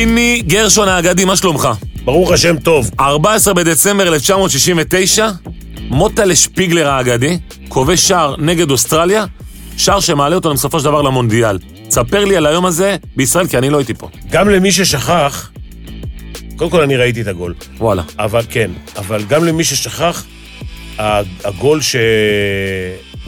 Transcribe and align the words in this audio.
פיני 0.00 0.42
גרשון 0.46 0.88
האגדי, 0.88 1.24
מה 1.24 1.36
שלומך? 1.36 1.68
ברוך 2.04 2.32
השם 2.32 2.56
טוב. 2.58 2.90
14 3.00 3.54
בדצמבר 3.54 4.08
1969, 4.08 5.28
מוטלה 5.90 6.36
שפיגלר 6.36 6.88
האגדי, 6.88 7.38
כובש 7.68 8.08
שער 8.08 8.34
נגד 8.38 8.70
אוסטרליה, 8.70 9.24
שער 9.76 10.00
שמעלה 10.00 10.34
אותנו 10.34 10.54
בסופו 10.54 10.78
של 10.78 10.84
דבר 10.84 11.02
למונדיאל. 11.02 11.58
תספר 11.88 12.24
לי 12.24 12.36
על 12.36 12.46
היום 12.46 12.66
הזה 12.66 12.96
בישראל, 13.16 13.46
כי 13.46 13.58
אני 13.58 13.70
לא 13.70 13.78
הייתי 13.78 13.94
פה. 13.94 14.08
גם 14.30 14.48
למי 14.48 14.72
ששכח, 14.72 15.50
קודם 16.56 16.70
כל 16.70 16.80
אני 16.80 16.96
ראיתי 16.96 17.22
את 17.22 17.26
הגול. 17.26 17.54
וואלה. 17.78 18.02
אבל 18.18 18.42
כן, 18.50 18.70
אבל 18.96 19.22
גם 19.28 19.44
למי 19.44 19.64
ששכח, 19.64 20.24
הגול 21.44 21.80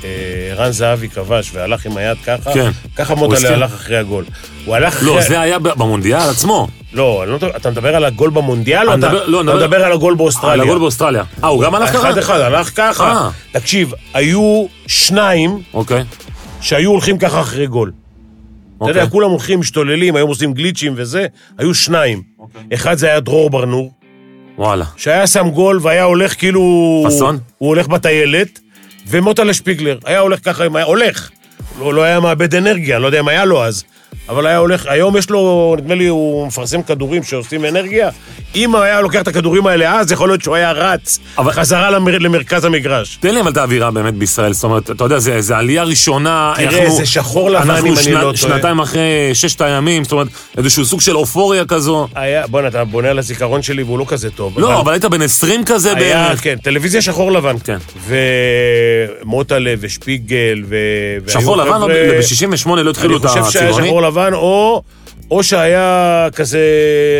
שערן 0.02 0.70
זהבי 0.70 1.08
כבש 1.08 1.50
והלך 1.54 1.86
עם 1.86 1.96
היד 1.96 2.16
ככה, 2.26 2.52
כן. 2.54 2.70
ככה 2.96 3.14
הסכים. 3.32 3.52
הלך 3.52 3.72
אחרי 3.74 3.96
הגול. 3.96 4.24
הוא 4.64 4.74
הלך 4.76 4.94
אחרי... 4.94 5.06
לא, 5.08 5.20
זה 5.20 5.40
היה 5.40 5.58
במונדיאל 5.58 6.20
עצמו. 6.30 6.68
לא, 6.92 7.24
לא, 7.26 7.38
אתה 7.56 7.70
מדבר 7.70 7.96
על 7.96 8.04
הגול 8.04 8.30
במונדיאל 8.30 8.88
או 8.88 8.94
אתה, 8.94 8.96
מדבר- 8.96 9.26
לא, 9.26 9.40
אתה 9.40 9.50
מדבר- 9.50 9.58
מדבר 9.66 9.84
על 9.84 9.92
הגול 9.92 10.14
באוסטרליה? 10.14 10.52
על 10.54 10.60
הגול 10.60 10.78
באוסטרליה. 10.78 11.22
אה, 11.44 11.48
הוא 11.48 11.62
גם 11.62 11.74
הלך 11.74 11.88
ככה? 11.92 11.98
אחד 12.10 12.18
אחד, 12.18 12.40
הלך 12.40 12.70
ככה. 12.76 13.12
אה. 13.12 13.30
תקשיב, 13.52 13.92
היו 14.14 14.66
שניים 14.86 15.62
אוקיי. 15.74 16.04
שהיו 16.60 16.90
הולכים 16.90 17.18
ככה 17.18 17.40
אחרי 17.40 17.66
גול. 17.66 17.92
אתה 18.82 18.90
יודע, 18.90 19.00
אוקיי. 19.00 19.10
כולם 19.12 19.30
הולכים, 19.30 19.60
משתוללים, 19.60 20.16
היום 20.16 20.28
עושים 20.28 20.52
גליצ'ים 20.52 20.92
וזה, 20.96 21.26
היו 21.58 21.74
שניים. 21.74 22.22
אוקיי. 22.38 22.60
אחד 22.74 22.98
זה 22.98 23.06
היה 23.06 23.20
דרור 23.20 23.50
ברנור, 23.50 23.92
וואלה. 24.58 24.84
שהיה 24.96 25.26
שם 25.26 25.50
גול 25.50 25.78
והיה 25.82 26.04
הולך 26.04 26.38
כאילו... 26.38 27.00
פאסון? 27.04 27.38
הוא 27.58 27.68
הולך 27.68 27.88
בטיילת, 27.88 28.58
ומוטלה 29.06 29.54
שפיגלר, 29.54 29.98
היה 30.04 30.18
הולך 30.18 30.38
ככה, 30.44 30.66
אם 30.66 30.76
היה 30.76 30.84
הולך. 30.84 31.30
לא, 31.78 31.94
לא 31.94 32.02
היה 32.02 32.20
מאבד 32.20 32.54
אנרגיה, 32.54 32.96
אני 32.96 33.02
לא 33.02 33.06
יודע 33.08 33.20
אם 33.20 33.28
היה 33.28 33.44
לו 33.44 33.64
אז. 33.64 33.84
אבל 34.28 34.46
היה 34.46 34.56
הולך, 34.56 34.86
היום 34.86 35.16
יש 35.16 35.30
לו, 35.30 35.74
נדמה 35.78 35.94
לי, 35.94 36.06
הוא 36.06 36.46
מפרסם 36.46 36.82
כדורים 36.82 37.22
שעושים 37.22 37.64
אנרגיה. 37.64 38.08
אם 38.54 38.74
היה 38.76 39.00
לוקח 39.00 39.20
את 39.22 39.28
הכדורים 39.28 39.66
האלה 39.66 39.98
אז, 40.00 40.12
יכול 40.12 40.28
להיות 40.28 40.42
שהוא 40.42 40.54
היה 40.54 40.72
רץ 40.72 41.18
אבל- 41.38 41.52
חזרה 41.52 41.90
למר, 41.90 42.18
למרכז 42.18 42.64
המגרש. 42.64 43.16
תן 43.20 43.34
לי 43.34 43.40
אבל 43.40 43.50
את 43.52 43.56
האווירה 43.56 43.90
באמת 43.90 44.14
בישראל, 44.14 44.52
זאת 44.52 44.64
אומרת, 44.64 44.90
אתה 44.90 45.04
יודע, 45.04 45.18
זה, 45.18 45.40
זה 45.40 45.56
עלייה 45.56 45.82
ראשונה. 45.84 46.52
תראה, 46.56 46.90
זה 46.90 47.06
שחור 47.06 47.50
לבן, 47.50 47.70
אנחנו 47.70 47.86
אם 47.88 47.94
אני 47.98 48.12
לא 48.12 48.20
טועה. 48.20 48.36
שנתיים 48.36 48.78
אחרי 48.78 49.00
ששת 49.34 49.60
הימים, 49.60 50.04
זאת 50.04 50.12
אומרת, 50.12 50.26
איזשהו 50.58 50.84
סוג 50.84 51.00
של 51.00 51.16
אופוריה 51.16 51.64
כזו. 51.64 52.08
היה, 52.14 52.46
בוא'נה, 52.46 52.68
אתה 52.68 52.84
בונה 52.84 53.08
על 53.10 53.18
הזיכרון 53.18 53.62
שלי 53.62 53.82
והוא 53.82 53.98
לא 53.98 54.04
כזה 54.08 54.30
טוב. 54.30 54.58
לא, 54.58 54.80
אבל 54.80 54.92
היית 54.92 55.04
בן 55.04 55.22
20 55.22 55.64
כזה 55.64 55.88
היה, 55.96 55.98
בערך. 56.28 56.42
כן, 56.44 56.56
טלוויזיה 56.62 57.02
שחור 57.02 57.32
לבן. 57.32 57.56
כן. 57.64 57.78
ומוטלה 59.24 59.74
ושפיגל 59.80 60.62
ו... 60.68 60.76
שחור 61.28 61.56
לבן, 61.56 61.70
חבר'ה- 61.72 61.86
ב-68 61.88 62.70
לא 62.82 62.90
התחילו 62.90 63.16
את 63.16 63.22
חושב 63.26 63.44
שהיה 63.50 63.64
הצבעוני. 63.68 63.88
לבן, 64.12 64.32
או, 64.34 64.82
או 65.30 65.42
שהיה 65.42 66.28
כזה... 66.34 66.60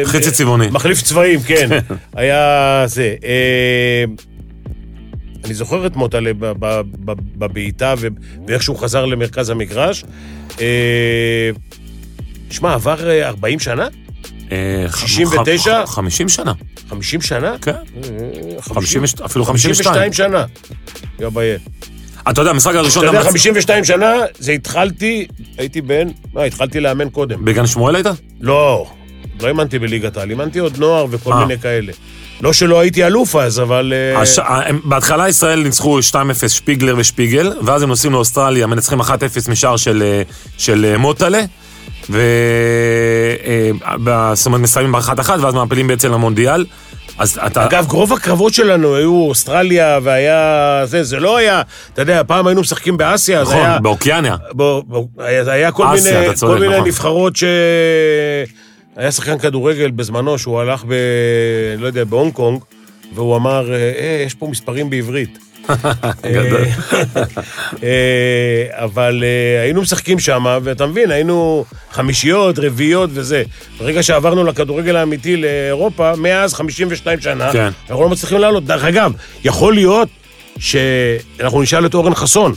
חצי 0.05 0.31
צבעוני. 0.31 0.67
מחליף 0.71 1.03
צבעים, 1.03 1.41
כן. 1.43 1.69
היה 2.15 2.85
זה. 2.87 3.15
אה, 3.25 4.05
אני 5.45 5.55
זוכר 5.55 5.87
את 5.87 5.97
מוטלה 5.97 6.31
בבעיטה 7.37 7.95
ואיך 8.47 8.63
שהוא 8.63 8.77
חזר 8.79 9.05
למרכז 9.05 9.51
המגרש. 9.51 10.05
אה, 10.61 11.51
שמע, 12.51 12.75
עבר 12.75 13.11
אה, 13.11 13.29
40 13.29 13.59
שנה? 13.59 13.89
אה, 14.53 14.87
69? 14.97 15.85
ח- 15.85 15.89
ח- 15.91 15.95
50 15.95 16.29
שנה, 16.29 16.53
50 16.91 17.21
שנה? 17.21 17.55
כן. 17.63 17.73
אה, 17.73 18.63
50, 18.63 19.03
אפילו 19.25 19.45
52. 19.45 19.85
52 19.95 20.13
שנה. 20.13 20.45
יא 21.21 21.29
ביי. 21.29 21.57
אתה 22.31 22.41
יודע, 22.41 22.51
המשחק 22.51 22.75
הראשון 22.75 23.03
אתה. 23.05 23.11
יודע, 23.13 23.21
רצ- 23.21 23.27
52 23.29 23.85
שנה, 23.85 24.13
זה 24.39 24.53
התחלתי, 24.53 25.27
הייתי 25.59 25.81
בן, 25.81 26.09
מה, 26.35 26.43
התחלתי 26.43 26.81
לאמן 26.81 27.09
קודם. 27.11 27.45
בגן 27.45 27.67
שמואל 27.67 27.95
היית? 27.97 28.07
לא, 28.41 28.87
לא 29.43 29.49
אימנתי 29.49 29.79
בליגת 29.79 30.17
העל, 30.17 30.31
אימנתי 30.31 30.59
עוד 30.59 30.79
נוער 30.79 31.07
וכל 31.11 31.33
אה. 31.33 31.41
מיני 31.47 31.59
כאלה. 31.61 31.93
לא 32.41 32.53
שלא 32.53 32.81
הייתי 32.81 33.07
אלוף 33.07 33.37
אז, 33.37 33.61
אבל... 33.61 33.93
אה, 34.17 34.21
הש- 34.23 34.39
הם- 34.39 34.81
בהתחלה 34.85 35.29
ישראל 35.29 35.63
ניצחו 35.63 35.99
2-0 36.03 36.15
שפיגלר 36.49 36.95
ושפיגל, 36.99 37.53
ואז 37.63 37.83
הם 37.83 37.89
נוסעים 37.89 38.13
לאוסטרליה, 38.13 38.67
מנצחים 38.67 39.01
1-0 39.01 39.05
משער 39.49 39.77
של, 39.77 40.03
אה, 40.03 40.23
של 40.59 40.85
אה, 40.93 40.99
מוטלה, 40.99 41.41
ו... 42.11 42.21
אה, 43.47 43.71
זאת 44.35 44.47
אומרת, 44.47 44.61
מסיימים 44.61 44.93
ב-1-1, 44.93 45.09
ואז 45.41 45.55
מעפילים 45.55 45.87
בעצם 45.87 46.13
למונדיאל. 46.13 46.65
אז 47.19 47.39
אתה... 47.47 47.65
אגב, 47.65 47.93
רוב 47.93 48.13
הקרבות 48.13 48.55
שלנו 48.55 48.97
היו 48.97 49.15
אוסטרליה 49.15 49.99
והיה... 50.03 50.83
זה, 50.85 51.05
זה 51.05 51.21
לא 51.21 51.37
היה... 51.37 51.63
אתה 51.95 52.03
יודע, 52.03 52.23
פעם 52.27 52.47
היינו 52.47 52.61
משחקים 52.61 52.97
באסיה, 52.97 53.41
אז 53.41 53.49
נכון, 53.49 53.61
היה... 53.61 53.79
באוקיאניה. 53.79 54.37
בוא, 54.53 54.83
בוא, 54.87 55.05
היה, 55.19 55.53
היה 55.53 55.73
כל 55.73 55.87
אסיה, 55.95 56.21
מיני, 56.21 56.35
צודק, 56.35 56.53
כל 56.53 56.61
מיני 56.61 56.75
נכון. 56.75 56.89
נבחרות 56.89 57.37
ש... 57.37 57.45
היה 58.97 59.13
שחקן 59.13 59.39
כדורגל 59.39 59.91
בזמנו 59.91 60.39
שהוא 60.39 60.61
הלך 60.61 60.85
ב... 60.89 60.95
לא 61.79 61.87
יודע, 61.87 62.05
בהונג 62.05 62.33
קונג, 62.33 62.61
והוא 63.15 63.37
אמר, 63.37 63.73
אה, 63.73 64.23
יש 64.27 64.35
פה 64.35 64.47
מספרים 64.47 64.91
בעברית. 64.91 65.39
גדול. 66.35 66.65
אה, 67.83 68.67
אבל 68.85 69.25
אה, 69.25 69.63
היינו 69.63 69.83
משחקים 69.83 70.19
שם, 70.19 70.59
ואתה 70.63 70.87
מבין, 70.87 71.11
היינו 71.11 71.65
חמישיות, 71.93 72.59
רביעיות 72.59 73.11
וזה. 73.13 73.43
ברגע 73.79 74.03
שעברנו 74.03 74.45
לכדורגל 74.45 74.97
האמיתי 74.97 75.37
לאירופה, 75.37 76.13
מאז 76.17 76.55
52 76.55 77.21
שנה, 77.21 77.53
כן. 77.53 77.71
אנחנו 77.89 78.03
לא 78.03 78.09
מצליחים 78.09 78.39
לעלות. 78.39 78.65
דרך 78.65 78.85
אגב, 78.85 79.13
יכול 79.45 79.75
להיות 79.75 80.09
שאנחנו 80.59 81.63
נשאל 81.63 81.87
את 81.87 81.95
אורן 81.95 82.15
חסון. 82.15 82.55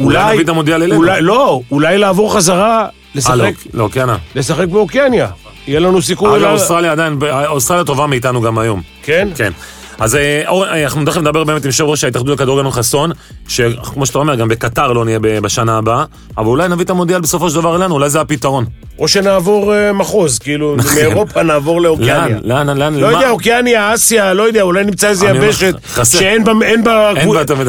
אולי 0.00 0.32
נביא 0.32 0.44
את 0.44 0.48
המונדיאל 0.48 0.82
אלינו. 0.82 0.96
אולי, 0.96 1.22
לא, 1.22 1.60
אולי 1.70 1.98
לעבור 1.98 2.34
חזרה, 2.34 2.82
אה, 2.82 2.88
לשחק, 3.14 3.34
לא, 3.36 3.50
לאוקיאניה. 3.74 4.16
לשחק 4.34 4.68
באוקיאניה. 4.68 5.28
יהיה 5.66 5.80
לנו 5.80 6.02
סיכוי... 6.02 6.40
אגב, 6.40 6.50
אוסטרליה 6.50 6.92
עדיין, 6.92 7.18
אוסטרליה 7.46 7.84
טובה 7.84 8.06
מאיתנו 8.06 8.40
גם 8.40 8.58
היום. 8.58 8.82
כן? 9.02 9.28
כן. 9.34 9.52
אז 10.00 10.16
אה, 10.16 10.42
אור- 10.48 10.66
אה, 10.66 10.84
אנחנו 10.84 11.04
תכף 11.04 11.16
נדבר 11.18 11.44
באמת 11.44 11.62
עם 11.64 11.68
יושב 11.68 11.84
ראש 11.84 12.04
ההתאחדות 12.04 12.38
לכדורגל 12.40 12.60
אלון 12.60 12.72
חסון, 12.72 13.10
שכמו 13.48 14.06
שאתה 14.06 14.18
אומר, 14.18 14.34
גם 14.34 14.48
בקטר 14.48 14.92
לא 14.92 15.04
נהיה 15.04 15.18
בשנה 15.22 15.78
הבאה, 15.78 16.04
אבל 16.38 16.46
אולי 16.46 16.68
נביא 16.68 16.84
את 16.84 16.90
המונדיאל 16.90 17.20
בסופו 17.20 17.50
של 17.50 17.56
דבר 17.56 17.76
אלינו, 17.76 17.94
אולי 17.94 18.10
זה 18.10 18.20
הפתרון. 18.20 18.64
או 18.98 19.08
שנעבור 19.08 19.74
אה, 19.74 19.92
מחוז, 19.92 20.38
כאילו, 20.38 20.76
מאירופה 20.94 21.42
נעבור 21.42 21.80
לאוקיאניה. 21.80 22.36
לאן, 22.42 22.66
לאן, 22.66 22.78
לאן? 22.78 22.94
לא 22.94 23.06
יודע, 23.06 23.30
אוקיאניה, 23.30 23.94
אסיה, 23.94 24.34
לא 24.34 24.42
יודע, 24.42 24.62
אולי 24.62 24.84
נמצא 24.84 25.08
איזה 25.08 25.26
יבשת. 25.26 25.74
שאין 26.04 26.44
בה, 26.44 26.52
אין 26.62 26.84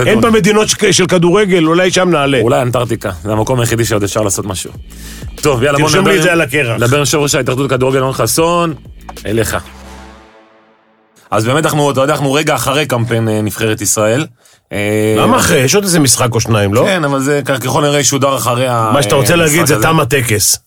אין 0.05 0.19
מדינות 0.33 0.67
של 0.91 1.05
כדורגל, 1.05 1.65
אולי 1.67 1.91
שם 1.91 2.09
נעלה. 2.09 2.39
אולי 2.41 2.61
אנטארקטיקה, 2.61 3.11
זה 3.23 3.31
המקום 3.31 3.59
היחידי 3.59 3.85
שעוד 3.85 4.03
אפשר 4.03 4.21
לעשות 4.21 4.45
משהו. 4.45 4.71
טוב, 5.35 5.63
יאללה, 5.63 5.77
בוא 5.77 5.87
תרשום 5.87 5.99
נדבר 6.01 6.11
לי 6.11 6.17
את 6.17 6.21
עם- 6.21 6.25
זה 6.25 6.31
על 6.31 6.41
הקרח. 6.41 6.75
נדבר 6.77 6.95
עם 6.97 6.99
יושב 6.99 7.17
ראש 7.17 7.35
ההתאחדות 7.35 7.71
לכדורגל 7.71 7.97
אלון 7.97 8.13
חסון, 8.13 8.73
אליך. 9.25 9.57
אז 11.31 11.45
באמת 11.45 11.65
אנחנו, 11.65 11.91
אתה 11.91 12.01
יודע, 12.01 12.13
אנחנו 12.13 12.33
רגע 12.33 12.55
אחרי 12.55 12.85
קמפיין 12.85 13.29
אה, 13.29 13.41
נבחרת 13.41 13.81
ישראל. 13.81 14.25
אה, 14.71 15.15
למה 15.17 15.37
אחרי? 15.37 15.59
יש 15.59 15.75
עוד 15.75 15.83
איזה 15.83 15.99
משחק 15.99 16.33
או 16.35 16.39
שניים, 16.39 16.73
לא? 16.73 16.81
כן, 16.85 17.05
אבל 17.05 17.19
זה 17.19 17.41
ככל 17.45 17.85
הנראה 17.85 17.99
ישודר 17.99 18.35
אחרי 18.37 18.67
ה... 18.67 18.91
מה 18.93 19.03
שאתה 19.03 19.15
רוצה 19.15 19.35
להגיד 19.35 19.59
המשחק 19.59 19.67
זה 19.67 19.75
הזה. 19.75 19.83
תם 19.83 19.99
הטקס. 19.99 20.57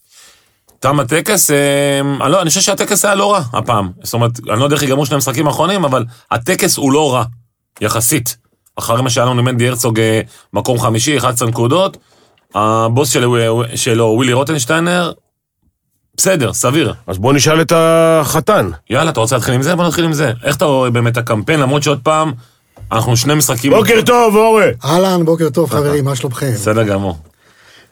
תם 0.80 1.00
הטקס, 1.00 1.50
אה, 1.50 2.00
אני 2.20 2.32
לא- 2.32 2.40
אני 2.42 2.48
חושב 2.48 2.60
שהטקס 2.60 3.04
היה 3.04 3.14
לא 3.14 3.32
רע 3.32 3.40
הפעם. 3.52 3.90
זאת 4.02 4.14
אומרת, 4.14 4.30
אני 4.50 4.58
לא 4.58 4.64
יודע 4.64 4.74
איך 4.74 4.82
ייגמרו 4.82 5.06
שני 5.06 5.14
המשחקים 5.14 5.46
האחרונים, 5.46 5.84
אבל 5.84 6.04
הטקס 6.30 6.76
הוא 6.76 6.92
לא 6.92 7.14
רע, 7.14 7.24
יחסית. 7.80 8.36
אחרי 8.78 9.02
מה 9.02 9.10
שהיה 9.10 9.26
לנו 9.26 9.38
עם 9.38 9.44
מנדי 9.44 9.68
הרצוג 9.68 9.98
מקום 10.52 10.78
חמישי, 10.80 11.18
11 11.18 11.48
נקודות, 11.48 11.96
הבוס 12.54 13.10
שלו, 13.10 13.36
שלו 13.74 14.04
ווילי 14.16 14.32
רוטנשטיינר, 14.32 15.12
בסדר, 16.16 16.52
סביר. 16.52 16.94
אז 17.06 17.18
בוא 17.18 17.32
נשאל 17.32 17.60
את 17.60 17.72
החתן. 17.76 18.70
יאללה, 18.90 19.10
אתה 19.10 19.20
רוצה 19.20 19.36
להתחיל 19.36 19.54
עם 19.54 19.62
זה? 19.62 19.76
בוא 19.76 19.86
נתחיל 19.86 20.04
עם 20.04 20.12
זה. 20.12 20.32
איך 20.44 20.56
אתה 20.56 20.64
רואה 20.64 20.90
באמת 20.90 21.16
הקמפיין, 21.16 21.60
למרות 21.60 21.82
שעוד 21.82 22.00
פעם, 22.02 22.32
אנחנו 22.92 23.16
שני 23.16 23.34
משחקים... 23.34 23.72
בוקר 23.72 24.02
טוב, 24.06 24.36
אורי. 24.36 24.70
אהלן, 24.84 25.24
בוקר 25.24 25.50
טוב 25.50 25.70
חברים, 25.70 26.04
מה 26.04 26.16
שלומכם? 26.16 26.52
בסדר 26.52 26.82
גמור. 26.82 27.18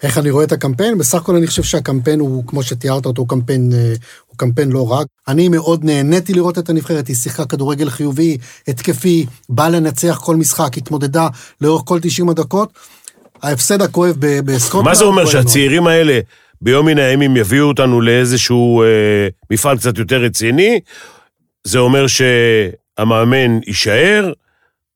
איך 0.03 0.19
אני 0.19 0.31
רואה 0.31 0.45
את 0.45 0.53
הקמפיין? 0.53 0.99
בסך 0.99 1.15
הכל 1.15 1.37
אני 1.37 1.47
חושב 1.47 1.63
שהקמפיין 1.63 2.21
הוא, 2.21 2.45
כמו 2.47 2.63
שתיארת 2.63 3.07
אותו, 3.07 3.23
הוא 3.23 3.29
קמפיין, 3.29 3.73
אה, 3.75 3.95
הוא 4.27 4.39
קמפיין 4.39 4.73
לא 4.73 4.93
רע. 4.93 5.03
אני 5.29 5.49
מאוד 5.49 5.85
נהניתי 5.85 6.35
לראות 6.35 6.59
את 6.59 6.71
הנבחרת, 6.71 7.09
היא 7.09 7.17
שיחקה 7.17 7.45
כדורגל 7.45 7.91
חיובי, 7.91 8.39
התקפי, 8.69 9.27
באה 9.49 9.69
לנצח 9.69 10.21
כל 10.25 10.37
משחק, 10.37 10.79
התמודדה 10.79 11.29
לאורך 11.61 11.83
כל 11.85 11.99
90 12.03 12.29
הדקות. 12.29 12.73
ההפסד 13.43 13.83
הכואב 13.83 14.17
בסקוטלנד... 14.19 14.89
מה 14.89 14.95
זה 14.95 15.05
אומר. 15.05 15.27
שהצעירים 15.27 15.87
האלה 15.87 16.21
ביום 16.63 16.87
מן 16.87 16.99
הימים 16.99 17.37
יביאו 17.37 17.65
אותנו 17.69 18.01
לאיזשהו 18.01 18.83
אה, 18.83 18.87
מפעל 19.51 19.77
קצת 19.79 19.99
יותר 19.99 20.17
רציני? 20.23 20.81
זה 21.65 21.79
אומר 21.79 22.07
שהמאמן 22.07 23.59
יישאר? 23.67 24.33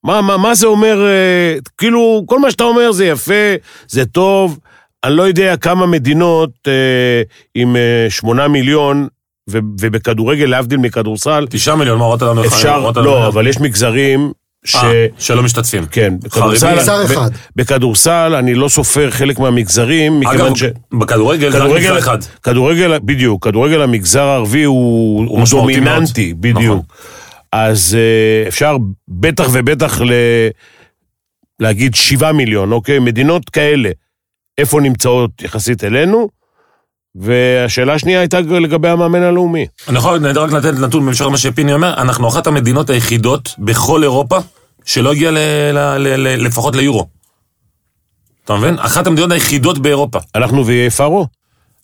מה, 0.04 0.22
מה, 0.22 0.36
מה 0.36 0.54
זה 0.54 0.66
אומר? 0.66 1.06
אה, 1.06 1.56
כאילו, 1.78 2.22
כל 2.26 2.38
מה 2.38 2.50
שאתה 2.50 2.64
אומר 2.64 2.92
זה 2.92 3.06
יפה, 3.06 3.54
זה 3.88 4.06
טוב. 4.06 4.58
אני 5.04 5.16
לא 5.16 5.22
יודע 5.22 5.56
כמה 5.56 5.86
מדינות 5.86 6.50
אה, 6.68 7.22
עם 7.54 7.76
אה, 7.76 8.06
שמונה 8.08 8.48
מיליון, 8.48 9.08
ו- 9.50 9.58
ובכדורגל, 9.80 10.44
להבדיל 10.44 10.78
מכדורסל, 10.78 11.46
תשעה 11.50 11.76
מיליון, 11.76 11.98
מה 11.98 12.04
הורדת 12.04 12.22
לנו? 12.22 12.44
אפשר, 12.44 12.74
הורדת 12.74 12.96
לנו- 12.96 13.06
לא, 13.06 13.28
אבל 13.28 13.46
יש 13.46 13.60
מגזרים 13.60 14.32
ש... 14.64 14.75
אה, 14.75 15.06
שלא 15.19 15.43
משתתפים. 15.43 15.87
כן, 15.87 16.14
בכדורסל, 16.23 16.75
ב- 16.76 17.05
אחד. 17.05 17.31
בכדורסל 17.56 18.35
אני 18.38 18.55
לא 18.55 18.69
סופר 18.69 19.11
חלק 19.11 19.38
מהמגזרים, 19.38 20.20
מכיוון 20.20 20.47
אגב, 20.47 20.56
ש... 20.56 20.64
בכדורגל 20.93 21.50
זה 21.50 21.58
רק 21.58 21.70
מגזר 21.70 21.99
אחד. 21.99 22.19
כדורגל, 22.43 22.99
בדיוק, 22.99 23.44
כדורגל 23.44 23.82
המגזר 23.82 24.23
הערבי 24.23 24.62
הוא, 24.62 25.26
הוא 25.29 25.44
דומיננטי, 25.50 26.32
מאוד. 26.32 26.41
בדיוק. 26.41 26.62
נכון. 26.64 26.81
אז 27.53 27.97
אה, 27.99 28.49
אפשר 28.49 28.76
בטח 29.08 29.49
ובטח 29.53 30.00
ל... 30.00 30.12
להגיד 31.61 31.94
שבעה 31.94 32.32
מיליון, 32.32 32.73
אוקיי? 32.73 32.99
מדינות 32.99 33.50
כאלה, 33.50 33.91
איפה 34.58 34.81
נמצאות 34.81 35.31
יחסית 35.43 35.85
אלינו? 35.85 36.29
והשאלה 37.20 37.94
השנייה 37.94 38.20
הייתה 38.20 38.40
לגבי 38.40 38.88
המאמן 38.88 39.22
הלאומי. 39.22 39.66
אני 39.88 39.98
יכול 39.98 40.38
רק 40.38 40.52
לתת 40.52 40.74
נתון 40.78 41.04
בהמשך 41.04 41.24
למה 41.24 41.38
שפיני 41.38 41.72
אומר, 41.72 41.94
אנחנו 41.96 42.28
אחת 42.28 42.46
המדינות 42.46 42.90
היחידות 42.90 43.48
בכל 43.58 44.02
אירופה 44.02 44.38
שלא 44.84 45.12
הגיעה 45.12 45.32
ל- 45.32 45.38
ל- 45.72 45.96
ל- 45.98 46.16
ל- 46.28 46.46
לפחות 46.46 46.76
ליורו. 46.76 47.06
אתה 48.44 48.56
מבין? 48.56 48.78
אחת 48.78 49.06
המדינות 49.06 49.32
היחידות 49.32 49.78
באירופה. 49.78 50.18
אנחנו 50.34 50.66
ואיי 50.66 50.90
פארו? 50.90 51.26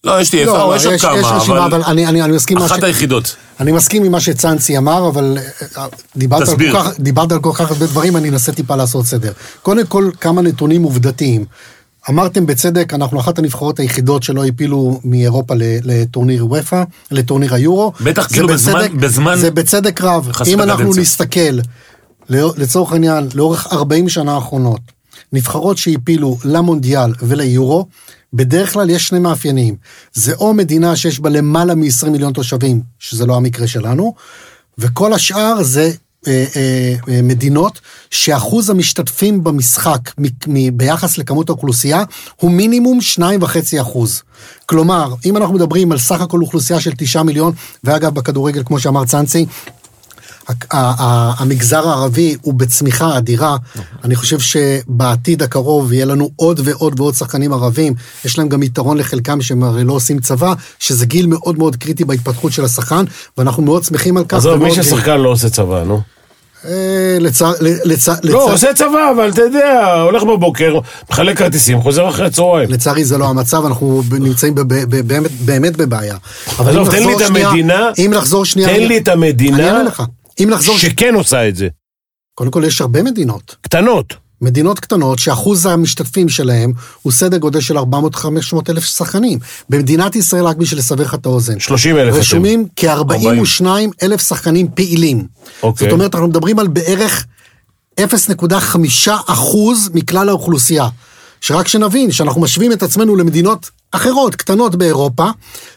לא, 0.05 0.20
יש 0.20 0.32
לי 0.32 0.44
לא, 0.44 0.75
איפה, 0.75 0.76
יש 0.76 0.84
עוד 0.87 0.94
יש 0.94 1.25
רשימה, 1.25 1.40
כמה, 1.56 1.67
אבל 1.67 1.75
אבל 1.75 1.82
אני- 1.87 2.06
אני 2.06 2.23
אני 2.23 2.32
מסכים 2.32 2.56
עם 2.56 2.62
מה 2.62 2.69
ש- 2.69 2.73
אחת 2.73 2.82
היחידות. 2.82 3.37
אני 3.61 3.73
מסכים 3.73 4.05
עם 4.05 4.12
מה 4.12 4.20
שצאנצי 4.20 4.78
אמר, 4.78 5.08
אבל 5.08 5.38
אה, 5.78 5.87
דיברת 6.17 6.49
על, 6.49 6.56
כך, 6.75 6.90
דיברת 7.00 7.32
על 7.32 7.40
כל 7.40 7.50
כך 7.55 7.70
הרבה 7.70 7.87
דברים, 7.87 8.17
אני 8.17 8.28
אנסה 8.28 8.52
טיפה 8.52 8.76
לעשות 8.76 9.06
סדר. 9.06 9.32
קודם 9.62 9.87
כל, 9.87 10.11
כמה 10.20 10.43
נתונים 10.43 10.82
עובדתיים. 10.82 11.44
אמרתם 12.10 12.46
בצדק, 12.46 12.94
אנחנו 12.94 13.20
אחת 13.20 13.38
הנבחרות 13.38 13.81
היחידות 13.81 14.22
שלא 14.22 14.44
הפילו 14.46 15.00
מאירופה 15.04 15.54
לטורניר 15.58 16.46
וופא, 16.46 16.82
לטורניר 17.10 17.54
היורו. 17.54 17.93
בטח, 18.00 18.26
כאילו 18.32 18.49
בזמן- 18.49 18.75
בצדק- 18.75 18.90
בזמן- 18.94 19.37
זה 19.40 19.50
בצדק 19.50 20.00
רב. 20.00 20.31
אם 20.46 20.60
אנחנו 20.60 20.81
לקדנציה. 20.82 21.02
נסתכל, 21.02 21.58
לצורך 22.31 22.93
העניין, 22.93 23.28
לאורך 23.34 23.66
40 23.72 24.08
שנה 24.08 24.34
האחרונות, 24.34 24.81
נבחרות 25.32 25.78
שהפילו 25.78 26.38
למונדיאל 26.44 27.12
וליורו, 27.22 27.87
בדרך 28.34 28.72
כלל 28.72 28.90
יש 28.90 29.08
שני 29.08 29.19
מאפיינים. 29.19 29.76
זה 30.12 30.34
או 30.34 30.54
מדינה 30.54 30.96
שיש 30.96 31.20
בה 31.20 31.31
למעלה 31.31 31.75
מ-20 31.75 32.08
מיליון 32.10 32.32
תושבים, 32.32 32.81
שזה 32.99 33.26
לא 33.26 33.37
המקרה 33.37 33.66
שלנו, 33.66 34.14
וכל 34.78 35.12
השאר 35.12 35.62
זה 35.62 35.90
מדינות 37.23 37.81
שאחוז 38.11 38.71
המשתתפים 38.71 39.45
במשחק 39.45 39.99
ביחס 40.73 41.19
לכמות 41.19 41.49
האוכלוסייה 41.49 42.03
הוא 42.37 42.51
מינימום 42.51 42.99
2.5 43.19 43.81
אחוז. 43.81 44.23
כלומר, 44.67 45.15
אם 45.25 45.37
אנחנו 45.37 45.55
מדברים 45.55 45.93
על 45.93 45.99
סך 45.99 46.21
הכל 46.21 46.41
אוכלוסייה 46.41 46.81
של 46.81 46.91
9 46.97 47.23
מיליון, 47.23 47.53
ואגב 47.85 48.15
בכדורגל, 48.15 48.63
כמו 48.65 48.81
שאמר 48.81 49.05
צאנצי, 49.05 49.47
המגזר 50.73 51.89
הערבי 51.89 52.37
הוא 52.43 52.55
בצמיחה 52.55 53.19
אדירה. 53.19 53.56
אני 54.05 54.17
חושב 54.17 54.39
שבעתיד 54.41 55.43
הקרוב 55.43 55.93
יהיה 55.93 56.05
לנו 56.05 56.31
עוד 56.37 56.61
ועוד 56.65 57.00
ועוד 57.00 57.15
שחקנים 57.15 57.53
ערבים. 57.53 57.94
יש 58.25 58.39
להם 58.39 58.49
גם 58.49 58.62
יתרון 58.62 58.99
לחלקם 58.99 59.41
שהם 59.43 59.62
הרי 59.62 59.85
לא 59.85 59.93
עושים 59.93 60.19
צבא, 60.19 60.53
שזה 60.79 61.06
גיל 61.06 61.27
מאוד 61.27 61.59
מאוד 61.59 61.77
קריטי 61.77 62.05
בהתפתחות 62.05 62.53
של 62.53 62.65
השחקן, 62.65 63.05
ואנחנו 63.39 63.62
מאוד 63.62 63.85
שמחים 63.85 64.17
על 64.17 64.25
כך. 64.25 64.37
עזוב, 64.37 64.62
מי. 64.62 64.75
ששחקן 64.75 65.21
לא 65.21 65.29
עושה 65.29 65.50
צבא, 65.50 65.83
נו. 65.85 66.00
אה, 66.65 66.71
לצע- 67.21 67.53
לצע- 67.85 68.15
לא, 68.23 68.53
עושה 68.53 68.75
צבא, 68.75 69.11
אבל 69.17 69.29
אתה 69.31 69.43
יודע, 69.43 69.95
הולך 70.03 70.23
בבוקר, 70.23 70.79
מחלק 71.11 71.38
כרטיסים, 71.38 71.83
חוזר 71.83 72.09
אחרי 72.09 72.27
הצהריים. 72.27 72.71
לצערי 72.71 73.05
זה 73.05 73.19
לא 73.19 73.29
המצב, 73.29 73.67
אנחנו 73.67 74.03
נמצאים 74.21 74.55
באמת, 75.45 75.77
בבעיה. 75.77 76.17
אבל 76.59 76.71
עזוב, 76.71 76.88
אם 76.95 77.00
תן 77.00 77.06
לי 77.06 77.17
את 77.17 77.21
המדינה. 77.31 77.88
תן 78.55 78.62
אני- 78.69 78.88
לי 78.88 78.99
את 78.99 79.09
אני 79.09 79.17
המדינה 79.27 79.67
אענה 79.69 79.83
לך. 79.83 80.03
אם 80.40 80.50
נחזור... 80.50 80.79
שכן 80.79 81.14
עושה 81.14 81.49
את 81.49 81.56
זה. 81.56 81.69
קודם 82.34 82.50
כל 82.50 82.62
יש 82.67 82.81
הרבה 82.81 83.02
מדינות. 83.02 83.56
קטנות. 83.61 84.14
מדינות 84.40 84.81
קטנות 84.81 85.19
שאחוז 85.19 85.67
המשתתפים 85.67 86.29
שלהם 86.29 86.73
הוא 87.02 87.12
סדר 87.12 87.37
גודל 87.37 87.61
של 87.61 87.79
400-500 87.79 87.82
אלף 88.69 88.84
שחקנים. 88.84 89.38
במדינת 89.69 90.17
ישראל, 90.17 90.44
רק 90.44 90.56
בשביל 90.56 90.79
לסבר 90.79 91.05
לך 91.05 91.14
את 91.14 91.26
האוזן, 91.26 91.61
30 91.61 91.96
אלף. 91.96 92.14
רשומים 92.14 92.67
כ-42 92.76 93.67
אלף 94.02 94.29
שחקנים 94.29 94.69
פעילים. 94.75 95.26
אוקיי. 95.62 95.87
זאת 95.87 95.93
אומרת, 95.93 96.14
אנחנו 96.14 96.29
מדברים 96.29 96.58
על 96.58 96.69
בערך 96.69 97.26
0.5 98.00 99.11
אחוז 99.26 99.90
מכלל 99.94 100.28
האוכלוסייה. 100.28 100.88
שרק 101.40 101.69
שנבין, 101.69 102.12
שאנחנו 102.12 102.40
משווים 102.40 102.73
את 102.73 102.82
עצמנו 102.82 103.17
למדינות 103.17 103.70
אחרות, 103.93 104.35
קטנות 104.35 104.76
באירופה, 104.76 105.26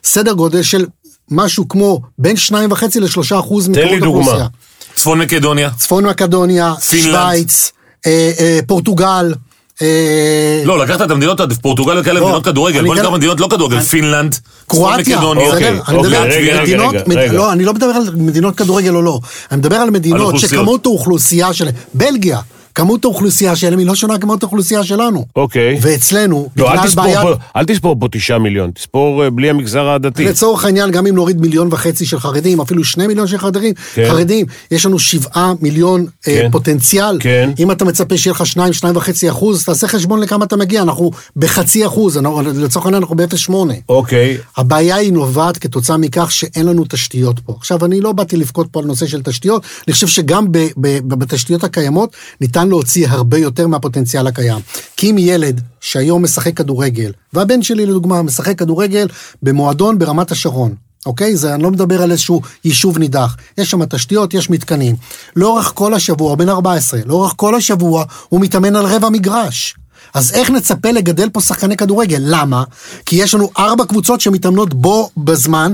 סדר 0.03 0.33
גודל 0.33 0.61
של 0.61 0.85
משהו 1.31 1.67
כמו 1.67 2.01
בין 2.17 2.35
2.5 2.35 2.53
ל-3 2.99 3.39
אחוז 3.39 3.69
מכמות 3.69 3.91
לי 3.91 3.99
דוגמה. 3.99 4.19
האוכלוסייה. 4.19 4.47
צפון 4.95 5.19
מקדוניה. 5.19 5.69
צפון 5.77 6.05
מקדוניה, 6.05 6.73
פינלנד. 6.75 7.11
שווייץ, 7.11 7.71
אה, 8.05 8.31
אה, 8.39 8.59
פורטוגל. 8.67 9.33
אה, 9.81 10.61
לא, 10.65 10.79
לקחת 10.79 11.01
את 11.01 11.11
המדינות, 11.11 11.39
פורטוגל 11.61 11.99
וכאלה 11.99 12.19
לא, 12.19 12.25
מדינות 12.25 12.45
כדורגל, 12.45 12.85
בוא 12.85 12.95
ניקח 12.95 13.09
מדינות 13.09 13.39
לא 13.39 13.47
כדורגל, 13.51 13.79
פינלנד, 13.79 14.33
צפון 14.33 14.41
קרואטיה, 14.67 15.17
בסדר? 15.17 15.27
אוקיי, 15.27 15.79
אני 15.87 15.97
מדבר 15.97 16.17
על 16.17 16.61
מדינות. 16.61 16.95
לא, 17.31 17.51
אני 17.51 17.65
לא 17.65 17.73
מדבר 17.73 17.85
על 17.95 18.03
מדינות 18.15 18.55
כדורגל 18.55 18.95
או 18.95 19.01
לא, 19.01 19.19
אני 19.51 19.57
מדבר 19.57 19.75
על 19.75 19.89
מדינות. 19.89 20.39
שכמות 20.39 20.85
האוכלוסייה 20.85 21.53
שלהם, 21.53 21.73
בלגיה, 21.93 22.39
כמות 22.75 23.05
האוכלוסייה 23.05 23.55
שלהם 23.55 23.79
היא 23.79 23.87
לא 23.87 23.95
שונה 23.95 24.17
כמות 24.17 24.43
האוכלוסייה 24.43 24.83
שלנו. 24.83 25.25
אוקיי. 25.35 25.77
ואצלנו, 25.81 26.49
לא, 26.57 26.71
אל 26.71 26.83
תספור 26.87 27.03
בעיה, 27.03 27.21
פה- 27.21 27.33
אל 27.55 27.65
תספור 27.65 27.95
פה 27.99 28.07
תשעה 28.11 28.39
מיליון, 28.39 28.71
תספור 28.71 29.23
אה, 29.23 29.29
בלי 29.29 29.49
המגזר 29.49 29.87
הדתי. 29.89 30.25
לצורך 30.25 30.65
העניין, 30.65 30.91
גם 30.91 31.07
אם 31.07 31.15
נוריד 31.15 31.41
מיליון 31.41 31.67
וחצי 31.71 32.05
של 32.05 32.19
חרדים, 32.19 32.61
אפילו 32.61 32.83
שני 32.83 33.07
מיליון 33.07 33.27
של 33.27 33.37
חרדים, 33.37 33.73
כן. 33.93 34.05
חרדים, 34.09 34.45
יש 34.71 34.85
לנו 34.85 34.99
שבעה 34.99 35.53
מיליון 35.61 36.01
אה, 36.27 36.41
כן. 36.41 36.49
פוטנציאל. 36.51 37.17
כן. 37.19 37.49
אם 37.59 37.71
אתה 37.71 37.85
מצפה 37.85 38.17
שיהיה 38.17 38.31
לך 38.33 38.45
שניים, 38.45 38.73
שניים 38.73 38.95
וחצי 38.97 39.29
אחוז, 39.29 39.63
תעשה 39.65 39.87
חשבון 39.87 40.19
לכמה 40.19 40.45
אתה 40.45 40.55
מגיע, 40.55 40.81
אנחנו 40.81 41.11
בחצי 41.35 41.85
אחוז, 41.85 42.17
אנחנו- 42.17 42.41
לצורך 42.41 42.85
העניין 42.85 43.03
אנחנו 43.03 43.15
ב-0.8. 43.15 43.53
אוקיי. 43.89 44.37
הבעיה 44.57 44.95
היא 44.95 45.13
נובעת 45.13 45.57
כתוצאה 45.57 45.97
מכך 45.97 46.31
שאין 46.31 46.65
לנו 46.65 46.85
תשתיות 46.89 47.39
פה. 47.39 47.53
עכשיו, 47.57 47.85
אני 47.85 48.01
לא 48.01 48.11
באתי 48.11 48.37
לבכות 48.37 48.67
פה 48.71 48.79
על 48.79 48.85
נושא 48.85 49.05
של 49.07 49.21
תשתיות, 49.21 49.63
אני 49.87 49.93
חושב 49.93 50.07
שגם 50.07 50.51
ב, 50.51 50.57
ב, 50.77 50.97
בתשתיות 51.07 51.63
הקיימות 51.63 52.09
ניתן 52.41 52.64
להוציא 52.69 53.07
הרבה 53.07 53.37
יותר 53.37 53.67
מהפוטנציאל 53.67 54.27
הקיים. 54.27 54.59
כי 54.97 55.11
אם 55.11 55.17
ילד 55.17 55.61
שהיום 55.81 56.23
משחק 56.23 56.57
כדורגל, 56.57 57.11
והבן 57.33 57.61
שלי 57.61 57.85
לדוגמה 57.85 58.21
משחק 58.21 58.59
כדורגל 58.59 59.07
במועדון 59.43 59.99
ברמת 59.99 60.31
השרון, 60.31 60.75
אוקיי? 61.05 61.35
זה, 61.35 61.55
אני 61.55 61.63
לא 61.63 61.71
מדבר 61.71 62.01
על 62.01 62.11
איזשהו 62.11 62.41
יישוב 62.65 62.97
נידח. 62.97 63.35
יש 63.57 63.71
שם 63.71 63.85
תשתיות, 63.85 64.33
יש 64.33 64.49
מתקנים. 64.49 64.95
לאורך 65.35 65.71
כל 65.75 65.93
השבוע, 65.93 66.35
בן 66.35 66.49
14, 66.49 66.99
לאורך 67.05 67.33
כל 67.35 67.55
השבוע 67.55 68.03
הוא 68.29 68.41
מתאמן 68.41 68.75
על 68.75 68.85
רבע 68.85 69.09
מגרש. 69.09 69.75
אז 70.13 70.33
איך 70.33 70.49
נצפה 70.49 70.91
לגדל 70.91 71.29
פה 71.29 71.41
שחקני 71.41 71.77
כדורגל? 71.77 72.21
למה? 72.21 72.63
כי 73.05 73.15
יש 73.15 73.33
לנו 73.33 73.49
ארבע 73.57 73.85
קבוצות 73.85 74.21
שמתאמנות 74.21 74.73
בו 74.73 75.09
בזמן. 75.17 75.73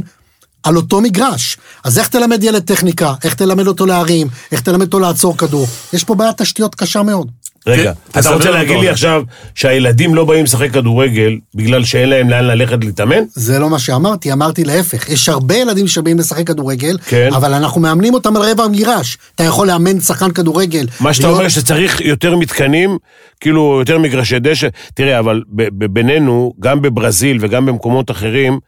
על 0.63 0.75
אותו 0.75 1.01
מגרש. 1.01 1.57
אז 1.83 1.99
איך 1.99 2.07
תלמד 2.07 2.43
ילד 2.43 2.61
טכניקה? 2.63 3.13
איך 3.23 3.33
תלמד 3.33 3.67
אותו 3.67 3.85
להרים? 3.85 4.27
איך 4.51 4.61
תלמד 4.61 4.81
אותו 4.81 4.99
לעצור 4.99 5.37
כדור? 5.37 5.67
יש 5.93 6.03
פה 6.03 6.15
בעיית 6.15 6.41
תשתיות 6.41 6.75
קשה 6.75 7.03
מאוד. 7.03 7.27
רגע, 7.67 7.91
אתה 8.19 8.29
רוצה 8.33 8.51
להגיד. 8.51 8.79
לי 8.79 8.89
עכשיו 8.89 9.23
שהילדים 9.55 10.15
לא 10.15 10.25
באים 10.25 10.43
לשחק 10.43 10.71
כדורגל 10.71 11.37
בגלל 11.55 11.83
שאין 11.83 12.09
להם 12.09 12.29
לאן 12.29 12.43
ללכת 12.45 12.77
להתאמן? 12.83 13.23
זה 13.35 13.59
לא 13.59 13.69
מה 13.69 13.79
שאמרתי, 13.79 14.33
אמרתי 14.33 14.63
להפך. 14.63 15.09
יש 15.09 15.29
הרבה 15.29 15.55
ילדים 15.55 15.87
שבאים 15.87 16.19
לשחק 16.19 16.47
כדורגל, 16.47 16.97
כן. 17.05 17.29
אבל 17.35 17.53
אנחנו 17.53 17.81
מאמנים 17.81 18.13
אותם 18.13 18.35
על 18.35 18.41
רבע 18.41 18.63
המגרש. 18.63 19.17
אתה 19.35 19.43
יכול 19.43 19.67
לאמן 19.67 19.99
שחקן 19.99 20.31
כדורגל. 20.31 20.85
מה 20.99 21.13
שאתה 21.13 21.27
להיות- 21.27 21.37
אומר 21.39 21.49
שצריך 21.49 22.01
יותר 22.01 22.35
מתקנים, 22.35 22.97
כאילו 23.39 23.75
יותר 23.79 23.99
מגרשי 23.99 24.39
דשא. 24.39 24.67
תראה, 24.93 25.19
אבל 25.19 25.41
ב- 25.55 25.83
ב- 25.83 25.93
בינינו, 25.93 26.53
גם 26.59 26.81
בברזיל 26.81 27.37
וגם 27.41 27.65
במקומות 27.65 28.11
אחרים, 28.11 28.59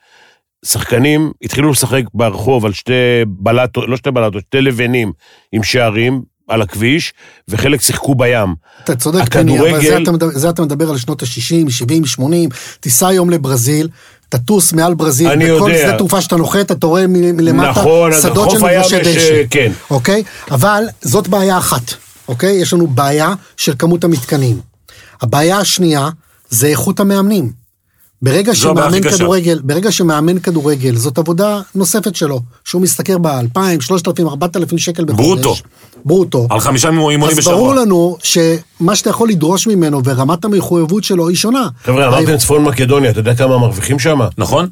שחקנים 0.64 1.32
התחילו 1.44 1.72
לשחק 1.72 2.04
ברחוב 2.14 2.66
על 2.66 2.74
שתי 2.74 2.92
בלטות, 3.28 3.84
לא 3.88 3.98
שתי 3.98 4.12
בלטות, 4.12 4.42
שתי 4.48 4.62
לבנים 4.62 5.12
עם 5.52 5.64
שערים 5.64 6.22
על 6.48 6.62
הכביש, 6.62 7.14
וחלק 7.48 7.82
שיחקו 7.82 8.16
בים. 8.16 8.56
אתה 8.84 8.96
צודק, 8.96 9.34
פני, 9.34 9.60
אבל 9.60 9.68
הכדורגל- 9.68 9.90
זה 9.90 9.98
אתה, 10.04 10.12
מדבר, 10.12 10.30
זה 10.40 10.50
אתה 10.50 10.62
מדבר 10.62 10.90
על 10.90 10.98
שנות 10.98 11.22
ה-60, 11.24 11.70
70, 11.70 12.06
80, 12.06 12.50
תיסע 12.80 13.08
היום 13.08 13.30
לברזיל, 13.30 13.88
תטוס 14.30 14.74
מעל 14.74 14.94
ברזיל, 14.94 15.28
אני 15.30 15.46
בכל 15.52 15.70
יודע. 15.72 15.88
שדה 15.88 15.98
תעופה 15.98 16.22
שאתה 16.22 16.36
נוחת, 16.36 16.72
אתה 16.72 16.88
רואה 16.88 17.08
מלמטה 17.08 17.70
נכון, 17.70 18.12
שדות 18.22 18.52
של 18.52 18.58
מגרשי 18.58 19.00
דשא. 19.00 19.44
כן. 19.50 19.72
אוקיי? 19.90 20.24
אבל 20.52 20.84
זאת 21.02 21.28
בעיה 21.28 21.58
אחת, 21.58 21.94
אוקיי? 22.28 22.56
יש 22.56 22.74
לנו 22.74 22.88
בעיה 22.88 23.34
של 23.58 23.74
כמות 23.80 24.04
המתקנים. 24.04 24.60
הבעיה 25.22 25.58
השנייה 25.58 26.10
זה 26.50 26.68
איכות 26.68 27.00
המאמנים. 27.00 27.63
ברגע 28.24 28.56
שמאמן. 28.56 29.02
כדורגל, 29.02 29.60
ברגע 29.64 29.92
שמאמן 29.92 30.40
כדורגל, 30.40 30.96
זאת 30.96 31.18
עבודה 31.18 31.60
נוספת 31.76 32.16
שלו, 32.16 32.42
שהוא 32.66 32.82
משתכר 32.82 33.18
ב-2,000, 33.18 33.82
3,000, 33.82 34.28
4,000 34.28 34.78
שקל 34.78 35.06
בחודש. 35.06 35.44
ברוטו. 35.44 35.56
ברוטו. 36.06 36.48
על 36.50 36.60
חמישה 36.60 36.90
אימונים 36.90 37.24
אז 37.24 37.38
בשבוע. 37.38 37.54
ברור 37.54 37.76
לנו 37.76 38.18
שמה 38.24 38.96
שאתה 38.96 39.10
יכול 39.10 39.30
לדרוש 39.30 39.68
ממנו 39.68 40.02
ורמת 40.06 40.46
המחויבות 40.46 41.04
שלו 41.04 41.28
היא 41.28 41.38
שונה. 41.38 41.68
חבר'ה, 41.84 42.08
אמרתם 42.08 42.38
צפון 42.38 42.64
מקדוניה, 42.64 43.12
אתה 43.12 43.20
יודע 43.20 43.36
כמה 43.36 43.58
מרוויחים 43.58 44.00
שם? 44.00 44.20
נכון? 44.38 44.68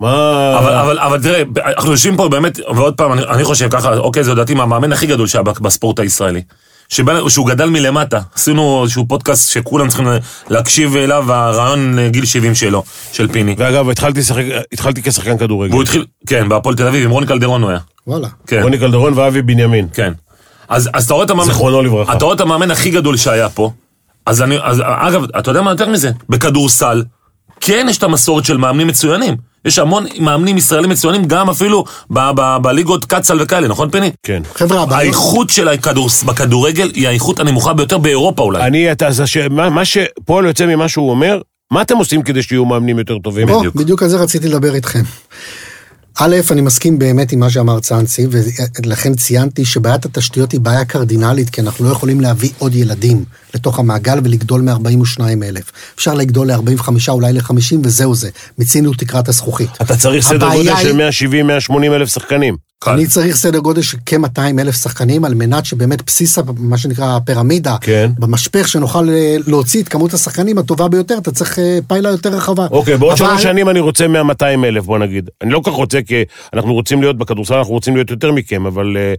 מה... 0.00 0.58
אבל, 0.58 0.74
אבל, 0.74 0.98
אבל 0.98 1.22
תראה, 1.22 1.42
אנחנו 1.76 1.90
יושבים 1.90 2.16
פה 2.16 2.28
באמת, 2.28 2.58
ועוד 2.76 2.94
פעם, 2.94 3.12
אני, 3.12 3.22
אני 3.22 3.44
חושב 3.44 3.68
ככה, 3.70 3.96
אוקיי, 3.96 4.24
זו 4.24 4.34
דעתי 4.34 4.54
מהמאמן 4.54 4.92
הכי 4.92 5.06
גדול 5.06 5.26
שהיה 5.26 5.42
בספורט 5.42 5.98
הישראלי. 5.98 6.42
שבא- 6.90 7.28
שהוא 7.28 7.46
גדל 7.46 7.66
מלמטה. 7.70 8.20
עשינו 8.34 8.82
איזשהו 8.82 9.06
פודקאסט 9.08 9.50
שכולם 9.52 9.88
צריכים 9.88 10.06
להקשיב 10.50 10.96
אליו, 10.96 11.32
הרעיון 11.32 11.94
לגיל 11.98 12.24
70 12.24 12.54
שלו, 12.54 12.82
של 13.12 13.28
פיני. 13.32 13.54
ואגב, 13.58 13.88
התחלתי 13.90 14.20
לשחק- 14.20 14.44
התחלתי 14.72 15.02
כשחקן 15.02 15.38
כדורגל. 15.38 15.72
והוא 15.72 15.82
התחיל, 15.82 16.04
כן, 16.26 16.48
בהפועל 16.48 16.74
תל 16.76 16.86
אביב, 16.86 17.04
עם 17.04 17.10
רוני 17.10 17.26
קלדרון 17.26 17.62
הוא 17.62 17.70
היה. 17.70 17.78
וואלה. 18.06 18.28
כן, 18.46 18.62
רוני 18.62 18.78
קלדרון 18.78 19.12
ואבי 19.18 19.42
בנימין. 19.42 19.88
כן. 19.94 20.12
אז, 20.68 20.90
אז 20.94 21.04
אתה 21.04 21.14
רואה 21.14 21.24
את 21.24 21.30
המאמן... 21.30 21.46
זיכרונו 21.46 21.82
לברכה. 21.82 22.12
אתה 22.12 22.24
רואה 22.24 22.36
את 22.36 22.40
המאמן 22.40 22.70
הכי 22.70 22.90
גדול 22.90 23.16
שהיה 23.16 23.48
פה. 23.48 23.70
אז 24.26 24.42
אני, 24.42 24.56
אז 24.62 24.80
אגב, 24.84 25.24
אתה 25.38 25.50
יודע 25.50 25.62
מה 25.62 25.70
יותר 25.70 25.88
מזה? 25.88 26.10
בכדורסל, 26.28 27.04
כן 27.60 27.86
יש 27.90 27.98
את 27.98 28.02
המסורת 28.02 28.44
של 28.44 28.56
מאמנים 28.56 28.86
מצוינים. 28.86 29.36
יש 29.64 29.78
המון 29.78 30.06
מאמנים 30.20 30.56
ישראלים 30.56 30.90
מצוינים, 30.90 31.24
גם 31.24 31.50
אפילו 31.50 31.84
ב- 32.10 32.30
ב- 32.36 32.56
בליגות 32.62 33.04
קצ"ל 33.04 33.42
וכאלה, 33.42 33.68
נכון 33.68 33.90
פיני? 33.90 34.10
כן. 34.22 34.42
חבר'ה, 34.54 34.82
הבעיות... 34.82 35.02
האיכות 35.02 35.50
של 35.50 35.68
הכדורס, 35.68 36.22
בכדורגל 36.22 36.90
היא 36.94 37.08
האיכות 37.08 37.40
הנמוכה 37.40 37.72
ביותר 37.72 37.98
באירופה 37.98 38.42
אולי. 38.42 38.62
אני, 38.62 38.92
אתה, 38.92 39.06
אז 39.06 39.22
מה 39.50 39.70
מה 39.70 39.84
שפועל 39.84 40.44
יוצא 40.44 40.66
ממה 40.66 40.88
שהוא 40.88 41.10
אומר, 41.10 41.40
מה 41.70 41.82
אתם 41.82 41.96
עושים 41.96 42.22
כדי 42.22 42.42
שיהיו 42.42 42.64
מאמנים 42.64 42.98
יותר 42.98 43.18
טובים? 43.18 43.46
בדיוק. 43.46 43.74
בדיוק 43.74 44.02
על 44.02 44.08
זה 44.08 44.16
רציתי 44.16 44.48
לדבר 44.48 44.74
איתכם. 44.74 45.02
א', 46.18 46.36
אני 46.50 46.60
מסכים 46.60 46.98
באמת 46.98 47.32
עם 47.32 47.40
מה 47.40 47.50
שאמר 47.50 47.80
צאנצי, 47.80 48.26
ולכן 48.30 49.14
ציינתי 49.14 49.64
שבעיית 49.64 50.04
התשתיות 50.04 50.52
היא 50.52 50.60
בעיה 50.60 50.84
קרדינלית, 50.84 51.50
כי 51.50 51.60
אנחנו 51.60 51.84
לא 51.84 51.90
יכולים 51.90 52.20
להביא 52.20 52.50
עוד 52.58 52.74
ילדים 52.74 53.24
לתוך 53.54 53.78
המעגל 53.78 54.18
ולגדול 54.24 54.60
מ-42 54.60 55.20
אלף. 55.44 55.72
אפשר 55.96 56.14
לגדול 56.14 56.50
ל-45, 56.52 56.88
אולי 57.08 57.32
ל-50, 57.32 57.52
וזהו 57.84 58.14
זה. 58.14 58.28
מיצינו 58.58 58.92
תקרת 58.94 59.28
הזכוכית. 59.28 59.70
אתה 59.82 59.96
צריך 59.96 60.24
סדר 60.28 60.48
גודל 60.50 60.72
היא- 60.72 61.10
של 61.12 61.30
170-180 61.70 61.94
אלף 61.94 62.08
שחקנים. 62.08 62.56
קל. 62.84 62.90
אני 62.90 63.06
צריך 63.06 63.36
סדר 63.36 63.58
גודל 63.58 63.82
של 63.82 63.98
כ-200 64.06 64.40
אלף 64.60 64.74
שחקנים, 64.82 65.24
על 65.24 65.34
מנת 65.34 65.64
שבאמת 65.64 66.02
בסיס, 66.06 66.38
מה 66.58 66.78
שנקרא 66.78 67.16
הפירמידה, 67.16 67.76
כן. 67.80 68.10
במשפך 68.18 68.68
שנוכל 68.68 69.08
אה, 69.10 69.36
להוציא 69.46 69.82
את 69.82 69.88
כמות 69.88 70.14
השחקנים 70.14 70.58
הטובה 70.58 70.88
ביותר, 70.88 71.18
אתה 71.18 71.30
צריך 71.30 71.58
אה, 71.58 71.78
פיילה 71.86 72.08
יותר 72.10 72.28
רחבה. 72.28 72.66
אוקיי, 72.70 72.96
בעוד 72.96 73.12
אבל- 73.18 73.28
שלוש 73.30 73.42
שנים 73.42 73.68
אני 73.68 73.80
רוצה 73.80 74.06
100-200 74.06 74.12
אלף, 74.64 74.84
בוא 74.84 74.98
נגיד. 74.98 75.30
אני 75.42 75.50
לא 75.50 75.60
כל 75.64 75.70
כך 75.70 75.76
רוצה, 75.76 75.98
כי 76.06 76.22
אנחנו 76.54 76.72
רוצים 76.74 77.00
להיות 77.00 77.18
בכדורסל, 77.18 77.54
אנחנו 77.54 77.72
רוצים 77.74 77.94
להיות 77.96 78.10
יותר 78.10 78.32
מכם, 78.32 78.66
אבל... 78.66 78.96
אה, 78.96 79.14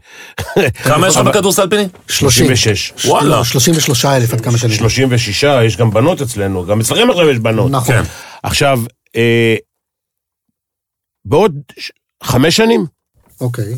כמה 0.83 1.07
יש 1.07 1.15
לך 1.17 1.25
בכדורסל 1.27 1.69
פיני? 1.69 1.87
36. 2.07 2.93
וואלה. 3.05 3.29
לא, 3.29 3.43
33 3.43 4.05
אלף 4.05 4.20
עד 4.33 4.41
כמה 4.41 4.57
שאני... 4.57 4.75
36, 4.75 5.43
יש 5.65 5.77
גם 5.77 5.91
בנות 5.91 6.21
אצלנו, 6.21 6.65
גם 6.65 6.79
אצלכם 6.79 7.09
עכשיו 7.09 7.29
יש 7.29 7.39
בנות. 7.39 7.71
נכון. 7.71 7.95
כן. 7.95 8.03
עכשיו, 8.43 8.79
אה, 9.15 9.55
בעוד 11.25 11.55
חמש 12.23 12.57
שנים, 12.57 12.85
אוקיי. 13.41 13.75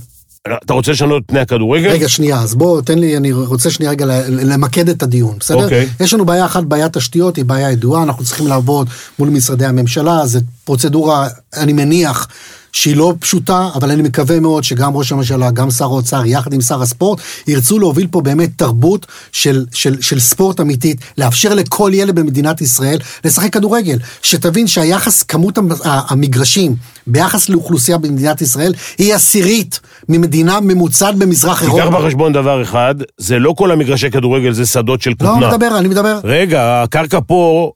אתה 0.66 0.74
רוצה 0.74 0.92
לשנות 0.92 1.24
את 1.24 1.28
פני 1.28 1.40
הכדורגל? 1.40 1.90
רגע, 1.90 2.10
שנייה, 2.10 2.40
אז 2.40 2.56
בוא, 2.56 2.82
תן 2.82 3.00
לי, 3.00 3.18
אני 3.18 3.32
רוצה 3.32 3.70
שנייה 3.72 3.92
רגע 3.92 4.06
למקד 4.28 4.90
את 4.90 5.04
הדיון, 5.04 5.38
בסדר? 5.40 5.64
אוקיי. 5.64 5.90
יש 6.00 6.14
לנו 6.14 6.26
בעיה 6.26 6.46
אחת, 6.46 6.64
בעיית 6.64 6.98
תשתיות, 6.98 7.36
היא 7.36 7.46
בעיה 7.46 7.72
ידועה, 7.72 8.04
אנחנו 8.04 8.24
צריכים 8.24 8.48
לעבוד 8.48 8.90
מול 9.20 9.30
משרדי 9.30 9.66
הממשלה, 9.66 10.26
זו 10.26 10.40
פרוצדורה, 10.64 11.28
אני 11.54 11.74
מניח, 11.74 12.28
שהיא 12.74 12.96
לא 12.96 13.14
פשוטה, 13.20 13.70
אבל 13.76 13.92
אני 13.92 14.02
מקווה 14.02 14.40
מאוד 14.40 14.64
שגם 14.64 14.96
ראש 14.96 15.12
הממשלה, 15.12 15.52
גם 15.52 15.72
שר 15.72 15.86
האוצר, 15.86 16.26
יחד 16.26 16.54
עם 16.54 16.62
שר 16.62 16.82
הספורט, 16.82 17.20
ירצו 17.48 17.80
להוביל 17.80 18.08
פה 18.12 18.22
באמת 18.22 18.50
תרבות 18.56 19.06
של, 19.32 19.66
של, 19.74 20.02
של 20.02 20.20
ספורט 20.20 20.60
אמיתית, 20.60 21.02
לאפשר 21.18 21.54
לכל 21.54 21.92
ילד 21.94 22.16
במדינת 22.16 22.62
ישראל 22.62 22.98
לשחק 23.26 23.54
כדורגל. 23.54 23.98
שתבין 24.22 24.68
שהיחס, 24.68 25.24
כמות 25.24 25.60
המגרשים 25.84 26.76
ביחס 27.08 27.50
לאוכלוסייה 27.50 27.98
במדינת 27.98 28.42
ישראל, 28.42 28.74
היא 28.98 29.16
עשירית 29.16 29.80
ממדינה 30.10 30.60
ממוצעת 30.60 31.16
במזרח 31.16 31.60
תיקח 31.60 31.74
אירופה. 31.74 32.00
בחשבון 32.00 32.34
דבר 32.34 32.62
אחד, 32.62 32.96
זה 33.18 33.40
לא 33.40 33.54
כל 33.58 33.72
המגרשי 33.72 34.12
כדורגל, 34.12 34.54
זה 34.54 34.66
שדות 34.66 35.02
של 35.02 35.14
לא, 35.22 35.28
כותנה. 35.30 35.48
מדבר, 35.48 35.78
אני 35.78 35.88
מדבר. 35.88 36.20
רגע, 36.24 36.84
הקרקע 36.84 37.20
פה, 37.28 37.72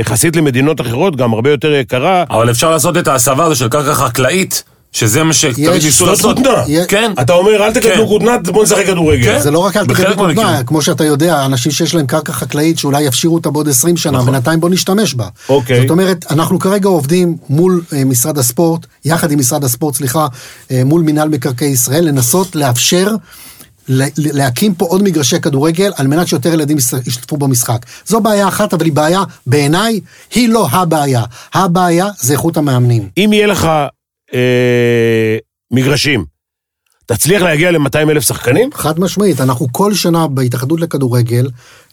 יחסית 0.00 0.36
למדינות 0.36 0.80
אחרות, 0.80 1.16
גם 1.16 1.32
הרבה 1.34 1.50
יותר 1.50 1.72
יקרה. 1.72 2.24
אבל 2.30 2.50
אפשר 2.50 2.70
לעשות 2.70 2.96
את 2.96 3.08
ההסבה 3.08 3.44
הזו 3.44 3.56
של 3.56 3.68
קרקע 3.68 3.94
חקלאית, 3.94 4.62
שזה 4.92 5.24
מה 5.24 5.32
שתמיד 5.32 5.68
ניסו 5.70 5.90
שדות 5.92 6.08
לעשות. 6.08 6.36
כותנה. 6.36 6.62
יש- 6.68 6.86
כן. 6.86 7.12
אתה 7.20 7.32
אומר, 7.32 7.64
אל 7.66 7.74
כן. 7.74 7.80
תקדמו 7.80 8.08
כותנה, 8.08 8.38
בוא 8.38 8.62
נשחק 8.64 8.86
כדורגל. 8.86 9.24
כן. 9.24 9.38
זה 9.40 9.50
לא 9.50 9.58
רק 9.58 9.76
תקדמות 9.76 9.96
מהמקרים. 10.16 10.34
כותנה, 10.36 10.62
כמו 10.64 10.82
שאתה 10.82 11.04
יודע, 11.04 11.44
אנשים 11.46 11.72
שיש 11.72 11.94
להם 11.94 12.06
קרקע 12.06 12.32
חקלאית 12.32 12.78
שאולי 12.78 13.02
יפשירו 13.02 13.34
אותה 13.34 13.50
בעוד 13.50 13.68
20 13.68 13.96
שנה, 13.96 14.18
נכון. 14.18 14.32
בינתיים 14.32 14.60
בוא 14.60 14.70
נשתמש 14.70 15.14
בה. 15.14 15.26
אוקיי. 15.48 15.80
זאת 15.80 15.90
אומרת, 15.90 16.24
אנחנו 16.30 16.58
כרגע 16.58 16.88
עובדים 16.88 17.36
מול 17.48 17.82
אה, 17.92 18.04
משרד 18.04 18.38
הספורט, 18.38 18.86
יחד 19.04 19.30
עם 19.32 19.38
משרד 19.38 19.64
הספורט, 19.64 19.94
סליחה, 19.94 20.26
אה, 20.70 20.82
מול 20.84 21.02
מינהל 21.02 21.28
מקרקעי 21.28 21.68
ישראל, 21.68 22.04
לנסות 22.04 22.56
לאפשר 22.56 23.08
להקים 24.16 24.74
פה 24.74 24.84
עוד 24.86 25.02
מגרשי 25.02 25.40
כדורגל, 25.40 25.92
על 25.96 26.06
מנת 26.06 26.28
שיותר 26.28 26.52
ילדים 26.54 26.78
יש- 26.78 26.92
ישתתפו 27.06 27.36
במשחק. 27.36 27.78
זו 28.06 28.20
בעיה 28.20 28.48
אחת, 28.48 28.74
אבל 28.74 28.84
היא 28.84 28.92
בעיה, 28.92 29.22
בעיניי, 29.46 30.00
היא 30.34 30.48
לא 30.48 30.68
הבעיה. 30.70 31.22
הבעיה 31.54 32.08
זה 32.18 32.32
איכות 32.32 32.56
המאמנים. 32.56 33.08
אם 33.16 33.30
יהיה 33.32 33.46
לך 33.46 33.64
אה, 34.34 35.36
מגרשים, 35.70 36.24
תצליח 37.06 37.42
להגיע 37.42 37.70
ל-200 37.70 38.10
אלף 38.10 38.22
שחקנים? 38.24 38.70
חד 38.74 39.00
משמעית, 39.00 39.40
אנחנו 39.40 39.66
כל 39.72 39.94
שנה 39.94 40.26
בהתאחדות 40.26 40.80
לכדורגל, 40.80 41.48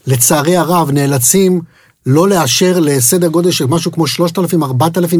לצערי 0.07 0.57
הרב, 0.57 0.91
נאלצים 0.91 1.61
לא 2.05 2.29
לאשר 2.29 2.79
לסדר 2.79 3.27
גודל 3.27 3.51
של 3.51 3.65
משהו 3.65 3.91
כמו 3.91 4.05
3,000-4,000 4.07 4.61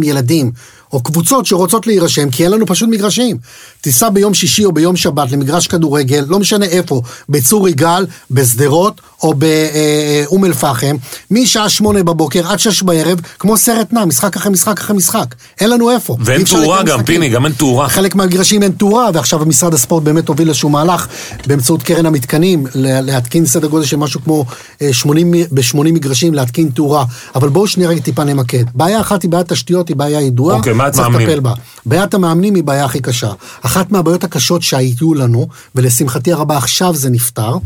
ילדים, 0.04 0.52
או 0.94 1.04
קבוצות 1.04 1.46
שרוצות 1.46 1.88
להירשם, 1.88 2.30
כי 2.30 2.44
אין 2.44 2.52
לנו 2.52 2.66
פשוט 2.66 2.90
מגרשים. 2.90 3.38
תיסע 3.82 4.10
ביום 4.10 4.34
שישי 4.34 4.66
או 4.66 4.72
ביום 4.72 4.96
שבת 4.96 5.32
למגרש 5.32 5.68
כדורגל, 5.68 6.26
לא 6.28 6.40
משנה 6.40 6.66
איפה, 6.66 7.02
בצור 7.30 7.70
יגאל, 7.70 8.06
בשדרות 8.32 9.02
או 9.24 9.34
באום 9.34 10.46
אל-פחם, 10.46 10.96
משעה 11.32 11.70
שמונה 11.70 12.04
בבוקר 12.04 12.48
עד 12.52 12.60
שש 12.60 12.84
בערב, 12.84 13.20
כמו 13.40 13.58
סרט 13.58 13.94
נע, 13.94 14.06
משחק 14.06 14.36
אחרי 14.36 14.52
משחק 14.52 14.80
אחרי 14.80 14.96
משחק. 14.96 15.36
אין 15.60 15.70
לנו 15.70 15.92
איפה. 15.92 16.18
ואין 16.20 16.44
תאורה 16.44 16.84
גם. 16.84 17.04
פיני, 17.04 17.30
גם 17.30 17.46
אין 17.46 17.54
תאורה. 17.54 17.90
חלק 17.90 18.16
מהמגרשים 18.16 18.64
אין 18.64 18.72
תאורה, 18.72 19.10
ועכשיו 19.14 19.40
משרד 19.46 19.74
הספורט 19.74 20.04
באמת 20.04 20.28
הוביל 20.28 20.48
איזשהו 20.50 20.70
מהלך 20.70 21.08
באמצעות 21.48 21.84
קרן 21.84 22.06
המתקנים, 22.06 22.66
לה- 22.76 23.02
להתקין 23.02 23.46
סדר 23.46 23.68
גודל 23.68 23.86
של 23.86 23.98
משהו 23.98 24.22
כמו 24.24 24.46
אה, 24.82 24.94
80, 24.94 25.32
מ- 25.32 25.44
ב-80 25.52 25.78
מגרשים 25.92 26.34
להתקין 26.34 26.70
תאורה. 26.74 27.06
אבל 27.36 27.50
בואו 27.50 27.68
שנייה 27.68 27.90
רגע 27.90 28.02
טיפה 28.02 28.24
נמקד. 28.24 28.64
בעיה 28.74 29.02
אחת 29.02 29.22
היא 29.22 29.32
בעיית 29.32 29.54
תשתיות, 29.54 29.90
היא 29.90 29.96
בעיה 29.96 30.22
ידועה, 30.22 30.58
אוקיי, 30.58 30.74
בעיית 30.74 30.94
צריך 30.94 31.08
מאמנים. 31.08 31.28
לטפל 31.28 31.40
בה. 31.40 31.54
בעיית 31.86 32.14
המאמנים 32.14 32.56
היא 32.56 32.64
בעיה 32.64 32.86
הכי 32.86 33.00
קשה. 33.00 33.32
אחת 33.62 33.92
מהבעיות 33.92 34.24
הקשות 34.24 34.62
שהיו 34.62 35.14
לנו, 35.14 35.48
ולשמחתי 35.76 36.34
הרבה 36.34 36.58
עכשיו 36.58 36.96
זה 36.96 37.10
נפתר, 37.10 37.58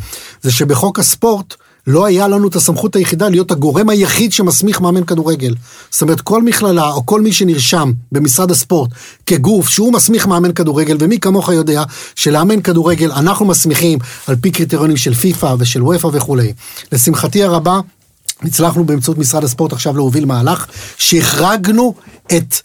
זה 0.42 0.52
שבחוק 0.52 1.00
הספורט, 1.00 1.56
לא 1.88 2.06
היה 2.06 2.28
לנו 2.28 2.48
את 2.48 2.56
הסמכות 2.56 2.96
היחידה 2.96 3.30
להיות 3.30 3.52
הגורם 3.52 3.90
היחיד 3.90 4.34
שמסמיך 4.34 4.82
מאמן 4.82 5.04
כדורגל. 5.04 5.56
זאת 5.92 6.02
אומרת, 6.02 6.22
כל 6.22 6.44
מכללה 6.44 6.92
או 6.92 7.06
כל 7.06 7.22
מי 7.22 7.34
שנרשם 7.34 7.92
במשרד 8.12 8.52
הספורט 8.52 8.90
כגוף 9.26 9.70
שהוא 9.70 9.94
מסמיך 9.94 10.28
מאמן 10.28 10.54
כדורגל, 10.54 10.98
ומי 11.00 11.20
כמוך 11.20 11.50
יודע 11.50 11.84
שלאמן 12.16 12.62
כדורגל 12.62 13.12
אנחנו 13.12 13.46
מסמיכים 13.46 14.00
על 14.28 14.36
פי 14.42 14.52
קריטריונים 14.52 14.98
של 14.98 15.14
פיפ"א 15.14 15.56
ושל 15.60 15.84
וופ"א 15.84 16.08
וכולי. 16.14 16.54
לשמחתי 16.92 17.44
הרבה, 17.44 17.80
הצלחנו 18.44 18.86
באמצעות 18.86 19.18
משרד 19.18 19.44
הספורט 19.44 19.74
עכשיו 19.74 19.96
להוביל 19.96 20.26
מהלך 20.26 20.68
שהחרגנו 20.98 21.94
את 22.38 22.56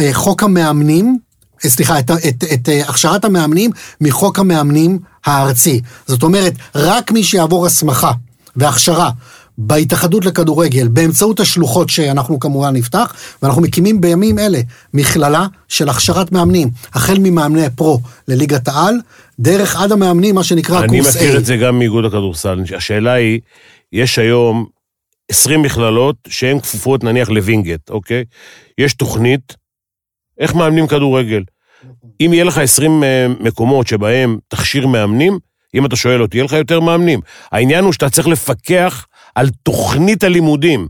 אה, 0.00 0.08
חוק 0.12 0.42
המאמנים, 0.42 1.18
אה, 1.64 1.70
סליחה, 1.70 1.98
את, 1.98 2.10
את, 2.10 2.44
את 2.54 2.68
אה, 2.68 2.80
הכשרת 2.88 3.24
המאמנים 3.24 3.70
מחוק 4.00 4.38
המאמנים 4.38 4.98
הארצי. 5.24 5.80
זאת 6.06 6.22
אומרת, 6.22 6.52
רק 6.74 7.12
מי 7.12 7.24
שיעבור 7.24 7.66
הסמכה 7.66 8.12
והכשרה 8.56 9.10
בהתאחדות 9.58 10.24
לכדורגל 10.24 10.88
באמצעות 10.88 11.40
השלוחות 11.40 11.90
שאנחנו 11.90 12.40
כמובן 12.40 12.76
נפתח, 12.76 13.14
ואנחנו 13.42 13.62
מקימים 13.62 14.00
בימים 14.00 14.38
אלה 14.38 14.60
מכללה 14.94 15.46
של 15.68 15.88
הכשרת 15.88 16.32
מאמנים, 16.32 16.70
החל 16.94 17.16
ממאמני 17.18 17.70
פרו 17.76 18.00
לליגת 18.28 18.68
העל, 18.68 18.94
דרך 19.40 19.76
עד 19.76 19.92
המאמנים, 19.92 20.34
מה 20.34 20.44
שנקרא 20.44 20.78
אני 20.80 20.88
קורס 20.88 21.16
מכיר 21.16 21.34
A. 21.34 21.38
את 21.38 21.44
זה 21.44 21.56
גם 21.56 21.78
מאיגוד 21.78 22.04
הכדורסל. 22.04 22.62
השאלה 22.76 23.12
היא, 23.12 23.40
יש 23.92 24.18
היום 24.18 24.66
20 25.30 25.62
מכללות 25.62 26.16
שהן 26.28 26.60
כפופות 26.60 27.04
נניח 27.04 27.30
לווינגייט, 27.30 27.90
אוקיי? 27.90 28.24
יש 28.78 28.94
תוכנית, 28.94 29.56
איך 30.38 30.54
מאמנים 30.54 30.86
כדורגל. 30.86 31.42
אם 32.20 32.30
יהיה 32.32 32.44
לך 32.44 32.58
20 32.58 33.04
אה, 33.04 33.26
מקומות 33.40 33.86
שבהם 33.86 34.38
תכשיר 34.48 34.86
מאמנים, 34.86 35.38
אם 35.74 35.86
אתה 35.86 35.96
שואל 35.96 36.22
אותי, 36.22 36.36
יהיה 36.36 36.44
לך 36.44 36.52
יותר 36.52 36.80
מאמנים. 36.80 37.20
העניין 37.52 37.84
הוא 37.84 37.92
שאתה 37.92 38.10
צריך 38.10 38.28
לפקח 38.28 39.06
על 39.34 39.48
תוכנית 39.62 40.24
הלימודים, 40.24 40.86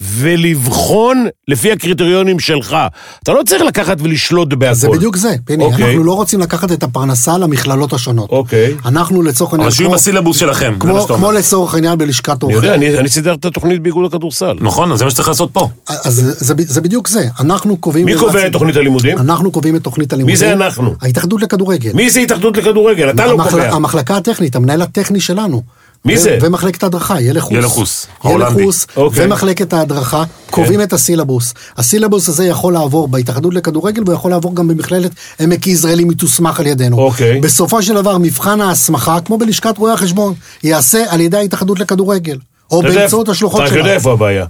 ולבחון 0.00 1.26
לפי 1.48 1.72
הקריטריונים 1.72 2.38
שלך. 2.38 2.76
אתה 3.22 3.32
לא 3.32 3.40
צריך 3.46 3.62
לקחת 3.62 3.96
ולשלוט 4.00 4.48
בהכל. 4.54 4.74
זה 4.74 4.88
בדיוק 4.88 5.16
זה, 5.16 5.34
פיני, 5.44 5.64
אוקיי. 5.64 5.84
אנחנו 5.84 6.04
לא 6.04 6.12
רוצים 6.12 6.40
לקחת 6.40 6.72
את 6.72 6.82
הפרנסה 6.82 7.38
למכללות 7.38 7.92
השונות. 7.92 8.30
אוקיי. 8.30 8.74
אנחנו 8.86 9.22
לצורך 9.22 9.52
העניין, 9.52 9.66
אבל 9.66 9.74
שיהיו 9.76 9.88
כמו- 9.88 9.96
בסילבוס 9.96 10.36
שלכם, 10.36 10.72
זה 10.74 10.80
כמו, 10.80 10.94
מה 10.94 11.00
שאתה 11.00 11.14
כמו. 11.14 11.32
לצורך 11.32 11.74
העניין 11.74 11.98
בלשכת 11.98 12.28
אני 12.44 12.52
עורכי. 12.52 12.66
יודע, 12.66 12.74
אני, 12.74 12.98
אני 12.98 13.08
סידר 13.08 13.34
את 13.34 13.44
התוכנית 13.44 13.82
באיגוד 13.82 14.04
הכדורסל. 14.14 14.56
נכון, 14.60 14.92
אז 14.92 14.98
זה 14.98 15.04
מה 15.04 15.10
שצריך 15.10 15.28
לעשות 15.28 15.50
פה. 15.52 15.68
אז 15.88 16.14
זה, 16.14 16.32
זה, 16.32 16.54
זה 16.58 16.80
בדיוק 16.80 17.08
זה, 17.08 17.26
אנחנו 17.40 17.76
קובעים... 17.76 18.06
מי 18.06 18.14
קובע 18.18 18.46
את 18.46 18.52
תוכנית 18.52 18.76
הלימודים? 18.76 19.18
אנחנו 19.18 19.50
קובעים 19.52 19.76
את 19.76 19.82
תוכנית 19.82 20.12
הלימודים. 20.12 20.32
מי 20.32 20.38
זה 20.38 20.52
אנחנו? 20.52 20.94
ההתאחדות 21.02 21.42
לכדורגל. 21.42 21.90
מי 21.94 22.10
זה 22.10 22.20
התאחדות 22.20 22.56
לכדורגל? 22.56 23.10
אתה 23.10 23.26
לא 23.26 23.36
קובע. 23.50 23.68
המחלקה 23.74 24.16
הטכנית, 24.16 24.56
המנהל 24.56 24.82
הטכני 24.82 25.20
שלנו. 25.20 25.62
מי 26.04 26.18
זה? 26.18 26.38
ומחלקת 26.42 26.82
ההדרכה, 26.82 27.20
ילך 27.20 27.42
חוס. 27.42 27.52
ילך 27.52 27.66
חוס, 27.66 28.06
ילך 28.06 28.24
ההולנדי. 28.24 28.64
חוס 28.64 28.86
אוקיי. 28.96 29.24
ומחלקת 29.24 29.72
ההדרכה 29.72 30.24
קובעים 30.50 30.82
את 30.82 30.92
הסילבוס. 30.92 31.54
הסילבוס 31.76 32.28
הזה 32.28 32.46
יכול 32.46 32.72
לעבור 32.72 33.08
בהתאחדות 33.08 33.54
לכדורגל 33.54 34.02
ויכול 34.06 34.30
לעבור 34.30 34.54
גם 34.54 34.68
במכללת 34.68 35.10
עמק 35.40 35.66
יזרעאל 35.66 36.00
אם 36.00 36.10
היא 36.10 36.18
תוסמך 36.18 36.60
על 36.60 36.66
ידינו. 36.66 36.98
אוקיי. 36.98 37.40
בסופו 37.40 37.82
של 37.82 37.94
דבר 37.94 38.18
מבחן 38.18 38.60
ההסמכה, 38.60 39.20
כמו 39.20 39.38
בלשכת 39.38 39.78
רואי 39.78 39.92
החשבון, 39.92 40.34
ייעשה 40.62 41.04
על 41.08 41.20
ידי 41.20 41.36
ההתאחדות 41.36 41.80
לכדורגל. 41.80 42.38
או 42.70 42.82
באמצעות 42.82 43.28
השלוחות 43.28 43.66
אתה 43.66 43.78
יודע. 43.78 43.94
איפה 43.94 44.12
הבעיה. 44.12 44.46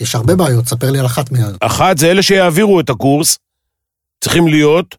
יש 0.00 0.14
הרבה 0.14 0.36
בעיות, 0.36 0.68
ספר 0.68 0.90
לי 0.90 0.98
על 0.98 1.06
אחת 1.06 1.32
מהן. 1.32 1.54
אחת 1.60 1.98
זה 1.98 2.10
אלה 2.10 2.22
שיעבירו 2.22 2.80
את 2.80 2.90
הקורס, 2.90 3.38
צריכים 4.20 4.48
להיות 4.48 4.96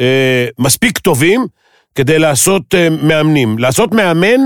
אה, 0.00 0.46
מספיק 0.58 0.98
טובים 0.98 1.46
כדי 1.94 2.18
לעשות 2.18 2.62
אה, 2.74 2.88
מאמנים. 3.02 3.58
לעשות 3.58 3.92
מאמן 3.92 4.40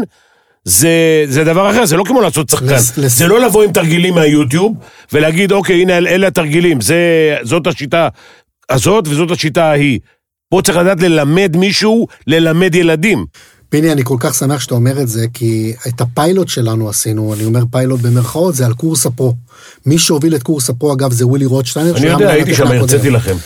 זה, 0.69 0.89
זה 1.29 1.45
דבר 1.45 1.71
אחר, 1.71 1.87
זה 1.87 1.97
לא 1.97 2.05
כמו 2.07 2.21
לעשות 2.21 2.49
שחקן. 2.49 2.67
לס- 2.67 2.99
לס- 2.99 3.19
זה 3.19 3.27
לא 3.27 3.41
לבוא 3.41 3.63
עם 3.63 3.73
תרגילים 3.73 4.15
מהיוטיוב 4.15 4.73
ולהגיד, 5.13 5.53
אוקיי, 5.53 5.83
הנה 5.83 5.99
אלה 5.99 6.27
התרגילים, 6.27 6.81
זה, 6.81 6.97
זאת 7.43 7.67
השיטה 7.67 8.09
הזאת 8.71 9.09
וזאת 9.09 9.31
השיטה 9.31 9.65
ההיא. 9.65 9.99
פה 10.51 10.61
צריך 10.65 10.79
לדעת 10.79 11.01
ללמד 11.03 11.57
מישהו, 11.57 12.07
ללמד 12.27 12.75
ילדים. 12.75 13.25
פיני, 13.69 13.93
אני 13.93 14.03
כל 14.05 14.17
כך 14.21 14.35
שמח 14.35 14.61
שאתה 14.61 14.75
אומר 14.75 15.01
את 15.01 15.09
זה, 15.09 15.27
כי 15.35 15.73
את 15.89 16.01
הפיילוט 16.01 16.49
שלנו 16.49 16.89
עשינו, 16.89 17.35
אני 17.35 17.45
אומר 17.45 17.63
פיילוט 17.71 18.01
במרכאות, 18.01 18.55
זה 18.55 18.67
על 18.67 18.75
קורס 18.75 19.07
הפרו. 19.07 19.35
מי 19.87 19.99
שהוביל 19.99 20.35
את 20.35 20.43
קורס 20.43 20.71
הפרו, 20.71 20.93
אגב, 20.93 21.13
זה 21.13 21.27
ווילי 21.27 21.45
רוטשטיינר. 21.47 21.97
אני 21.97 22.07
יודע, 22.07 22.31
הייתי 22.31 22.55
שם. 22.55 22.67
הרציתי 22.67 23.11
לכם. 23.11 23.37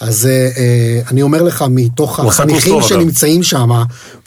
אז 0.00 0.26
אה, 0.26 0.30
אה, 0.56 1.00
אני 1.10 1.22
אומר 1.22 1.42
לך, 1.42 1.64
מתוך 1.70 2.20
החניכים. 2.20 2.60
שנמצאים 2.82 3.42
שם, 3.42 3.70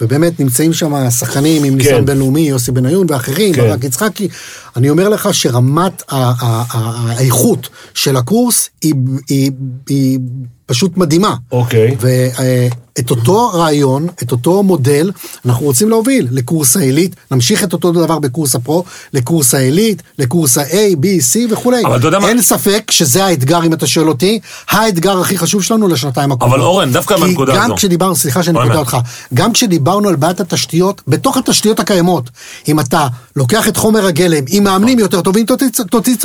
ובאמת 0.02 0.40
נמצאים 0.40 0.74
שם 0.74 1.10
שחקנים 1.10 1.64
עם 1.64 1.76
ניסיון 1.78 2.06
בינלאומי, 2.06 2.42
יוסי 2.42 2.72
בניון 2.72 3.08
ואחרים, 3.10 3.54
כן. 3.54 3.62
ברק 3.62 3.84
יצחקי, 3.84 4.28
אני 4.76 4.90
אומר 4.90 5.10
לך 5.10 5.30
שרמת 5.34 6.04
האיכות 6.10 7.70
של 7.94 8.18
הקורס 8.18 8.70
היא- 8.82 8.94
היא 9.30 9.52
היא 9.90 10.20
פשוט 10.68 10.98
מדהימה. 10.98 11.36
אוקיי. 11.52 11.96
ואת 12.00 13.10
אותו 13.10 13.50
רעיון, 13.54 14.08
את 14.24 14.32
אותו 14.32 14.64
מודל, 14.64 15.12
אנחנו 15.46 15.66
רוצים 15.66 15.90
להוביל 15.90 16.28
לקורס 16.32 16.78
העילית, 16.78 17.16
נמשיך 17.32 17.64
את 17.64 17.74
אותו 17.74 17.92
דבר 17.92 18.20
בקורס 18.20 18.56
הפרו, 18.56 18.84
לקורס 19.14 19.54
העילית, 19.54 20.04
לקורס 20.20 20.58
ה-A, 20.58 20.74
B, 21.02 21.06
C 21.06 21.54
וכולי. 21.54 21.86
אבל 21.86 21.98
אתה 22.00 22.08
יודע 22.08 22.20
מה- 22.20 22.30
אין 22.30 22.42
ספק 22.42 22.92
שזה 22.92 23.26
האתגר, 23.26 23.64
אם 23.64 23.74
אתה 23.74 23.88
שואל 23.88 24.10
אותי, 24.10 24.40
האתגר 24.70 25.20
הכי 25.20 25.38
חשוב 25.38 25.64
שלנו 25.64 25.88
לשנתיים 25.88 26.32
הקרובות. 26.32 26.56
אבל 26.58 26.66
אורן, 26.66 26.92
דווקא 26.92 27.18
בנקודה 27.18 27.52
כי 27.54 27.60
הזו. 27.60 27.70
גם 27.70 27.76
כשדיברנו, 27.76 28.16
סליחה 28.16 28.44
שאני. 28.44 28.58
קוטע 28.64 28.80
אותך, 28.80 28.98
גם 29.34 29.54
כשדיברנו 29.54 30.10
על 30.10 30.16
בעיית 30.16 30.40
התשתיות, 30.40 31.02
בתוך 31.08 31.38
התשתיות 31.38 31.80
הקיימות, 31.80 32.30
אם 32.68 32.80
אתה 32.80 33.08
לוקח 33.36 33.68
את 33.68 33.78
חומר 33.78 34.06
הגלם, 34.06 34.44
עם 34.48 34.64
מאמנים 34.64 35.00
יותר 35.00 35.22
טובים, 35.22 35.46
תוציא- 35.46 36.20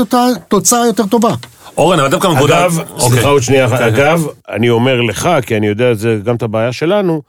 תוצאה 0.49 0.87
יותר 0.87 1.07
טובה. 1.07 1.35
אורן, 1.77 2.01
אבל 2.01 2.11
דווקא 2.11 2.29
בנקודה... 2.29 2.65
אגב, 2.67 2.79
אוקיי. 2.79 3.09
סליחה 3.11 3.29
עוד 3.29 3.43
שנייה, 3.43 3.67
אחת. 3.67 3.79
כן. 3.79 3.85
אגב, 3.85 4.27
אני 4.49 4.71
אומר 4.71 5.01
לך, 5.01 5.29
כי 5.47 5.57
אני 5.57 5.67
יודע 5.67 5.95
זה 5.95 6.19
גם 6.25 6.37
את 6.37 6.43
הבעיה 6.43 6.73
שלנו, 6.73 7.23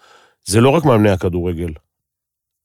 זה 0.46 0.62
לא 0.62 0.70
רק 0.70 0.86
מאמני 0.86 1.10
הכדורגל, 1.10 1.70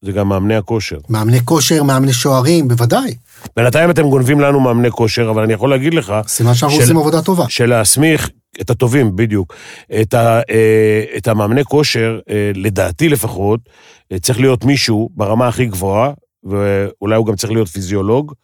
זה 0.04 0.12
גם 0.12 0.28
מאמני 0.28 0.56
הכושר. 0.56 0.98
מאמני 1.08 1.40
כושר, 1.44 1.82
מאמני 1.82 2.12
שוערים, 2.12 2.68
בוודאי. 2.68 3.14
בינתיים 3.56 3.90
אתם 3.90 4.02
גונבים 4.02 4.40
לנו 4.40 4.60
מאמני 4.60 4.90
כושר, 4.90 5.30
אבל 5.30 5.42
אני 5.42 5.52
יכול 5.52 5.70
להגיד 5.70 5.94
לך... 5.94 6.14
סימן 6.26 6.54
שאנחנו 6.54 6.76
של- 6.76 6.82
עושים 6.82 6.96
עבודה 6.98 7.22
טובה. 7.22 7.44
שלהסמיך 7.48 8.30
את 8.60 8.70
הטובים, 8.70 9.16
בדיוק. 9.16 9.54
את, 10.00 10.14
ה, 10.14 10.40
אה, 10.50 11.04
את 11.16 11.28
המאמני 11.28 11.64
כושר, 11.64 12.18
אה, 12.30 12.50
לדעתי 12.54 13.08
לפחות, 13.08 13.60
אה, 14.12 14.18
צריך 14.18 14.40
להיות 14.40 14.64
מישהו 14.64 15.08
ברמה 15.14 15.48
הכי 15.48 15.66
גבוהה, 15.66 16.10
ואולי 16.44 17.16
הוא 17.16 17.26
גם 17.26 17.36
צריך 17.36 17.52
להיות 17.52 17.68
פיזיולוג, 17.68 18.34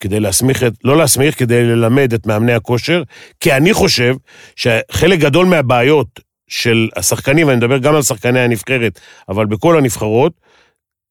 כדי 0.00 0.20
להסמיך 0.20 0.62
את, 0.62 0.72
לא 0.84 0.96
להסמיך, 0.96 1.38
כדי 1.38 1.64
ללמד 1.64 2.12
את 2.14 2.26
מאמני 2.26 2.52
הכושר, 2.52 3.02
כי 3.40 3.52
אני 3.52 3.72
חושב 3.72 4.14
שחלק 4.56 5.18
גדול 5.18 5.46
מהבעיות 5.46 6.20
של 6.48 6.88
השחקנים, 6.96 7.46
ואני 7.46 7.56
מדבר 7.58 7.78
גם 7.78 7.94
על 7.94 8.02
שחקני 8.02 8.40
הנבחרת, 8.40 9.00
אבל 9.28 9.46
בכל 9.46 9.78
הנבחרות, 9.78 10.32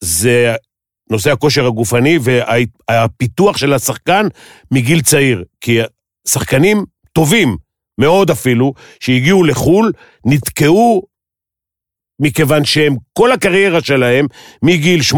זה 0.03 0.55
נושא 1.09 1.31
הכושר 1.31 1.65
הגופני 1.65 2.19
והפיתוח 2.89 3.57
של 3.57 3.73
השחקן 3.73 4.27
מגיל 4.71 5.01
צעיר. 5.01 5.43
כי 5.61 5.79
שחקנים 6.27 6.85
טובים 7.13 7.57
מאוד 7.97 8.29
אפילו, 8.29 8.73
שהגיעו 8.99 9.43
לחו"ל, 9.43 9.91
נתקעו 10.25 11.03
מכיוון 12.21 12.65
שהם, 12.65 12.95
כל 13.13 13.31
הקריירה 13.31 13.81
שלהם, 13.81 14.25
מגיל 14.63 14.99
8-10 15.13 15.15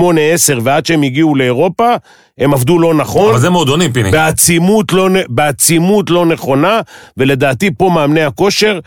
ועד 0.63 0.85
שהם 0.85 1.01
הגיעו 1.01 1.35
לאירופה, 1.35 1.95
הם 2.39 2.53
עבדו 2.53 2.79
לא 2.79 2.93
נכון. 2.93 3.29
אבל 3.29 3.39
זה 3.39 3.49
מועדונים, 3.49 3.93
פיני. 3.93 4.11
בעצימות 4.11 4.93
לא, 4.93 5.09
בעצימות 5.29 6.09
לא 6.09 6.25
נכונה, 6.25 6.81
ולדעתי 7.17 7.69
פה 7.77 7.89
מאמני 7.95 8.21
הכושר, 8.21 8.79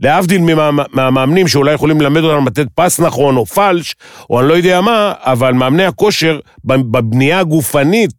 להבדיל 0.00 0.40
מה, 0.40 0.70
מהמאמנים 0.92 1.48
שאולי 1.48 1.74
יכולים 1.74 2.00
ללמד 2.00 2.22
אותנו 2.22 2.46
לתת 2.46 2.66
פס 2.74 3.00
נכון, 3.00 3.36
או 3.36 3.46
פלש, 3.46 3.94
או 4.30 4.40
אני 4.40 4.48
לא 4.48 4.54
יודע 4.54 4.80
מה, 4.80 5.12
אבל 5.20 5.52
מאמני 5.52 5.84
הכושר, 5.84 6.38
בבנייה 6.64 7.38
הגופנית, 7.40 8.10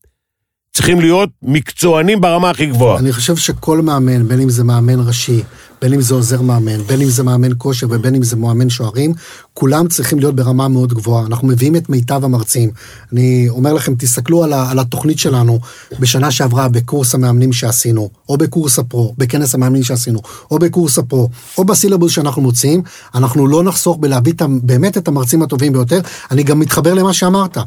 צריכים 0.74 1.00
להיות 1.00 1.30
מקצוענים 1.43 2.21
ברמה 2.21 2.50
הכי 2.50 2.65
גבוהה. 2.65 3.00
אני 3.00 3.13
חושב 3.13 3.36
שכל 3.36 3.82
מאמן, 3.82 4.28
בין 4.28 4.41
אם 4.41 4.50
זה 4.50 4.63
מאמן 4.63 5.08
ראשי, 5.08 5.41
בין 5.81 5.93
אם 5.93 6.01
זה 6.01 6.13
עוזר 6.13 6.41
מאמן, 6.41 6.81
בין 6.81 7.01
אם 7.01 7.09
זה 7.09 7.23
מאמן 7.23 7.49
כושר 7.57 7.88
ובין 7.89 8.15
אם 8.15 8.23
זה 8.23 8.35
מאמן 8.35 8.69
שוערים, 8.69 9.13
כולם 9.53 9.88
צריכים 9.88 10.19
להיות 10.19 10.35
ברמה 10.35 10.67
מאוד 10.67 10.93
גבוהה. 10.93 11.25
אנחנו 11.25 11.47
מביאים 11.47 11.75
את 11.75 11.89
מיטב 11.89 12.25
המרצים. 12.25 12.69
אני 13.13 13.49
אומר 13.49 13.73
לכם, 13.73 13.95
תסתכלו 13.95 14.43
על, 14.43 14.53
ה, 14.53 14.71
על 14.71 14.79
התוכנית 14.79 15.19
שלנו 15.19 15.59
בשנה 15.99 16.31
שעברה 16.31 16.69
בקורס 16.69 17.15
המאמנים 17.15 17.53
שעשינו, 17.53 18.09
או 18.29 18.38
בקורס 18.38 18.79
הפרו, 18.79 19.13
בכנס 19.17 19.55
המאמנים 19.55 19.83
שעשינו, 19.83 20.19
או 20.51 20.59
בקורס 20.59 20.97
הפרו, 20.97 21.29
או 21.57 21.65
בסילבוס 21.65 22.11
שאנחנו 22.11 22.41
מוציאים, 22.41 22.81
אנחנו 23.15 23.47
לא 23.47 23.63
נחסוך 23.63 23.97
בלהביא 23.99 24.33
את 24.33 24.41
באמת 24.61 24.97
את 24.97 25.07
המרצים 25.07 25.41
הטובים 25.41 25.73
ביותר. 25.73 25.99
אני 26.31 26.43
גם 26.43 26.59
מתחבר 26.59 26.93
למה 26.93 27.13
שאמרת. 27.13 27.57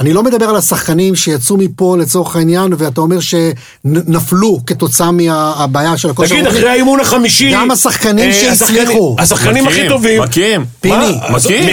אני 0.00 0.12
לא 0.12 0.22
מדבר 0.22 0.44
על 0.44 0.56
השחקנים 0.56 1.16
שיצאו 1.16 1.56
מפה 1.56 1.96
לצורך 1.98 2.36
העניין, 2.36 2.72
ואתה 2.78 3.00
אומר 3.00 3.18
שנפלו 3.20 4.60
כתוצאה 4.66 5.10
מהבעיה 5.10 5.96
של 5.96 6.10
הכושר. 6.10 6.34
תגיד. 6.34 6.46
אחרי 6.46 6.68
האימון 6.68 7.00
החמישי... 7.00 7.39
גם 7.52 7.70
השחקנים 7.70 8.28
אה, 8.28 8.32
שהצליחו. 8.32 9.16
השחקנים 9.18 9.68
הכי 9.68 9.88
טובים. 9.88 10.22
מקיאים. 10.22 10.64
פיני. 10.80 11.18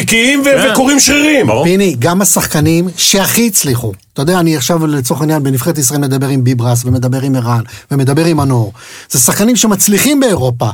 מקיאים 0.02 0.42
ו- 0.42 0.44
כן. 0.44 0.70
וקוראים 0.72 1.00
שרירים. 1.00 1.48
פיני, 1.64 1.96
גם 2.00 2.22
השחקנים 2.22 2.88
שהכי 2.98 3.48
הצליחו. 3.48 3.92
אתה 4.14 4.22
יודע, 4.22 4.40
אני 4.40 4.56
עכשיו 4.58 4.88
לצורך 4.88 5.22
העניין 5.22 5.44
בנבחרת 5.44 5.78
ישראל 5.78 6.00
מדבר 6.00 6.28
עם 6.28 6.44
ביברס, 6.44 6.86
ומדבר 6.86 7.22
עם 7.22 7.36
ערן, 7.36 7.62
ומדבר 7.92 8.26
עם 8.26 8.38
מנור. 8.38 8.74
זה 9.10 9.20
שחקנים 9.20 9.56
שמצליחים 9.56 10.20
באירופה. 10.20 10.68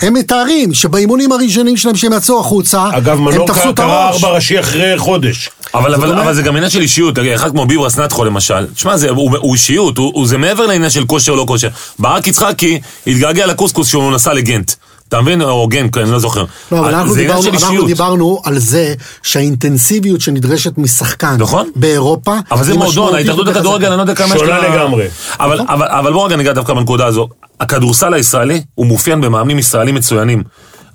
הם 0.00 0.14
מתארים 0.14 0.74
שבאימונים 0.74 1.32
הראשונים 1.32 1.76
שלהם 1.76 1.96
שהם 1.96 2.12
יצאו 2.12 2.40
החוצה, 2.40 2.88
אגב, 2.92 3.18
הם 3.18 3.24
מנור 3.24 3.46
תפסו 3.46 3.70
את 3.70 3.76
קרא 3.76 3.86
הראש. 4.04 4.24
ארבע 4.24 4.34
ראשי 4.34 4.60
אחרי 4.60 4.98
חודש. 4.98 5.50
אבל, 5.74 5.94
אבל, 5.94 6.08
אומרת- 6.10 6.24
אבל 6.24 6.34
זה 6.34 6.42
גם 6.42 6.56
עניין 6.56 6.70
של 6.70 6.80
אישיות, 6.80 7.14
אחד 7.34 7.50
כמו 7.50 7.66
ביברס 7.66 7.98
נטחו 7.98 8.24
למשל, 8.24 8.66
תשמע, 8.74 8.96
זה, 8.96 9.10
הוא, 9.10 9.36
הוא 9.38 9.54
אישיות, 9.54 9.98
הוא, 9.98 10.12
הוא, 10.14 10.26
זה 10.26 10.38
מעבר 10.38 10.66
לעניין 10.66 10.90
של 10.90 11.04
כושר 11.06 11.32
או 11.32 11.36
לא 11.36 11.44
כושר. 11.48 11.68
ברק 11.98 12.26
יצחקי 12.26 12.80
התגעגע 13.06 13.46
לקוסקוס 13.46 13.88
כשהוא 13.88 14.12
נסע 14.12 14.32
לגנט. 14.34 14.72
אתה 15.08 15.20
מבין? 15.20 15.42
או 15.42 15.66
גנט, 15.68 15.96
אני 15.96 16.10
לא 16.10 16.18
זוכר. 16.18 16.44
לא, 16.72 16.78
אבל 16.78 16.94
אנחנו 16.94 17.12
זה 17.14 17.20
עניין 17.20 17.36
דיברנו, 17.40 17.58
אנחנו. 17.58 17.86
דיברנו 17.86 18.40
על 18.44 18.58
זה 18.58 18.94
שהאינטנסיביות 19.22 20.20
שנדרשת 20.20 20.78
משחקן 20.78 21.36
נכון. 21.38 21.70
באירופה, 21.76 22.34
אבל 22.50 22.64
זה 22.64 22.74
מועדון, 22.74 23.14
ההתאחדות. 23.14 23.46
לכדורגל, 23.46 23.86
אני 23.88 23.96
לא 23.96 24.02
יודע 24.02 24.14
כמה 24.14 24.34
יש 24.34 24.40
שונה 24.40 24.58
לה- 24.58 24.68
לגמרי. 24.76 25.06
אבל, 25.40 25.60
אבל, 25.68 25.86
אבל 25.88 26.12
בואו 26.12 26.24
רגע 26.24 26.36
ניגע 26.36 26.52
דווקא 26.52 26.74
בנקודה 26.74 27.06
הזו. 27.06 27.28
הכדורסל 27.60 28.14
הישראלי 28.14 28.62
הוא 28.74 28.86
מאופיין 28.86 29.20
במאמנים 29.20 29.58
ישראלים 29.58 29.94
מצוינים. 29.94 30.42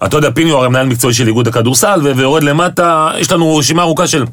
אתה 0.05 0.17
יודע, 0.17 0.31
פיני 0.31 0.49
הוא 0.49 0.59
הרי 0.59 0.69
מנהל 0.69 0.87
מקצועי 0.87 1.13
של 1.13 1.27
איגוד 1.27 1.47
הכדורסל, 1.47 2.01
ויורד 2.15 2.43
למטה, 2.43 3.11
יש 3.17 3.31
לנו 3.31 3.57
רשימה 3.57 3.81
ארוכה 3.81 4.07
של... 4.07 4.25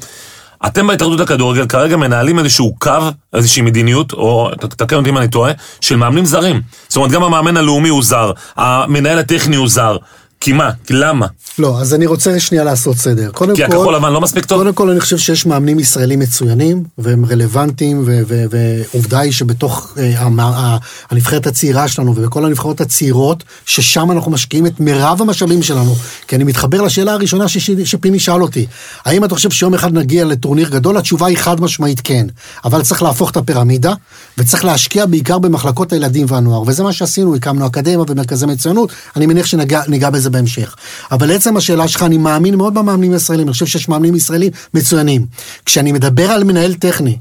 אתם 0.67 0.87
בהתאחדות 0.87 1.21
לכדורגל 1.21 1.67
כרגע 1.67 1.97
מנהלים 1.97 2.39
איזשהו 2.39 2.75
קו, 2.79 2.93
איזושהי 3.35 3.63
מדיניות, 3.63 4.13
או 4.13 4.51
תקן 4.61 4.97
אותי 4.97 5.11
אם 5.11 5.19
אני 5.19 5.29
טועה, 5.29 5.53
של 5.81 5.97
מאמנים 5.97 6.25
זרים. 6.25 6.61
זאת 6.89 6.97
אומרת, 6.97 7.11
גם 7.11 7.23
המאמן 7.23 7.57
הלאומי 7.57 7.89
הוא 7.89 8.03
זר, 8.03 8.33
המנהל 8.57 9.19
הטכני 9.19 9.57
הוא 9.57 9.69
זר. 9.69 9.97
כי 10.41 10.53
מה? 10.53 10.71
כי 10.87 10.93
למה? 10.95 11.27
לא, 11.59 11.81
אז 11.81 11.95
אני 11.95 12.07
רוצה 12.07 12.41
שנייה 12.41 12.65
לעשות 12.65 12.97
סדר. 12.97 13.31
קודם 13.31 13.57
כי 13.57 13.63
כל... 13.67 13.73
הכחול 13.73 13.95
לבן 13.95 14.13
לא 14.13 14.21
מספיק 14.21 14.45
טוב? 14.45 14.59
קודם 14.59 14.75
כל, 14.75 14.91
אני 14.91 15.01
חושב 15.01 15.19
שיש 15.19 15.47
מאמנים 15.47 15.79
ישראלים 15.79 16.19
מצוינים, 16.19 16.85
והם 16.99 17.25
רלוונטיים, 17.25 18.05
ועובדה 18.29 19.19
היא 19.21 19.33
שבתוך 19.33 19.95
אה, 19.99 20.13
המ- 20.21 20.41
ה- 20.41 20.77
הנבחרת 21.11 21.47
הצעירה 21.47 21.89
שלנו, 21.89 22.15
ובכל 22.17 22.45
הנבחרות 22.45 22.81
הצעירות, 22.81 23.45
ששם 23.67 24.11
אנחנו 24.11 24.31
משקיעים 24.31 24.67
את 24.67 24.81
מירב 24.81 25.19
המשאבים 25.23 25.63
שלנו. 25.63 25.95
כי 26.29 26.37
אני 26.37 26.45
מתחבר 26.45 26.83
לשאלה 26.83 27.13
הראשונה 27.13 27.45
שפיני 27.85 28.19
שאל 28.19 28.43
אותי, 28.43 28.67
האם 29.05 29.25
אתה 29.25 29.35
חושב 29.35 29.51
שיום 29.51 29.75
אחד 29.75 29.93
נגיע 29.95 30.25
לטורניר 30.25 30.69
גדול? 30.69 30.97
התשובה 30.97 31.27
היא 31.27 31.37
חד 31.39 31.61
משמעית 31.61 32.01
כן. 32.05 32.27
אבל 32.65 32.83
צריך 32.83 33.03
להפוך 33.03 33.31
את 33.31 33.37
הפירמידה, 33.37 33.93
וצריך 34.39 34.65
להשקיע 34.65 35.07
בעיקר 35.07 35.39
במחלקות 35.39 35.93
הילדים 35.93 36.27
והנוער, 36.29 36.63
וזה 36.67 36.83
מה 36.83 36.93
שעשינו, 36.93 37.35
הקמנו 37.35 37.67
אקדמיה 37.67 38.01
ומרכזי 38.01 38.47
מצוינות, 38.47 38.93
אני 39.17 39.27
מניח 39.27 39.47
שניגע 39.47 39.83
ניגע 39.89 40.11
בזה 40.11 40.28
זה 40.29 40.33
בהמשך. 40.33 40.77
אבל 41.11 41.29
לעצם 41.29 41.57
השאלה 41.57 41.89
שלך, 41.89 42.03
אני 42.03 42.19
מאמין 42.19 42.55
מאוד 42.55 42.75
במאמנים 42.75 43.13
הישראלים, 43.13 43.47
אני 43.47 43.53
חושב 43.53 43.67
שיש 43.67 43.89
מאמנים 43.89 44.15
ישראלים 44.15 44.51
מצוינים. 44.75 45.27
כשאני 45.65 45.93
מדבר 45.93 46.31
על 46.31 46.45
מנהל 46.45 46.75
טכני, 46.75 47.19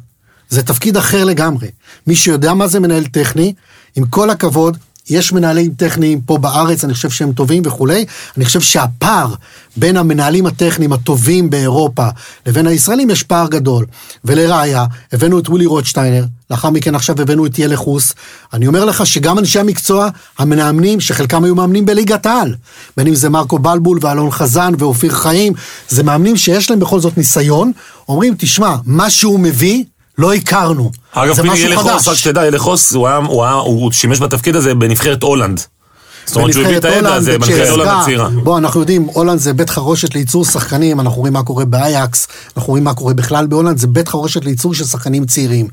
זה 0.50 0.64
תפקיד 0.64 0.98
אחר 0.98 1.24
לגמרי. 1.24 1.68
מי 2.08 2.16
שיודע 2.16 2.54
מה 2.54 2.68
זה 2.68 2.80
מנהל 2.80 3.06
טכני, 3.06 3.54
עם 3.96 4.06
כל 4.06 4.30
הכבוד, 4.30 4.78
יש 5.10 5.34
מנהלים 5.34 5.74
טכניים 5.78 6.22
פה 6.22 6.38
בארץ, 6.38 6.84
אני 6.84 6.94
חושב 6.94 7.10
שהם 7.10 7.32
טובים 7.32 7.64
וכולי. 7.66 8.06
אני 8.38 8.46
חושב 8.46 8.62
שהפער 8.62 9.34
בין 9.78 9.98
המנהלים 9.98 10.46
הטכניים 10.46 10.94
הטובים 10.94 11.50
באירופה 11.50 12.08
לבין 12.46 12.68
הישראלים 12.68 13.10
יש 13.10 13.24
פער 13.24 13.48
גדול. 13.48 13.86
ולראיה, 14.26 14.86
הבאנו 15.14 15.40
את 15.40 15.50
ווילי 15.50 15.66
רוטשטיינר, 15.66 16.26
לאחר 16.52 16.70
מכן 16.70 16.96
עכשיו 16.96 17.22
הבאנו 17.22 17.46
את 17.46 17.60
ילך 17.60 17.80
חוס. 17.80 18.14
אני 18.54 18.68
אומר 18.68 18.86
לך 18.86 19.06
שגם 19.06 19.40
אנשי 19.40 19.60
המקצוע, 19.60 20.10
המאמנים, 20.40 21.00
שחלקם 21.00 21.44
היו 21.44 21.56
מאמנים 21.56 21.86
בליגת 21.86 22.26
העל, 22.26 22.56
בין 22.98 23.08
אם 23.08 23.16
זה 23.16 23.30
מרקו 23.30 23.60
בלבול 23.60 24.00
ואלון 24.02 24.32
חזן 24.32 24.74
ואופיר 24.78 25.12
חיים, 25.12 25.54
זה 25.90 26.04
מאמנים 26.04 26.38
שיש 26.38 26.70
להם 26.70 26.80
בכל 26.80 27.00
זאת 27.00 27.18
ניסיון, 27.18 27.72
אומרים, 28.10 28.36
תשמע, 28.38 28.76
מה 28.86 29.10
שהוא 29.10 29.40
מביא, 29.40 29.84
לא 30.18 30.34
הכרנו. 30.34 30.92
אגב, 31.12 31.36
פיני, 31.42 31.58
ילכוס, 31.58 32.08
רק. 32.08 32.16
שתדע, 32.16 32.46
ילכוס, 32.48 32.94
הוא, 32.94 33.08
היה- 33.08 33.16
הוא, 33.18 33.44
היה- 33.44 33.54
הוא 33.54 33.92
שימש 33.92 34.20
בתפקיד 34.22 34.56
הזה 34.56 34.76
בנבחרת 34.76 35.24
הולנד. 35.24 35.62
זאת 36.26 36.36
אומרת 36.36 36.54
שהוא 36.54 36.66
הביא 36.66 36.78
את 36.78 36.86
הידע 36.86 37.14
הזה 37.14 37.32
בנבחרת 37.40 37.70
הולנד 37.70 37.92
הצעירה. 38.02 38.30
בוא, 38.30 38.58
אנחנו 38.58 38.80
יודעים, 38.80 39.04
הולנד 39.04 39.40
זה 39.40 39.54
בית 39.54 39.70
חרושת 39.70 40.16
לייצור 40.16 40.46
שחקנים, 40.46 41.00
אנחנו 41.00 41.18
רואים 41.20 41.34
מה 41.34 41.44
קורה 41.44 41.66
באייאקס, 41.66 42.28
אנחנו 42.58 42.70
רואים 42.72 42.84
מה 42.84 42.94
קורה 42.94 43.14
בכלל 43.14 43.48
בהולנד, 43.48 43.78
זה 43.78 43.88
בית 43.88 44.08
חרושת 44.08 44.46
לייצור 44.46 44.74
של 44.74 44.86
שחקנים 44.86 45.26
צעירים. 45.26 45.68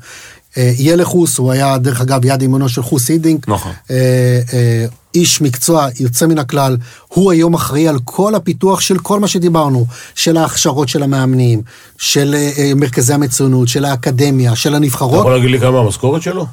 אה, 0.57 0.71
ילכוס, 0.77 1.37
הוא 1.37 1.51
היה 1.51 1.77
דרך 1.77 2.01
אגב 2.01 2.25
יד 2.25 2.41
ימינו 2.41 2.69
של 2.69 2.81
חוס 2.83 3.09
הידינק. 3.09 3.45
נכון. 3.47 3.71
אה, 3.91 4.39
אה, 4.53 4.85
איש 5.15 5.41
מקצוע 5.41 5.87
יוצא 5.99 6.25
מן 6.25 6.39
הכלל, 6.39 6.77
הוא 7.07 7.31
היום 7.31 7.53
אחראי 7.53 7.87
על 7.87 7.99
כל 8.03 8.35
הפיתוח 8.35 8.81
של 8.81 8.97
כל 8.97 9.19
מה 9.19 9.27
שדיברנו, 9.27 9.85
של 10.15 10.37
ההכשרות 10.37 10.89
של 10.89 11.03
המאמנים, 11.03 11.61
של 11.97 12.35
אה, 12.35 12.71
מרכזי 12.75 13.13
המצוינות, 13.13 13.67
של 13.67 13.85
האקדמיה, 13.85 14.55
של 14.55 14.69
אתה 14.69 14.77
הנבחרות. 14.77 15.19
יכול 15.19 15.31
להגיד 15.31 15.51
לי 15.51 15.59
כמה 15.59 15.79
המשכורת 15.79 16.21
שלו? 16.21 16.45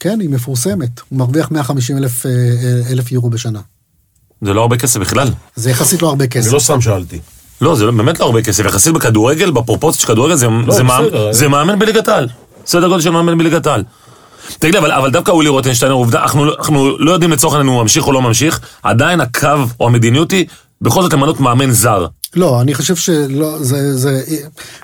כן, 0.00 0.20
היא 0.20 0.30
מפורסמת, 0.30 1.00
הוא 1.08 1.18
מרוויח 1.18 1.50
150 1.50 1.96
אלף, 1.96 2.26
אלף 2.90 3.12
יורו 3.12 3.30
בשנה. 3.30 3.60
זה 4.42 4.52
לא 4.52 4.60
הרבה 4.60 4.76
כסף 4.76 5.00
בכלל. 5.00 5.28
זה 5.56 5.70
יחסית 5.70 6.02
לא 6.02 6.08
הרבה 6.08 6.24
אני 6.24 6.30
כסף. 6.30 6.52
לא 6.52 6.58
סתם 6.58 6.80
שאלתי. 6.80 7.18
לא, 7.60 7.76
זה 7.76 7.86
באמת 7.86 8.20
לא 8.20 8.24
הרבה 8.24 8.42
כסף. 8.42 8.64
יחסית 8.64 8.92
בכדורגל, 8.92 9.50
בפרופורציות 9.50 10.00
של 10.00 10.06
כדורגל, 10.06 10.34
זה, 10.34 10.46
לא, 10.46 10.74
זה, 10.74 10.82
מאמן, 10.82 11.06
בסדר. 11.06 11.32
זה 11.32 11.48
מאמן 11.48 11.78
בליגת 11.78 12.08
העל. 12.08 12.28
סדר 12.66 12.88
גודל 12.88 13.00
של 13.00 13.10
מאמן 13.10 13.38
בליגת 13.38 13.66
העל. 13.66 13.82
תגיד 14.58 14.74
לי, 14.74 14.80
אבל, 14.80 14.92
אבל 14.92 15.10
דווקא 15.10 15.30
ווילי 15.30 15.48
רוטנשטיינר, 15.50 15.94
עובדה, 15.94 16.22
אנחנו, 16.22 16.54
אנחנו 16.58 16.98
לא 16.98 17.10
יודעים 17.12 17.30
לצורך 17.30 17.54
העניין 17.54 17.68
אם 17.68 17.74
הוא 17.74 17.82
ממשיך 17.82 18.06
או 18.06 18.12
לא 18.12 18.22
ממשיך, 18.22 18.60
עדיין 18.82 19.20
הקו 19.20 19.48
או 19.80 19.86
המדיניות 19.86 20.30
היא 20.30 20.46
בכל 20.82 21.02
זאת 21.02 21.12
למנות 21.12 21.40
מאמן 21.40 21.70
זר. 21.70 22.06
לא, 22.36 22.60
אני 22.60 22.74
חושב 22.74 22.96
שלא, 22.96 23.58
זה, 23.62 23.96
זה, 23.96 24.22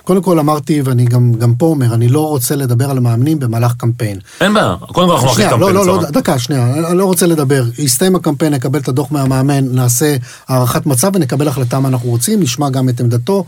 קודם 0.03 0.21
כל 0.21 0.39
אמרתי, 0.39 0.81
ואני 0.81 1.05
גם, 1.05 1.33
גם 1.33 1.55
פה 1.55 1.65
אומר, 1.65 1.93
אני 1.93 2.07
לא 2.07 2.27
רוצה 2.27 2.55
לדבר 2.55 2.89
על 2.89 2.97
המאמנים 2.97 3.39
במהלך 3.39 3.73
קמפיין. 3.77 4.19
אין 4.41 4.53
בעיה, 4.53 4.75
קודם 4.79 5.07
כל 5.07 5.13
אנחנו 5.13 5.27
אחרי 5.27 5.35
שנייה, 5.35 5.49
קמפיין. 5.49 5.75
לא, 5.75 5.85
לא. 5.85 6.01
לא, 6.01 6.09
דקה, 6.09 6.39
שנייה, 6.39 6.73
אני 6.89 6.97
לא 6.97 7.05
רוצה 7.05 7.25
לדבר. 7.25 7.63
יסתיים 7.77 8.15
הקמפיין, 8.15 8.53
נקבל 8.53 8.79
את 8.79 8.87
הדוח 8.87 9.11
מהמאמן, 9.11 9.75
נעשה 9.75 10.15
הערכת 10.47 10.85
מצב 10.85 11.11
ונקבל 11.15 11.47
החלטה 11.47 11.79
מה 11.79 11.89
אנחנו 11.89 12.09
רוצים, 12.09 12.39
נשמע 12.39 12.69
גם 12.69 12.89
את 12.89 12.99
עמדתו 12.99 13.45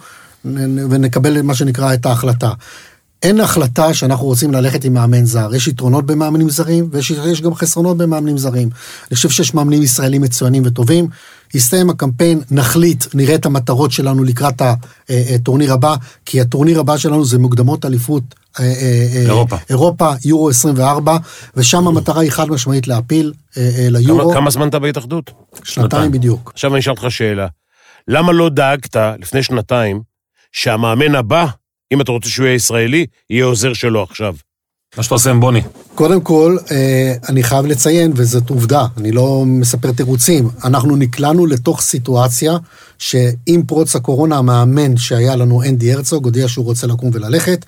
ונקבל 0.90 1.42
מה 1.42 1.56
שנקרא 1.56 1.94
את 1.94 2.06
ההחלטה. 2.06 2.52
אין 3.24 3.40
החלטה 3.40 3.94
שאנחנו 3.94 4.26
רוצים 4.26 4.52
ללכת 4.54 4.84
עם 4.84 4.94
מאמן 4.94 5.26
זר. 5.26 5.56
יש 5.56 5.68
יתרונות 5.68 6.06
במאמנים 6.06 6.50
זרים, 6.50 6.90
ויש 6.92 7.12
יש 7.12 7.42
גם 7.42 7.56
חסרונות 7.56 7.98
במאמנים 7.98 8.38
זרים. 8.38 8.70
אני 9.12 9.16
חושב 9.16 9.30
שיש 9.30 9.54
מאמנים 9.54 9.84
ישראלים 9.84 10.22
מצוינים 10.22 10.64
וטובים. 10.66 11.08
יסתיים 11.54 11.90
הקמפיין, 11.90 12.42
נחליט, 12.52 13.06
נראה 13.14 13.36
את 13.36 13.46
המטרות 13.46 13.92
שלנו 13.92 14.24
לקראת 14.24 14.62
הטורניר 15.10 15.74
הבא, 15.74 15.96
כי 16.26 16.42
הטורניר 16.42 16.80
הבא 16.80 16.98
שלנו 16.98 17.26
זה 17.26 17.40
מוקדמות 17.40 17.86
אליפות 17.86 18.24
אה, 18.60 18.64
אה, 18.66 18.72
אה, 19.16 19.22
אירופה. 19.22 19.56
אירופה, 19.70 20.14
יורו 20.26 20.50
24, 20.50 21.18
ושם 21.56 21.88
המטרה 21.88 22.22
היא 22.22 22.32
חד 22.32 22.50
משמעית 22.50 22.88
להפיל 22.88 23.34
אה, 23.58 23.70
אה, 23.78 23.88
ליורו. 23.90 24.24
כמה- 24.24 24.34
כמה 24.34 24.50
זמן 24.50 24.68
אתה 24.70 24.80
בהתאחדות? 24.80 25.32
שנתיים 25.64 26.12
בדיוק. 26.12 26.52
עכשיו 26.54 26.72
אני 26.72 26.80
אשאל 26.80 26.92
אותך 26.94 27.06
שאלה. 27.10 27.48
למה 28.08 28.32
לא 28.32 28.50
דאגת 28.50 28.96
לפני 29.20 29.44
שנתיים 29.44 30.02
שהמאמן 30.52 31.16
הבא, 31.16 31.46
אם 31.94 32.02
אתה 32.02 32.12
רוצה 32.12 32.30
שהוא 32.30 32.46
יהיה 32.46 32.56
ישראלי, 32.56 33.06
יהיה 33.30 33.46
עוזר 33.46 33.74
שלו 33.74 34.04
עכשיו? 34.04 34.36
מה 34.98 35.04
שאתה 35.04 35.16
עושה 35.16 35.30
עם 35.30 35.40
בוני. 35.40 35.62
קודם 35.96 36.22
כל, 36.22 36.58
אה, 36.72 37.14
אני 37.30 37.44
חייב 37.44 37.66
לציין, 37.66 38.14
וזאת 38.16 38.50
עובדה, 38.50 38.86
אני 38.98 39.12
לא 39.12 39.44
מספר 39.46 39.92
תירוצים, 39.92 40.50
אנחנו 40.64 40.96
נקלענו 40.96 41.46
לתוך 41.46 41.82
סיטואציה 41.82 42.58
שעם 42.98 43.64
פרוץ 43.68 43.96
הקורונה, 43.96 44.38
המאמן 44.38 44.98
שהיה 44.98 45.36
לנו, 45.36 45.64
אנדי 45.64 45.94
הרצוג, 45.94 46.26
הודיע 46.26 46.48
שהוא 46.48 46.66
רוצה 46.66 46.88
לקום 46.88 47.10
וללכת. 47.14 47.66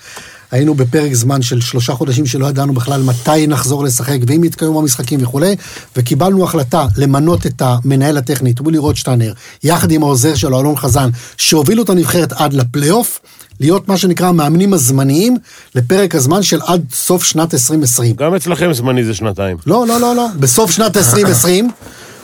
היינו 0.51 0.75
בפרק 0.75 1.13
זמן 1.13 1.41
של 1.41 1.62
שלושה 1.62 1.93
חודשים 1.93 2.25
שלא 2.25 2.45
ידענו 2.45 2.73
בכלל 2.73 3.01
מתי 3.03 3.47
נחזור 3.47 3.84
לשחק 3.84 4.17
ואם 4.27 4.43
יתקיימו 4.43 4.80
המשחקים 4.80 5.23
וכולי, 5.23 5.56
וקיבלנו 5.95 6.43
החלטה 6.43 6.88
למנות 6.97 7.45
את 7.45 7.62
המנהל 7.62 8.17
הטכני, 8.17 8.53
ווילי 8.60 8.77
רוטשטיינר, 8.77 9.34
יחד 9.63 9.91
עם 9.91 10.03
העוזר 10.03 10.36
שלו, 10.36 10.60
אלון 10.60 10.75
חזן, 10.75 11.10
שהובילו 11.38 11.84
את 11.84 11.89
הנבחרת 11.89 12.32
עד 12.32 12.53
לפלייאוף, 12.53 13.19
להיות 13.60 13.88
מה 13.88 13.98
שנקרא 13.98 14.28
המאמנים 14.28 14.74
הזמניים 14.74 15.38
לפרק 15.76 16.15
הזמן 16.15 16.43
של 16.43 16.60
עד 16.65 16.82
סוף 16.93 17.24
שנת 17.24 17.54
2020. 17.54 18.15
גם 18.15 18.36
אצלכם 18.36 18.74
זמני 18.74 19.04
זה 19.04 19.13
שנתיים. 19.13 19.58
לא, 19.67 19.88
לא, 19.88 20.00
לא, 20.00 20.15
לא. 20.15 20.28
בסוף 20.39 20.72
שנת 20.72 20.98
2020 20.98 21.70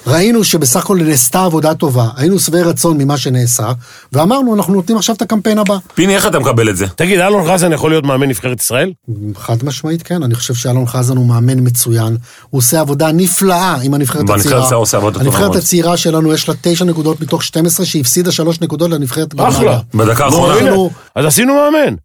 ראינו 0.08 0.44
שבסך 0.44 0.80
הכל 0.84 0.98
נעשתה 1.04 1.44
עבודה 1.46 1.74
טובה, 1.74 2.08
היינו 2.16 2.40
שבעי 2.40 2.62
רצון 2.62 2.98
ממה 2.98 3.18
שנעשה, 3.18 3.72
ואמרנו, 4.14 4.56
אנחנו 4.56 4.74
נותנים 4.74 4.98
עכשיו 4.98 5.16
את 5.16 5.22
הקמפיין 5.22 5.58
הבא. 5.58 5.78
פיני, 5.96 6.16
איך 6.16 6.28
אתה 6.28 6.40
מקבל 6.40 6.70
את 6.70 6.78
זה? 6.78 6.88
תגיד, 6.88 7.20
אלון 7.20 7.52
חזן 7.54 7.74
יכול 7.74 7.92
להיות 7.92 8.04
מאמן 8.06 8.30
נבחרת 8.30 8.60
ישראל? 8.62 8.92
חד 9.36 9.58
משמעית 9.64 10.02
כן, 10.04 10.24
אני 10.24 10.36
חושב 10.36 10.54
שאלון 10.54 10.86
חזן 10.88 11.18
הוא 11.18 11.26
מאמן 11.26 11.58
מצוין, 11.60 12.18
הוא 12.50 12.60
עושה 12.60 12.80
עבודה 12.80 13.12
נפלאה 13.12 13.76
עם 13.84 13.94
הנבחרת 13.94 14.22
הצעירה. 14.30 14.58
הצעירה 14.60 14.76
עושה 14.76 14.98
עבודה 14.98 15.20
טובה 15.20 15.38
הנבחרת. 15.38 15.56
הצעירה 15.56 15.98
שלנו 15.98 16.34
יש 16.34 16.50
לה 16.50 16.56
תשע 16.62 16.86
נקודות 16.86 17.22
מתוך 17.22 17.44
12 17.44 17.86
שהפסידה 17.86 18.32
שלוש 18.32 18.62
נקודות 18.62 18.92
לנבחרת. 18.92 19.34
אחלה. 19.40 19.80
בדקה 19.94 20.26
האחרונה. 20.26 20.60
אנחנו- 20.60 20.90
אז 21.16 21.26
עשינו 21.26 21.54
מאמן. 21.54 21.96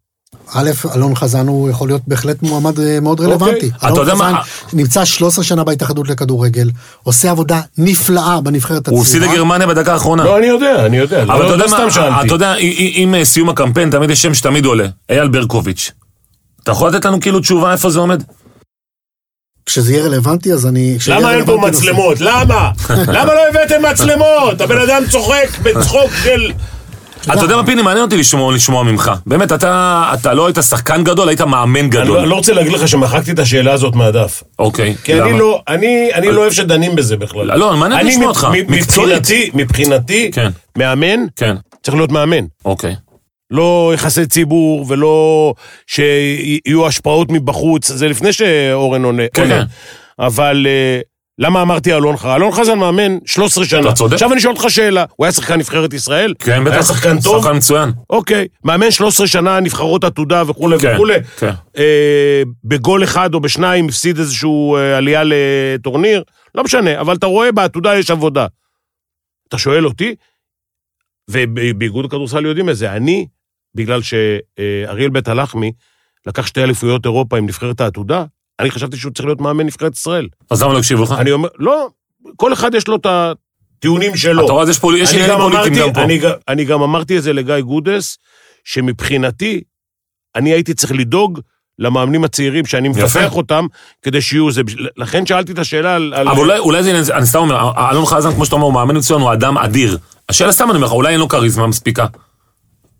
א', 0.54 0.70
אלון 0.94 1.14
חזן 1.14 1.48
הוא 1.48 1.70
יכול 1.70 1.88
להיות 1.88 2.02
בהחלט 2.06 2.42
מועמד 2.42 2.80
אה, 2.80 3.00
מאוד 3.00 3.20
רלוונטי. 3.20 3.70
אתה 3.78 3.88
יודע 3.88 4.02
אלון 4.12 4.18
מה- 4.18 4.42
חזן 4.42 4.76
נמצא 4.76 5.04
13 5.04 5.44
שנה 5.44 5.64
בהתאחדות 5.64 6.08
לכדורגל, 6.08 6.70
עושה 7.02 7.30
עבודה 7.30 7.60
נפלאה 7.78 8.40
בנבחרת 8.40 8.78
הצעירה. 8.82 8.96
הוא 8.98 9.02
הפסיד 9.06 9.22
לגרמניה 9.22 9.66
בדקה 9.66 9.92
האחרונה. 9.92 10.24
לא, 10.24 10.38
אני 10.38 10.46
יודע, 10.46 10.86
אני 10.86 10.96
יודע. 10.96 11.22
אבל 11.22 11.36
אתה 11.36 11.44
לא 11.44 11.52
יודע 11.52 11.64
לא 11.64 11.68
סתם 11.68 11.84
מה, 11.84 11.90
שאלתי. 11.90 12.26
אתה 12.26 12.34
יודע, 12.34 12.54
עם 12.94 13.24
סיום 13.24 13.48
הקמפיין 13.48 13.90
תמיד 13.90 14.10
יש 14.10 14.22
שם 14.22 14.34
שתמיד 14.34 14.64
עולה, 14.64 14.86
אייל 15.10 15.28
ברקוביץ'. 15.28 15.90
אתה 16.62 16.72
יכול 16.72 16.88
לתת 16.90 17.04
לנו 17.04 17.20
כאילו 17.20 17.40
תשובה 17.40 17.72
איפה 17.72 17.90
זה 17.90 17.98
עומד? 17.98 18.22
כשזה 19.66 19.92
יהיה 19.92 20.04
רלוונטי, 20.04 20.52
אז 20.52 20.66
אני... 20.66 20.98
למה 21.08 21.34
אין 21.34 21.44
פה 21.44 21.52
רלוונטי. 21.52 21.76
מצלמות? 21.76 22.20
למה? 22.20 22.70
למה 22.90 23.34
לא 23.34 23.40
הבאתם 23.50 23.82
מצלמות? 23.92 24.60
הבן 24.60 24.78
אדם 24.80 25.02
צוחק 25.10 25.48
בצחוק 25.62 26.10
של... 26.22 26.52
אתה 27.22 27.40
יודע 27.40 27.56
מה 27.56 27.66
פיני, 27.66 27.82
מעניין 27.82 28.04
אותי 28.04 28.16
לשמוע, 28.16 28.54
לשמוע 28.54 28.82
ממך. 28.82 29.10
באמת, 29.26 29.52
אתה, 29.52 30.10
אתה 30.14 30.34
לא 30.34 30.46
היית 30.46 30.58
שחקן 30.68 31.04
גדול, 31.04 31.28
היית 31.28 31.40
מאמן 31.40 31.80
אני 31.80 31.90
לא- 31.94 32.00
גדול. 32.04 32.24
לא 32.28 32.34
רוצה 32.34 32.52
להגיד 32.52 32.72
לך 32.72 32.88
שמחקתי 32.88 33.30
את 33.32 33.38
השאלה 33.38 33.72
הזאת 33.72 33.94
מהדף. 33.94 34.42
אוקיי. 34.58 34.94
כי 35.04 35.14
למה? 35.14 35.30
אני 35.30 35.38
לא, 35.38 35.62
אני, 35.68 36.10
אני 36.14 36.32
לא 36.32 36.40
אוהב 36.40 36.52
שדנים 36.52 36.96
בזה 36.96 37.16
בכלל. 37.16 37.58
לא, 37.58 37.76
מעניין 37.76 38.00
אני 38.00 38.10
לשמוע 38.10 38.28
אותך. 38.28 38.48
מקצועית. 38.68 39.54
מבחינתי, 39.54 40.30
כן. 40.32 40.50
מאמן 40.78 41.20
כן, 41.36 41.56
צריך 41.82 41.96
להיות 41.96 42.12
מאמן. 42.12 42.44
אוקיי. 42.64 42.94
לא 43.50 43.90
יחסי 43.94 44.26
ציבור 44.26 44.84
ולא 44.88 45.54
שיהיו 45.86 46.86
השפעות 46.86 47.28
מבחוץ, 47.30 47.90
זה 47.92 48.08
לפני 48.08 48.32
שאורן 48.32 49.04
עונה. 49.04 49.22
כן. 49.34 49.48
כן. 49.48 49.62
אבל 50.18 50.66
אה, 50.68 51.00
למה 51.38 51.62
אמרתי 51.62 51.94
אלון 51.94 52.16
חזן? 52.16 52.28
אלון 52.28 52.52
חזן 52.52 52.78
מאמן 52.78 53.18
13 53.26 53.64
שנה. 53.64 53.80
אתה 53.80 53.92
צודק. 53.92 54.12
עכשיו 54.12 54.32
אני 54.32 54.40
שואל 54.40 54.54
אותך 54.54 54.70
שאלה, 54.70 55.04
הוא 55.16 55.24
היה 55.24 55.32
שחקן 55.32 55.58
נבחרת 55.58 55.92
ישראל? 55.92 56.34
כן, 56.38 56.64
בטח. 56.64 56.72
היה 56.72 56.82
שחקן 56.82 57.20
טוב? 57.20 57.42
שחקן 57.42 57.56
מצוין. 57.56 57.90
אוקיי, 58.10 58.46
מאמן 58.64 58.90
13 58.90 59.26
שנה, 59.26 59.60
נבחרות 59.60 60.04
עתודה 60.04 60.42
וכולי 60.46 60.78
כן, 60.78 60.94
וכולי. 60.94 61.14
כן. 61.38 61.52
אה, 61.78 62.42
בגול 62.64 63.04
אחד 63.04 63.34
או 63.34 63.40
בשניים 63.40 63.88
הפסיד 63.88 64.18
איזשהו 64.18 64.76
אה, 64.76 64.96
עלייה 64.96 65.22
לטורניר, 65.24 66.22
לא 66.54 66.64
משנה, 66.64 67.00
אבל 67.00 67.14
אתה 67.16 67.26
רואה 67.26 67.52
בעתודה 67.52 67.96
יש 67.96 68.10
עבודה. 68.10 68.46
אתה 69.48 69.58
שואל 69.58 69.86
אותי, 69.86 70.14
ובאיגוד 71.30 72.04
הכדורסל 72.04 72.46
יודעים 72.46 72.68
את 72.68 72.76
זה, 72.76 72.92
אני, 72.92 73.26
בגלל 73.74 74.00
שאריאל 74.02 75.10
בית 75.10 75.28
הלחמי 75.28 75.72
לקח 76.26 76.46
שתי 76.46 76.62
אליפויות 76.62 77.04
אירופה 77.04 77.38
עם 77.38 77.46
נבחרת 77.46 77.80
העתודה, 77.80 78.24
אני 78.60 78.70
חשבתי 78.70 78.96
שהוא 78.96 79.12
צריך 79.12 79.26
להיות 79.26 79.40
מאמן 79.40 79.66
נבחרת 79.66 79.94
ישראל. 79.94 80.28
אז 80.50 80.62
למה 80.62 80.72
לא 80.72 80.78
הקשיבו 80.78 81.02
לך? 81.02 81.12
אני 81.18 81.32
אומר, 81.32 81.48
לא, 81.58 81.88
כל 82.36 82.52
אחד 82.52 82.74
יש 82.74 82.88
לו 82.88 82.96
את 82.96 83.06
הטיעונים 83.06 84.16
שלו. 84.16 84.44
אתה 84.44 84.52
רואה, 84.52 84.98
יש 84.98 85.12
עניינים 85.12 85.34
גם 85.34 85.40
פוליטיים 85.40 85.74
גם 85.74 85.92
פה. 85.92 86.02
אני 86.02 86.20
אני 86.48 86.64
גם 86.64 86.82
אמרתי 86.82 87.18
את 87.18 87.22
זה 87.22 87.32
לגיא 87.32 87.60
גודס, 87.60 88.18
שמבחינתי, 88.64 89.60
אני 90.36 90.52
הייתי 90.52 90.74
צריך 90.74 90.92
לדאוג 90.92 91.40
למאמנים 91.78 92.24
הצעירים 92.24 92.66
שאני. 92.66 92.88
מפתח 92.88 93.32
אותם, 93.36 93.66
כדי 94.02 94.20
שיהיו 94.20 94.50
זה. 94.50 94.62
לכן 94.96 95.26
שאלתי 95.26 95.52
את 95.52 95.58
השאלה 95.58 95.94
על... 95.94 96.14
אבל 96.14 96.38
אולי, 96.38 96.58
אולי 96.58 96.82
זה, 96.82 96.90
עניין- 96.90 97.04
אני 97.12 97.26
סתם 97.26 97.38
אומר, 97.38 97.70
אלון 97.90 98.06
חזן, 98.06 98.32
כמו 98.34 98.44
שאתה 98.44 98.54
אומר, 98.56 98.66
הוא 98.66 98.74
מאמן 98.74 98.96
מצוין, 98.96 99.20
הוא 99.20 99.32
אדם 99.32 99.58
אדיר. 99.58 99.98
השאלה 100.28 100.52
סתם 100.52 100.64
אני 100.70 100.76
אומר 100.76 100.86
לך, 100.86 100.92
אולי 100.92 101.12
אין 101.12 101.20
לו 101.20 101.28
כריזמה 101.28 101.66
מספיקה. 101.66 102.06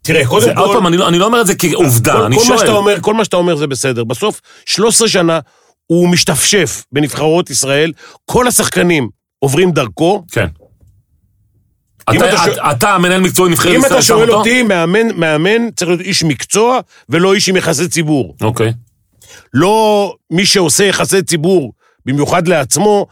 תראה, 0.09 0.27
קודם 0.27 0.44
זה, 0.44 0.53
עוד 0.57 0.77
פעם, 0.77 0.87
אני 0.87 0.97
לא, 0.97 1.09
אני 1.09 1.18
לא 1.18 1.27
אומר 1.27 1.40
את 1.40 1.47
זה 1.47 1.55
כעובדה, 1.55 2.12
כל, 2.12 2.23
אני 2.23 2.37
כל 2.37 2.42
מה 2.49 2.57
שאתה 2.59 2.66
שואל. 2.66 2.77
אומר, 2.77 3.01
כל 3.01 3.14
מה 3.14 3.25
שאתה 3.25 3.37
אומר 3.37 3.57
זה 3.57 3.66
בסדר. 3.66 4.05
בסוף, 4.05 4.40
13 4.66 5.09
שנה 5.09 5.38
הוא 5.87 6.09
משתפשף 6.09 6.85
בנבחרות 6.92 7.51
ישראל, 7.51 7.92
כל 8.25 8.49
השחקנים 8.49 9.09
עוברים 9.38 9.71
דרכו. 9.71 10.25
כן. 10.33 10.47
אם 12.12 12.16
אתה, 12.16 12.29
אתה 12.29 12.35
אתה, 12.35 12.44
שואל- 12.44 12.61
אתה 12.61 12.94
המנהל 12.94 13.21
מקצועי 13.21 13.51
נבחרת 13.53 13.73
אם 13.75 13.81
ישראל, 13.81 13.92
אתה 13.92 14.03
שם 14.03 14.09
שואל? 14.09 14.31
אותי, 14.31 14.62
מאמן, 14.62 15.09
מאמן 15.16 15.71
צריך 15.77 15.88
להיות 15.88 16.01
איש 16.01 16.23
מקצוע 16.23 16.81
ולא 17.09 17.35
איש 17.35 17.49
עם 17.49 17.57
יחסי 17.57 17.88
ציבור. 17.88 18.35
אוקיי. 18.42 18.73
לא 19.55 20.14
מי 20.31 20.47
שעושה 20.47 20.85
יחסי 20.85 21.23
ציבור, 21.23 21.73
במיוחד 22.07 22.49
לעצמו, 22.49 23.07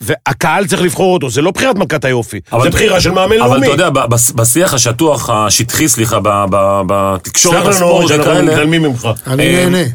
והקהל 0.00 0.66
צריך 0.66 0.82
לבחור 0.82 1.14
אותו. 1.14 1.30
זה 1.30 1.42
לא 1.42 1.50
בחירת 1.50 1.76
מכת 1.76 2.04
היופי, 2.04 2.40
אבל- 2.52 2.62
זה 2.62 2.70
בחירה 2.70 3.00
של 3.00 3.10
מאמן 3.10 3.40
אבל 3.40 3.50
לאומי. 3.50 3.66
אתה 3.74 3.84
יודע, 3.84 4.04
בשיח 4.34 4.74
השטוח, 4.74 5.30
השטחי, 5.30 5.88
סליחה, 5.88 6.20
ב- 6.20 6.28
ב- 6.50 6.82
בתקשורת, 6.86 7.54
סלח 7.56 7.62
לנו 7.64 7.70
בספורט 7.72 8.08
שאנחנו 8.08 8.30
וכאלה, 8.30 8.42
מתעלמים 8.52 8.82
ממך. 8.82 9.08
אני 9.26 9.56
אה, 9.56 9.68
נהנה. 9.68 9.88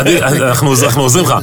עדי, 0.00 0.22
אנחנו 0.22 0.74
אנחנו 0.84 1.02
עוזרים 1.02 1.24
לך. 1.24 1.34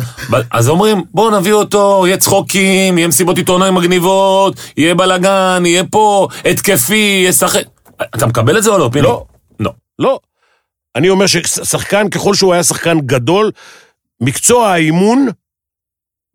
אז 0.52 0.70
אומרים, 0.70 1.04
בואו 1.14 1.40
נביא 1.40 1.54
אותו, 1.54 2.04
יהיה 2.08 2.18
צחוקים, 2.18 2.98
יהיה 2.98 3.08
מסיבות 3.08 3.38
עיתונאים 3.38 3.74
מגניבות, 3.76 4.56
יהיה 4.78 4.96
בלאגן, 4.96 5.64
יהיה 5.66 5.84
פה 5.92 6.28
התקפי, 6.46 6.96
יהיה 7.22 7.34
שחק... 7.34 7.62
אתה 8.16 8.26
מקבל 8.26 8.58
את 8.58 8.64
זה 8.64 8.70
או 8.70 8.78
לא, 8.78 8.90
פיני? 8.94 9.04
לא. 9.08 9.26
לא. 9.60 9.72
לא. 10.00 10.20
אני 10.96 11.10
אומר 11.10 11.28
ששחקן, 11.28 12.10
ככל 12.10 12.34
שהוא 12.34 12.54
היה 12.54 12.64
שחקן 12.64 13.00
גדול, 13.00 13.52
מקצוע 14.22 14.68
האימון, 14.70 15.28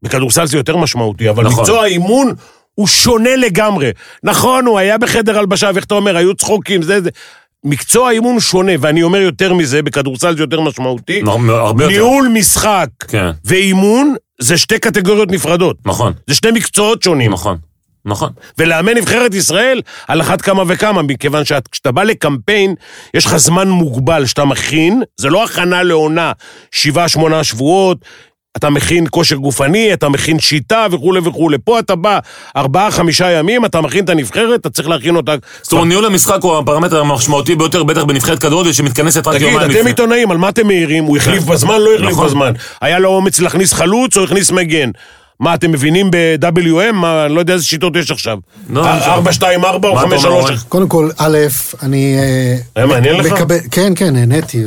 בכדורסל 0.05 0.47
זה 0.47 0.57
יותר 0.57 0.77
משמעותי, 0.77 1.31
אבל 1.31 1.45
נכון. 1.45 1.61
מקצוע 1.61 1.83
האימון 1.83 2.33
הוא 2.75 2.87
שונה 2.87 3.37
לגמרי. 3.37 3.91
נכון, 4.23 4.67
הוא 4.67 4.79
היה 4.79 4.99
בחדר 4.99 5.39
הלבשה, 5.39 5.71
ואיך 5.75 5.85
אתה 5.85 5.95
אומר, 5.95 6.17
היו 6.17 6.35
צחוקים, 6.35 6.83
זה 6.83 7.01
זה. 7.01 7.11
מקצוע 7.65 8.09
האימון 8.09 8.41
שונה, 8.41 8.73
ואני 8.81 9.03
אומר 9.03 9.21
יותר 9.21 9.55
מזה, 9.55 9.83
בכדורסל 9.83 10.37
זה 10.37 10.43
יותר 10.43 10.61
משמעותי. 10.61 11.23
הרבה 11.27 11.85
יותר. 11.85 11.87
ניהול 11.87 12.29
משחק 12.29 12.89
כן, 13.09 13.31
ואימון 13.45 14.15
זה 14.41 14.59
שתי 14.59 14.79
קטגוריות 14.79 15.31
נפרדות. 15.31 15.77
נכון, 15.85 16.13
זה 16.27 16.35
שני 16.35 16.51
מקצועות 16.51 17.03
שונים. 17.03 17.33
נכון, 17.33 17.57
נכון. 18.05 18.31
ולאמן 18.59 18.97
נבחרת 18.97 19.35
ישראל, 19.35 19.81
על 20.09 20.21
אחת 20.21 20.43
כמה 20.43 20.63
וכמה, 20.67 21.03
מכיוון 21.03 21.45
שכשאתה 21.45 21.93
בא 21.93 22.03
לקמפיין, 22.03 22.75
יש 23.15 23.27
לך 23.27 23.37
זמן 23.37 23.69
מוגבל 23.69 24.27
שאתה 24.27 24.45
מכין, 24.45 25.03
זה 25.17 25.29
לא 25.29 25.45
הכנה 25.45 25.83
לעונה, 25.83 26.33
שבעה, 26.71 27.09
שמונה 27.09 27.45
שבועות, 27.45 27.99
אתה 28.57 28.71
מכין 28.71 29.07
כושר 29.11 29.37
גופני, 29.37 29.93
אתה 29.93 30.09
מכין 30.09 30.39
שיטה 30.39 30.87
וכולי 30.91 31.21
וכולי. 31.25 31.57
פה 31.65 31.79
אתה 31.79 31.95
בא 31.95 32.19
ארבעה, 32.57 32.91
חמישה 32.91 33.31
ימים, 33.31 33.65
אתה 33.65 33.81
מכין 33.81 34.05
את 34.05 34.09
הנבחרת, 34.09 34.61
אתה 34.61 34.71
צריך 34.71 34.89
להכין 34.89 35.17
אותה. 35.17 35.35
זאת 35.63 35.73
אומרת, 35.73 35.87
ניהול 35.87 36.05
המשחק 36.05 36.39
הוא 36.43 36.59
הפרמטר 36.59 37.01
המשמעותי 37.01 37.55
ביותר, 37.55 37.83
בטח 37.83 38.03
בנבחרת 38.05 38.39
כדורגל 38.39 38.73
שמתכנסת 38.73 39.27
רק 39.27 39.35
תגיד, 39.35 39.49
יומיים 39.49 39.71
אתם 39.71 39.79
לפני. 39.79 39.91
עיתונאים, 39.91 40.31
על 40.31 40.37
מה 40.37 40.49
אתם 40.49 40.67
מעירים? 40.67 41.05
הוא 41.05 41.17
החליף 41.17 41.45
בזמן, 41.45 41.81
לא 41.81 41.95
החליף 41.95 42.11
נכון. 42.11 42.27
בזמן. 42.27 42.53
היה 42.81 42.99
לו 42.99 43.09
אומץ 43.09 43.41
להכניס 43.41 43.73
חלוץ 43.73 44.17
או 44.17 44.25
הכניס 44.25 44.51
מגן? 44.51 44.91
מה, 45.41 45.55
אתם 45.55 45.73
מבינים 45.73 46.11
ב-WM? 46.11 46.93
מה, 46.93 47.27
אני 47.27 47.35
לא 47.35 47.41
יודע 47.41 47.53
איזה 47.55 47.65
שיטות 47.65 47.97
יש 47.97 48.11
עכשיו. 48.11 48.39
לא, 48.71 48.87
אה, 48.87 48.99
לא. 48.99 49.05
4, 49.05 49.33
2, 49.33 49.65
4 49.65 49.89
או 49.89 49.95
מה 49.95 50.01
אתה 50.01 50.11
5, 50.11 50.25
אומר, 50.25 50.41
3, 50.41 50.51
אורן? 50.51 50.57
קודם 50.69 50.89
כל, 50.89 51.11
א', 51.19 51.39
אני... 51.83 52.17
אה, 52.19 52.57
היה 52.77 52.87
מעניין 52.87 53.17
לך? 53.17 53.35
כן, 53.71 53.93
כן, 53.97 54.13
נהניתי. 54.13 54.65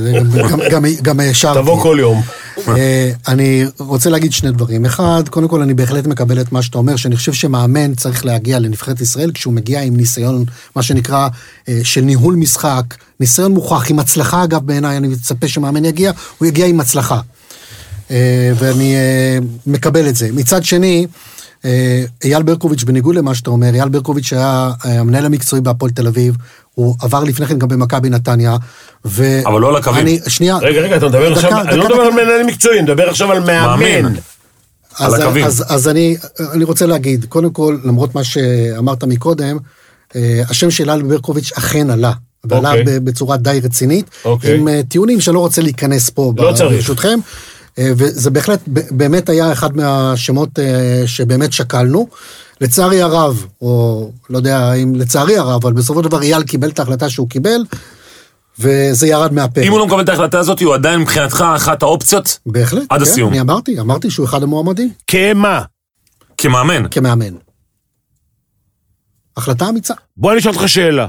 גם- 1.02 1.20
השארתי. 1.20 1.60
תבוא 1.62 1.82
כל 1.82 1.98
יום. 2.00 2.22
אה, 2.68 3.12
אני 3.28 3.66
רוצה 3.80 4.10
להגיד 4.10 4.34
שני 4.34 4.52
דברים. 4.52 4.86
אחד, 4.86 5.24
קודם 5.30 5.48
כל 5.48 5.62
אני 5.62 5.74
בהחלט 5.74 6.08
מקבל 6.08 6.42
את 6.42 6.52
מה 6.52 6.62
שאתה 6.62 6.78
אומר, 6.78 6.96
שאני 6.96 7.16
חושב 7.16 7.34
שמאמן 7.34 7.96
צריך 7.96 8.26
להגיע 8.26 8.60
לנבחרת 8.60 9.02
ישראל 9.02 9.32
כשהוא 9.34 9.54
מגיע 9.54 9.82
עם 9.82 9.98
ניסיון, 9.98 10.44
מה 10.76 10.84
שנקרא, 10.84 11.28
אה, 11.70 11.80
של 11.84 12.02
ניהול 12.02 12.36
משחק, 12.36 12.84
ניסיון 13.20 13.52
מוכח, 13.52 13.92
עם 13.92 14.00
הצלחה 14.00 14.44
אגב 14.44 14.62
בעיניי, 14.66 14.98
אני 14.98 15.08
מצפה 15.08 15.48
שמאמן 15.48 15.86
יגיע, 15.86 16.12
הוא 16.38 16.48
יגיע 16.48 16.66
עם 16.66 16.80
הצלחה. 16.80 17.20
אה, 18.12 18.52
ואני 18.56 18.96
אה, 18.96 19.38
מקבל 19.68 20.08
את 20.10 20.16
זה. 20.16 20.30
מצד 20.34 20.64
שני, 20.64 21.08
אה, 21.66 22.04
אייל 22.24 22.44
ברקוביץ', 22.44 22.84
בניגוד 22.84 23.16
למה 23.16 23.36
שאתה 23.36 23.50
אומר, 23.50 23.74
אייל 23.74 23.90
ברקוביץ' 23.90 24.34
היה 24.34 24.72
אה, 24.86 25.00
המנהל 25.00 25.26
המקצועי 25.26 25.62
בהפועל 25.62 25.92
תל 25.92 26.08
אביב, 26.08 26.36
הוא 26.74 26.96
עבר 27.02 27.24
לפני 27.24 27.46
כן 27.48 27.60
גם 27.60 27.68
במכבי 27.68 28.10
נתניה, 28.10 28.56
ו... 29.06 29.42
אבל 29.46 29.62
לא 29.62 29.70
על 29.70 29.76
הקווים. 29.76 30.02
אני, 30.02 30.20
שנייה, 30.28 30.58
רגע, 30.58 30.82
רגע, 30.82 30.98
אתה 30.98 31.06
מדבר 31.08 31.30
דקה, 31.30 31.48
עכשיו, 31.48 31.62
אני 31.62 31.78
לא 31.78 31.84
דקה, 31.86 31.94
מדבר 31.94 32.04
על 32.04 32.12
דקה. 32.14 32.24
מנהל 32.24 32.44
מקצועי, 32.48 32.76
אני 32.80 32.84
מדבר 32.84 33.10
עכשיו 33.10 33.32
על 33.32 33.40
מאמן. 33.40 33.80
מאמן. 33.80 34.14
על 34.96 35.08
אז, 35.08 35.14
הקווים. 35.14 35.46
אז, 35.46 35.64
אז 35.68 35.88
אני, 35.88 36.18
אני 36.54 36.64
רוצה 36.64 36.86
להגיד, 36.86 37.26
קודם 37.30 37.52
כל, 37.52 37.78
למרות 37.84 38.16
מה 38.16 38.24
שאמרת 38.24 39.04
מקודם, 39.04 39.58
השם 40.50 40.72
של 40.72 40.90
אייל 40.90 41.02
ברקוביץ' 41.04 41.52
אכן 41.58 41.90
עלה. 41.90 42.12
ועלה 42.44 42.70
אוקיי. 42.72 42.84
ב- 43.00 43.06
בצורה 43.06 43.38
די 43.38 43.60
רצינית, 43.64 44.10
אוקיי. 44.26 44.58
עם 44.58 44.82
טיעונים 44.82 45.22
שאני 45.22 45.34
לא 45.36 45.40
רוצה 45.40 45.62
להיכנס 45.62 46.10
פה, 46.10 46.34
לא 46.38 46.52
ב- 46.52 46.56
צריך. 46.56 46.92
אה, 47.78 47.92
וזה 47.98 48.30
בהחלט, 48.30 48.60
באמת 48.68 49.30
היה 49.30 49.52
אחד 49.52 49.78
מהשמות 49.78 50.60
אה, 50.60 51.04
שבאמת 51.06 51.54
שקלנו. 51.54 52.08
לצערי 52.62 53.02
הרב, 53.02 53.46
או 53.62 54.12
לא 54.30 54.38
יודע 54.38 54.74
אם 54.74 54.96
לצערי 54.96 55.38
הרב, 55.38 55.66
אבל 55.66 55.74
בסופו 55.74 56.04
של 56.04 56.10
דבר 56.10 56.22
אייל 56.22 56.44
קיבל 56.44 56.70
את 56.70 56.80
ההחלטה 56.80 57.10
שהוא 57.10 57.30
קיבל, 57.30 57.66
וזה 58.60 59.08
ירד 59.08 59.34
מהפרק. 59.34 59.66
אם 59.66 59.72
הוא 59.72 59.80
לא 59.80 59.88
מקבל 59.88 60.02
את 60.02 60.10
ההחלטה 60.10 60.40
הזאת, 60.40 60.62
הוא 60.62 60.74
עדיין 60.74 61.00
מבחינתך 61.00 61.46
אחת 61.56 61.84
האופציות 61.84 62.40
בהחלט, 62.46 62.84
עד 62.90 62.98
כן, 63.00 63.04
הסיום. 63.04 63.30
אני 63.30 63.42
אמרתי, 63.42 63.80
אמרתי 63.80 64.12
שהוא 64.12 64.26
אחד 64.26 64.44
המועמדים 64.44 64.90
כמה? 65.08 65.62
כמאמן. 66.38 66.90
כמאמן. 66.92 67.34
החלטה 69.38 69.70
אמיצה. 69.70 69.94
בוא 70.18 70.32
אני 70.32 70.40
אשאל 70.40 70.52
אותך 70.52 70.70
שאלה. 70.70 71.08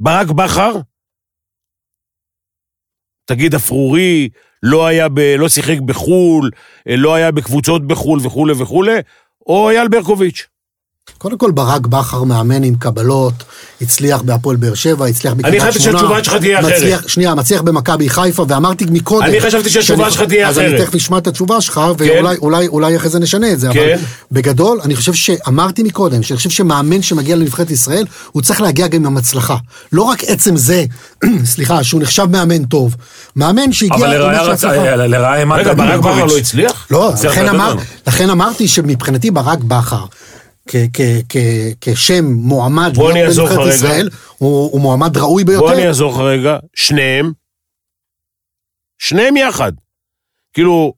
ברק 0.00 0.30
בכר, 0.30 0.72
תגיד 3.32 3.54
אפרורי, 3.54 4.28
לא 4.62 4.86
היה 4.86 5.08
ב... 5.08 5.20
לא 5.38 5.48
שיחק 5.48 5.80
בחו"ל, 5.80 6.50
אה, 6.88 6.96
לא 6.96 7.14
היה 7.14 7.30
בקבוצות 7.30 7.86
בחו"ל 7.86 8.18
וכולי 8.22 8.52
וכולי, 8.58 8.98
או 9.46 9.70
אייל 9.70 9.88
ברקוביץ'. 9.88 10.46
קודם 11.22 11.38
כל 11.38 11.50
ברק 11.50 11.86
בכר 11.86 12.22
מאמן 12.22 12.62
עם 12.62 12.74
קבלות, 12.74 13.32
הצליח 13.80 14.22
בהפועל 14.22 14.56
באר 14.56 14.74
שבע, 14.74 15.06
הצליח 15.06 15.32
בקריית 15.34 15.64
אני 15.64 15.72
שמונה. 15.72 15.72
חשבתי 15.72 15.84
שהתשובה 15.92 16.24
שלך 16.24 16.34
תהיה 16.36 16.60
אחרת. 16.60 16.72
מצליח, 16.72 17.08
שנייה, 17.08 17.34
מצליח 17.34 17.62
במכבי 17.62 18.08
חיפה, 18.08 18.44
ואמרתי 18.48 18.84
מקודם. 18.90 19.26
אני 19.26 19.40
חשבתי 19.40 19.70
שהתשובה 19.70 20.10
שלך 20.10 20.22
תהיה 20.22 20.48
אז 20.48 20.58
אני 20.58 20.68
אחרת. 20.68 20.80
תכף 20.80 20.94
אשמע 20.94 21.18
את 21.18 21.26
התשובה 21.26 21.60
שלך, 21.60 21.80
ואולי 21.98 22.36
אולי, 22.36 22.68
אולי 22.68 22.96
אחרי 22.96 23.08
זה 23.10 23.18
נשנה 23.18 23.52
את 23.52 23.60
זה. 23.60 23.68
כן. 23.72 23.80
אבל 23.80 24.02
בגדול, 24.32 24.80
אני 24.84 24.96
חושב 24.96 25.12
שאמרתי 25.12 25.82
מקודם, 25.82 26.22
שאני 26.22 26.36
חושב 26.36 26.50
שמאמן 26.50 27.02
שמגיע 27.02 27.36
לנבחרת 27.36 27.70
ישראל, 27.70 28.04
הוא 28.32 28.42
צריך 28.42 28.60
להגיע 28.60 28.86
גם 28.86 29.06
עם 29.06 29.16
הצלחה. 29.16 29.56
לא 29.92 30.02
רק 30.02 30.24
עצם 30.24 30.56
זה, 30.56 30.84
סליחה, 31.44 31.84
שהוא 31.84 32.02
נחשב 32.02 32.26
מאמן 32.30 32.64
טוב. 32.64 32.96
מאמן 33.36 33.72
שהגיע 33.72 33.96
אבל 33.96 34.06
רגע, 35.54 35.72
את 35.72 35.76
ברק 35.76 36.00
בכר. 36.00 36.24
לא 36.24 36.38
הצליח? 36.38 36.86
לא, 36.90 37.12
לכן, 38.06 38.30
אמרתי 38.30 38.68
שמבחינתי 38.68 39.30
ברק 39.30 39.58
בכר, 39.58 40.04
כשם 41.80 42.24
מועמד 42.24 42.92
בוא 42.94 43.10
אני 43.10 43.18
להיות 43.18 43.28
אעזור 43.28 43.46
לך 43.46 43.58
רגע. 43.58 43.74
ישראל, 43.74 44.08
הוא, 44.38 44.72
הוא 44.72 44.80
מועמד 44.80 45.16
ראוי 45.16 45.44
ביותר. 45.44 45.66
בוא 45.66 45.72
אני 45.72 45.88
אעזור 45.88 46.12
לך 46.12 46.18
רגע. 46.18 46.58
שניהם, 46.74 47.32
שניהם 48.98 49.36
יחד. 49.36 49.72
כאילו, 50.52 50.94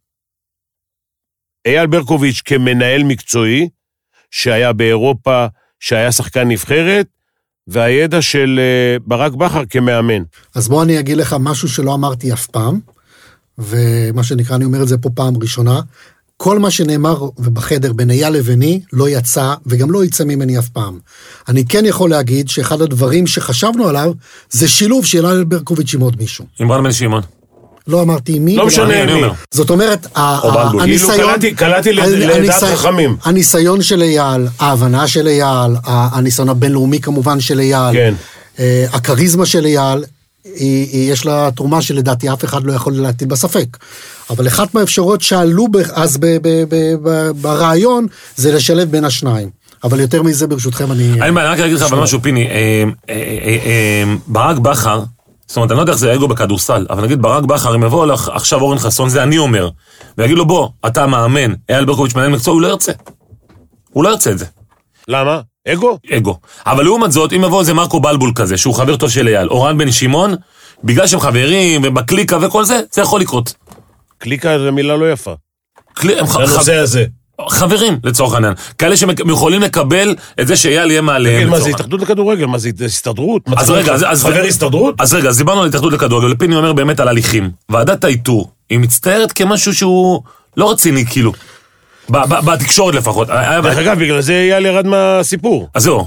אייל 1.67 1.87
ברקוביץ' 1.87 2.43
כמנהל 2.45 3.03
מקצועי, 3.03 3.69
שהיה 4.31 4.73
באירופה, 4.73 5.47
שהיה 5.81 6.13
שחקן 6.13 6.49
נבחרת, 6.49 7.07
והידע 7.67 8.23
של 8.23 8.61
אה, 8.63 8.97
ברק 9.07 9.33
בכר 9.33 9.63
כמאמן. 9.71 10.23
אז 10.55 10.69
בוא 10.69 10.83
אני 10.83 10.99
אגיד 10.99 11.17
לך 11.17 11.37
משהו 11.41 11.69
שלא 11.69 11.95
אמרתי 11.95 12.33
אף 12.33 12.47
פעם, 12.47 12.81
ומה 13.59 14.25
שנקרא, 14.25 14.57
אני 14.57 14.65
אומר 14.65 14.83
את 14.83 14.89
זה 14.89 14.99
פה 14.99 15.11
פעם 15.15 15.35
ראשונה. 15.43 15.81
כל 16.45 16.59
מה 16.59 16.71
שנאמר 16.71 17.19
בחדר 17.39 17.93
בין 17.93 18.11
אייל 18.11 18.33
לביני 18.33 18.81
לא 18.93 19.09
יצא, 19.09 19.55
וגם 19.67 19.91
לא 19.91 20.05
יצא 20.05 20.25
ממני 20.25 20.59
אף 20.59 20.69
פעם. 20.69 20.99
אני 21.49 21.65
כן 21.67 21.85
יכול 21.87 22.11
להגיד 22.11 22.49
שאחד 22.49 22.81
הדברים 22.83 23.27
שחשבנו 23.27 23.89
עליו, 23.89 24.13
זה 24.51 24.69
שילוב 24.69 25.05
של 25.07 25.27
אייל 25.27 25.45
ברקוביץ' 25.45 25.95
עם 25.95 26.01
עוד 26.01 26.17
מישהו. 26.21 26.45
עם 26.61 26.73
רן 26.73 26.85
בן 26.85 26.93
שמעון. 26.93 27.23
לא 27.89 28.03
אמרתי 28.03 28.39
מי. 28.39 28.57
לא 28.57 28.67
משנה 28.67 29.03
אני 29.03 29.13
מי. 29.13 29.13
אומר. 29.13 29.33
זאת 29.51 29.71
אומרת. 29.71 30.07
כאילו 30.15 30.81
הניסיון... 30.81 31.41
קלעתי- 31.57 31.93
לדעת 31.93 32.63
חכמים. 32.77 33.17
הניסיון 33.25 33.83
של 33.83 34.03
אייל, 34.03 34.47
ההבנה 34.59 35.07
של 35.09 35.27
אייל, 35.27 35.73
הניסיון 35.85 36.49
הבינלאומי 36.49 37.01
כמובן 37.01 37.41
של 37.41 37.61
אייל, 37.61 37.93
כן. 37.93 38.15
אה, 38.59 38.87
הכריזמה 38.93 39.47
של 39.47 39.65
אייל, 39.67 40.05
היא, 40.45 40.89
היא, 40.93 41.13
יש 41.13 41.27
לה 41.27 41.51
תרומה 41.57 41.83
שלדעתי 41.83 42.33
אף 42.33 42.45
אחד 42.45 42.65
לא 42.65 42.73
יכול 42.73 42.93
להטיל 42.93 43.29
בה 43.29 43.37
ספק. 43.37 43.77
אבל 44.31 44.47
אחת 44.47 44.75
מהאפשרויות 44.75 45.21
שעלו 45.21 45.69
ב- 45.69 45.77
אז 45.77 46.17
ב- 46.17 46.27
ב- 46.27 46.65
ב- 46.69 46.95
ב- 47.03 47.31
ברעיון, 47.31 48.07
זה 48.37 48.53
לשלב 48.53 48.91
בין 48.91 49.05
השניים. 49.05 49.51
אבל 49.85 50.01
יותר 50.01 50.23
מזה 50.23 50.47
ברשותכם 50.47 50.93
אני... 50.93 51.13
אני 51.21 51.31
רק 51.31 51.59
אגיד 51.59 51.77
לך 51.77 51.83
אבל 51.83 52.03
משהו, 52.03 52.23
פיני. 52.23 52.47
אה, 52.47 52.85
אה, 53.11 53.15
אה, 53.15 53.59
אה, 53.65 54.15
ברק 54.27 54.59
בכר 54.59 55.03
זאת 55.47 55.57
אומרת, 55.57 55.71
אני 55.71 55.77
לא 55.77 55.83
יודע 55.83 55.93
איך 55.93 56.01
זה 56.01 56.15
אגו 56.15 56.29
בכדורסל, 56.29 56.87
אבל 56.91 57.03
נגיד 57.05 57.23
ברק 57.23 57.45
בכר, 57.45 57.75
אם 57.75 57.83
יבוא 57.83 58.07
לך 58.07 58.29
עכשיו 58.29 58.61
אורן 58.61 58.79
חסון, 58.79 59.09
זה 59.09 59.23
אני 59.23 59.39
אומר, 59.39 59.69
ויגיד 60.19 60.39
לו, 60.39 60.47
בוא, 60.47 60.69
אתה 60.87 61.07
מאמן, 61.07 61.55
אייל 61.69 61.85
ברקוביץ' 61.85 62.15
מנהל 62.15 62.31
מקצוע, 62.31 62.55
הוא 62.55 62.63
לא 62.63 62.69
ירצה. 62.69 62.93
הוא 63.91 64.05
לא 64.05 64.09
ירצה 64.09 64.31
את 64.31 64.39
זה. 64.39 64.45
למה? 65.09 65.41
אגו? 65.73 65.99
אגו. 66.17 66.39
אבל 66.67 66.85
לעומת 66.85 67.13
זאת, 67.13 67.33
אם 67.33 67.45
יבוא 67.45 67.61
איזה 67.61 67.75
מרקו 67.75 68.01
בלבול 68.01 68.33
כזה, 68.35 68.57
שהוא 68.57 68.75
חבר 68.75 68.97
טוב 68.97 69.11
של 69.11 69.29
אייל, 69.29 69.49
או 69.49 69.63
רן 69.63 69.79
בן 69.79 69.93
שמעון, 69.93 70.35
בגלל 70.85 71.07
שהם 71.07 71.21
חברים, 71.21 71.81
ובקליקה 71.85 72.39
וכל 72.43 72.65
זה, 72.65 72.81
זה 72.93 73.03
יכול 73.03 73.21
לקרות. 73.21 73.55
קליקה 74.19 74.59
זו 74.59 74.73
מילה 74.73 74.97
לא 74.97 75.13
יפה. 75.13 75.33
קלי- 75.95 76.19
הם 76.19 76.27
ח- 76.27 76.37
לנושא 76.37 76.75
הזה. 76.77 77.05
חברים, 77.51 77.99
לצורך 78.05 78.35
העניין. 78.35 78.53
כאלה 78.79 78.97
שיכולים 78.97 79.63
לקבל 79.63 80.15
את 80.41 80.47
זה 80.47 80.57
שאייל 80.57 80.91
יהיה 80.91 81.01
מעליהם. 81.01 81.37
תגיד, 81.41 81.49
מה 81.49 81.61
זה. 81.61 81.71
התאחדות 81.71 82.01
לכדורגל? 82.03 82.47
מה 82.47 82.59
זה 82.59 82.71
הסתדרות? 82.85 83.43
אז 83.57 83.67
צריך 83.67 83.85
רגע, 83.85 83.95
אז- 83.95 84.05
אז- 84.09 84.23
חבר 84.23 84.43
הסתדרות? 84.49 84.95
אז 85.01 85.15
רגע, 85.15 85.29
אז 85.29 85.39
דיברנו 85.39 85.61
על 85.63 85.69
התאחדות 85.69 85.93
לכדורגל, 85.93 86.33
ופיני 86.33 86.57
אומר 86.57 86.73
באמת 86.73 87.01
על 87.01 87.09
הליכים. 87.09 87.51
ועדת 87.69 88.05
האיתור, 88.05 88.51
היא 88.71 88.79
מצטיירת 88.79 89.33
כמשהו 89.33 89.75
שהוא 89.75 90.23
לא 90.57 90.71
רציני, 90.71 91.07
כאילו. 91.07 91.33
בתקשורת 92.11 92.95
לפחות. 92.95 93.29
היה- 93.31 93.61
דרך 93.61 93.79
אגב, 93.79 93.99
בגלל 93.99 94.21
זה 94.21 94.33
אייל 94.33 94.67
ירד 94.67 94.87
מהסיפור. 94.87 95.69
אז 95.75 95.83
זהו, 95.83 96.07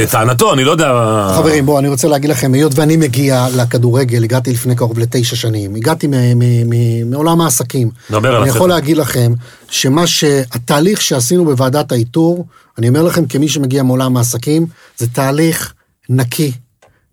לטענתו, 0.00 0.52
אני 0.52 0.64
לא 0.64 0.70
יודע... 0.70 0.92
חברים, 1.36 1.66
בואו, 1.66 1.78
אני 1.78 1.88
רוצה 1.88 2.08
להגיד 2.08 2.30
לכם, 2.30 2.54
היות 2.54 2.72
ואני 2.78 2.96
מגיע 2.96 3.46
לכדורגל, 3.56 4.24
הגעתי 4.24 4.52
לפני 4.52 4.76
קרוב 4.76 4.98
לתשע 4.98 5.36
שנים, 5.36 5.74
הגעתי 5.74 6.06
מ- 6.06 6.10
מ- 6.38 6.70
מ- 6.70 7.10
מעולם 7.10 7.40
העסקים. 7.40 7.90
דבר 8.10 8.34
על 8.36 8.40
אני 8.42 8.50
יכול. 8.50 8.68
להגיד 8.68 8.96
לכם 8.96 9.32
שמה 9.70 10.06
שהתהליך 10.06 11.00
שעשינו 11.02 11.44
בוועדת 11.44 11.92
האיתור, 11.92 12.46
אני 12.78 12.88
אומר 12.88 13.02
לכם 13.02 13.26
כמי 13.26 13.48
שמגיע 13.48 13.82
מעולם 13.82 14.16
העסקים, 14.16 14.66
זה 14.96 15.06
תהליך 15.06 15.72
נקי, 16.08 16.52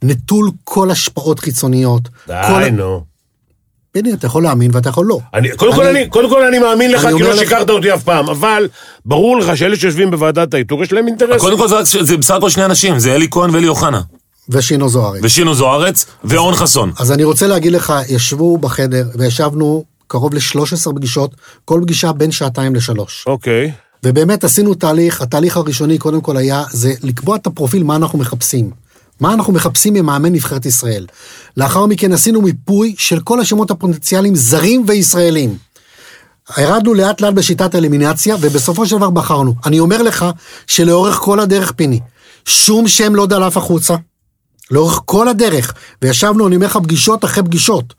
נטול 0.03 0.51
כל 0.63 0.91
השפעות 0.91 1.39
חיצוניות. 1.39 2.01
די, 2.27 2.69
נו. 2.71 3.14
פיני, 3.95 4.13
אתה 4.13 4.27
יכול 4.27 4.43
להאמין 4.43 4.71
ואתה 4.73 4.89
יכול 4.89 5.05
לא. 5.05 5.19
אני, 5.33 5.49
קודם, 5.55 5.73
כל 5.75 5.87
אני- 5.87 5.99
אני, 6.01 6.09
קודם 6.09 6.29
כל 6.29 6.43
אני 6.45 6.59
מאמין 6.59 6.91
לך, 6.91 7.05
אני 7.05 7.17
כי 7.17 7.23
לא 7.23 7.29
לך- 7.29 7.39
שיקרת 7.39 7.69
אותי 7.69 7.93
אף 7.93 8.03
פעם, 8.03 8.29
אבל 8.29 8.67
ברור 9.05 9.37
לך 9.39 9.57
שאלה 9.57 9.75
שיושבים 9.75 10.11
בוועדת 10.11 10.53
האיתור, 10.53 10.83
יש 10.83 10.91
להם 10.93 11.07
אינטרס. 11.07 11.41
קודם 11.41 11.57
כל 11.57 11.67
זה 11.67 12.03
זה 12.03 12.17
בסך 12.17 12.33
הכל 12.33 12.49
שני 12.49 12.65
אנשים, 12.65 12.99
זה 12.99 13.15
אלי 13.15 13.27
כהן 13.31 13.49
ואלי 13.55 13.67
אוחנה. 13.67 14.01
ושינו 14.49 14.89
זוארץ. 14.89 15.19
ושינו 15.23 15.53
זוארץ, 15.55 16.05
ואורן 16.23 16.55
חסון. 16.55 16.91
אז 16.99 17.11
אני 17.11 17.23
רוצה 17.23 17.47
להגיד 17.47 17.71
לך, 17.71 17.93
ישבו 18.09 18.57
בחדר 18.57 19.05
וישבנו 19.15 19.83
קרוב 20.07 20.33
ל-13 20.33 20.93
פגישות, 20.95 21.35
כל 21.65 21.79
פגישה 21.83 22.11
בין 22.11 22.31
שעתיים 22.31 22.75
לשלוש. 22.75 23.23
אוקיי. 23.27 23.71
ובאמת 24.05 24.43
עשינו 24.43 24.73
תהליך, 24.73 25.21
התהליך 25.21 25.57
הראשוני 25.57 25.97
קודם 25.97 26.21
כל 26.21 26.37
היה, 26.37 26.63
זה 26.71 26.93
לקבוע 27.03 27.35
את 27.35 27.47
הפרופיל, 27.47 27.83
מה 27.83 27.95
אנחנו 27.95 28.19
מחפשים. 28.19 28.71
מה 29.19 29.33
אנחנו 29.33 29.53
מחפשים 29.53 29.93
ממאמן 29.93 30.33
נבחרת 30.33 30.65
ישראל. 30.65 31.05
לאחר 31.57 31.85
מכן 31.85 32.13
עשינו 32.13 32.41
מיפוי 32.41 32.95
של 32.97 33.19
כל 33.19 33.39
השמות 33.39 33.71
הפוטנציאליים, 33.71 34.35
זרים 34.35 34.83
וישראלים. 34.87 35.57
ירדנו 36.57 36.93
לאט 36.93 37.21
לאט 37.21 37.33
בשיטת 37.33 37.75
האלימינציה, 37.75 38.35
ובסופו 38.41 38.85
של 38.85 38.97
דבר 38.97 39.09
בחרנו. 39.09 39.53
אני 39.65 39.79
אומר 39.79 40.01
לך 40.01 40.25
שלאורך 40.67 41.15
כל 41.15 41.39
הדרך, 41.39 41.71
פיני, 41.71 41.99
שום 42.45 42.87
שם 42.87 43.15
לא 43.15 43.25
דלף 43.25 43.57
החוצה. 43.57 43.95
לאורך 44.71 45.01
כל 45.05 45.27
הדרך, 45.27 45.73
וישבנו, 46.01 46.47
אני 46.47 46.55
אומר 46.55 46.65
לך, 46.65 46.77
פגישות 46.77 47.25
אחרי 47.25 47.43
פגישות. 47.43 47.93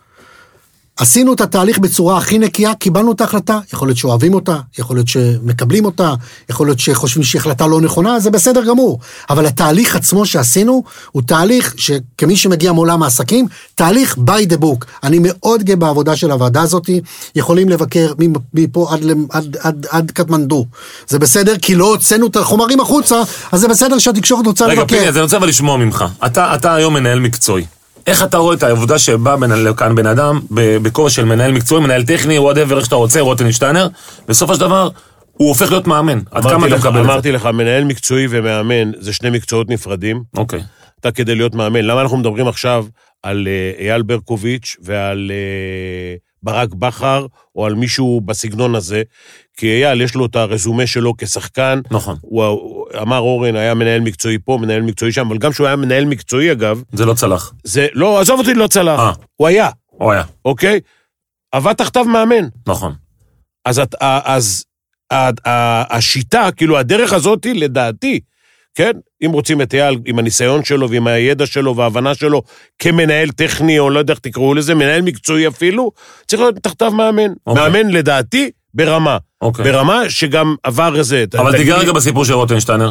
עשינו 0.96 1.32
את 1.32 1.40
התהליך 1.40 1.78
בצורה 1.78 2.18
הכי 2.18 2.38
נקייה, 2.38 2.74
קיבלנו 2.74 3.12
את 3.12 3.20
ההחלטה, 3.20 3.58
יכול 3.72 3.88
להיות 3.88 3.98
שאוהבים 3.98 4.34
אותה, 4.34 4.56
יכול 4.78 4.96
להיות 4.96 5.08
שמקבלים 5.08 5.84
אותה, 5.84 6.14
יכול 6.50 6.66
להיות 6.66 6.80
שחושבים 6.80 7.24
שהיא 7.24 7.40
החלטה 7.40 7.66
לא 7.66 7.80
נכונה, 7.80 8.20
זה 8.20 8.30
בסדר 8.30 8.64
גמור. 8.64 8.98
אבל 9.30 9.46
התהליך 9.46 9.96
עצמו 9.96 10.26
שעשינו, 10.26 10.82
הוא 11.12 11.22
תהליך 11.26 11.74
שכמי 11.76 12.36
שמגיע 12.36 12.72
מעולם 12.72 13.02
העסקים, 13.02 13.46
תהליך 13.74 14.16
by 14.16 14.52
the 14.52 14.62
book. 14.62 14.84
אני 15.02 15.18
מאוד 15.22 15.62
גאה 15.62 15.76
בעבודה 15.76 16.16
של 16.16 16.30
הוועדה 16.30 16.62
הזאת, 16.62 16.90
יכולים 17.34 17.68
לבקר 17.68 18.12
מפה 18.54 18.88
עד, 18.90 19.00
עד, 19.30 19.56
עד, 19.60 19.86
עד 19.90 20.10
קטמנדו. 20.10 20.66
זה 21.08 21.18
בסדר, 21.18 21.58
כי 21.62 21.74
לא 21.74 21.84
הוצאנו 21.84 22.26
את 22.26 22.36
החומרים 22.36 22.80
החוצה, 22.80 23.22
אז 23.52 23.60
זה 23.60 23.68
בסדר 23.68 23.98
שהתקשורת 23.98 24.46
רוצה 24.46 24.66
רגע, 24.66 24.80
לבקר. 24.80 24.96
פיני, 24.96 25.08
אז 25.08 25.16
אני 25.16 25.22
רוצה 25.22 25.36
אבל 25.36 25.48
לשמוע 25.48 25.76
ממך. 25.76 26.04
אתה 26.26 26.54
אתה 26.54 26.74
היום 26.74 26.94
מנהל 26.94 27.20
מקצועי. 27.20 27.64
איך 28.06 28.22
אתה 28.22 28.36
רואה 28.36 28.54
את 28.54 28.62
העבודה 28.62 28.98
שבא 28.98 29.36
בן- 29.36 29.52
לכאן 29.52 29.94
בן 29.94 30.06
אדם 30.06 30.40
בכובע 30.82 31.10
של 31.10 31.24
מנהל 31.24 31.52
מקצועי, 31.52 31.82
מנהל 31.82 32.02
טכני, 32.04 32.38
whatever, 32.38 32.76
איך 32.76 32.84
שאתה 32.84 32.94
רוצה, 32.96 33.20
רוטנשטיינר, 33.20 33.88
בסופו 34.28 34.54
של 34.54 34.60
דבר, 34.60 34.88
הוא 35.32 35.48
הופך 35.48 35.70
להיות 35.70 35.86
מאמן. 35.86 36.18
עד 36.30 36.42
כמה 36.42 36.66
אתה 36.66 36.76
מקבל 36.76 36.88
את 37.00 37.04
זה? 37.06 37.12
אמרתי 37.12 37.32
לך, 37.32 37.46
מנהל 37.46 37.84
מקצועי 37.84 38.26
ומאמן 38.30 38.90
זה 38.98 39.12
שני 39.12 39.30
מקצועות 39.30 39.70
נפרדים. 39.70 40.22
אוקיי. 40.36 40.62
אתה 41.00 41.10
כדי 41.10 41.34
להיות 41.34 41.54
מאמן. 41.54 41.80
למה 41.84 42.00
אנחנו 42.02 42.16
מדברים 42.16 42.48
עכשיו 42.48 42.86
על 43.22 43.48
אה, 43.50 43.84
אייל 43.84 44.02
ברקוביץ' 44.02 44.76
ועל 44.82 45.30
אה, 45.34 46.14
ברק 46.42 46.74
בכר, 46.74 47.26
או 47.56 47.66
על 47.66 47.74
מישהו 47.74 48.20
בסגנון 48.24 48.74
הזה? 48.74 49.02
כי 49.56 49.84
אייל, 49.84 50.00
יש 50.00 50.14
לו 50.14 50.26
את 50.26 50.36
הרזומה 50.36 50.86
שלו 50.86 51.14
כשחקן. 51.18 51.80
נכון. 51.90 52.16
הוא, 52.20 52.44
הוא 52.44 52.86
אמר 53.02 53.18
אורן, 53.18 53.56
היה 53.56 53.74
מנהל 53.74 54.00
מקצועי 54.00 54.38
פה, 54.44 54.58
מנהל 54.60 54.82
מקצועי 54.82 55.12
שם, 55.12 55.26
אבל 55.26 55.38
גם 55.38 55.52
כשהוא 55.52 55.66
היה 55.66 55.76
מנהל 55.76 56.04
מקצועי, 56.04 56.52
אגב, 56.52 56.82
זה 56.92 57.04
לא 57.06 57.14
צלח. 57.14 57.52
זה, 57.64 57.86
לא, 57.92 58.20
עזוב 58.20 58.40
אותי, 58.40 58.54
לא 58.54 58.66
צלח. 58.66 59.00
אה. 59.00 59.12
הוא 59.36 59.46
היה, 59.48 59.68
הוא 59.86 60.12
היה. 60.12 60.22
אוקיי? 60.44 60.80
עבד 61.52 61.72
תחתיו 61.72 62.04
מאמן. 62.04 62.48
נכון. 62.66 62.92
אז, 63.64 63.78
את- 63.78 63.94
אז 64.24 64.64
ה- 65.12 65.48
ה- 65.48 65.96
השיטה, 65.96 66.48
כאילו 66.56 66.78
הדרך 66.78 67.12
הזאת, 67.12 67.46
לדעתי, 67.54 68.20
כן? 68.74 68.90
אם 69.26 69.30
רוצים 69.32 69.62
את 69.62 69.74
אייל 69.74 69.98
עם 70.04 70.18
הניסיון 70.18 70.64
שלו 70.64 70.90
ועם 70.90 71.06
הידע 71.06 71.46
שלו 71.46 71.76
וההבנה 71.76 72.14
שלו 72.14 72.42
כמנהל 72.78 73.28
טכני, 73.30 73.78
או 73.78 73.90
לא 73.90 73.98
יודע 73.98 74.12
איך 74.12 74.20
תקראו 74.20 74.54
לזה, 74.54 74.74
מנהל 74.74 75.02
מקצועי 75.02 75.48
אפילו, 75.48 75.90
צריך 76.26 76.42
להיות 76.42 76.54
תחתיו 76.62 76.90
מאמן. 76.92 77.32
אוקיי. 77.46 77.62
מאמן 77.62 77.90
לדעתי 77.90 78.50
ברמה. 78.74 79.18
אוקיי. 79.46 79.64
ברמה 79.64 80.02
שגם 80.08 80.54
עבר 80.62 80.96
איזה... 80.98 81.24
אבל 81.38 81.56
תיגע 81.56 81.76
רגע 81.76 81.92
בסיפור 81.92 82.24
של 82.24 82.32
רוטנשטיינר. 82.32 82.90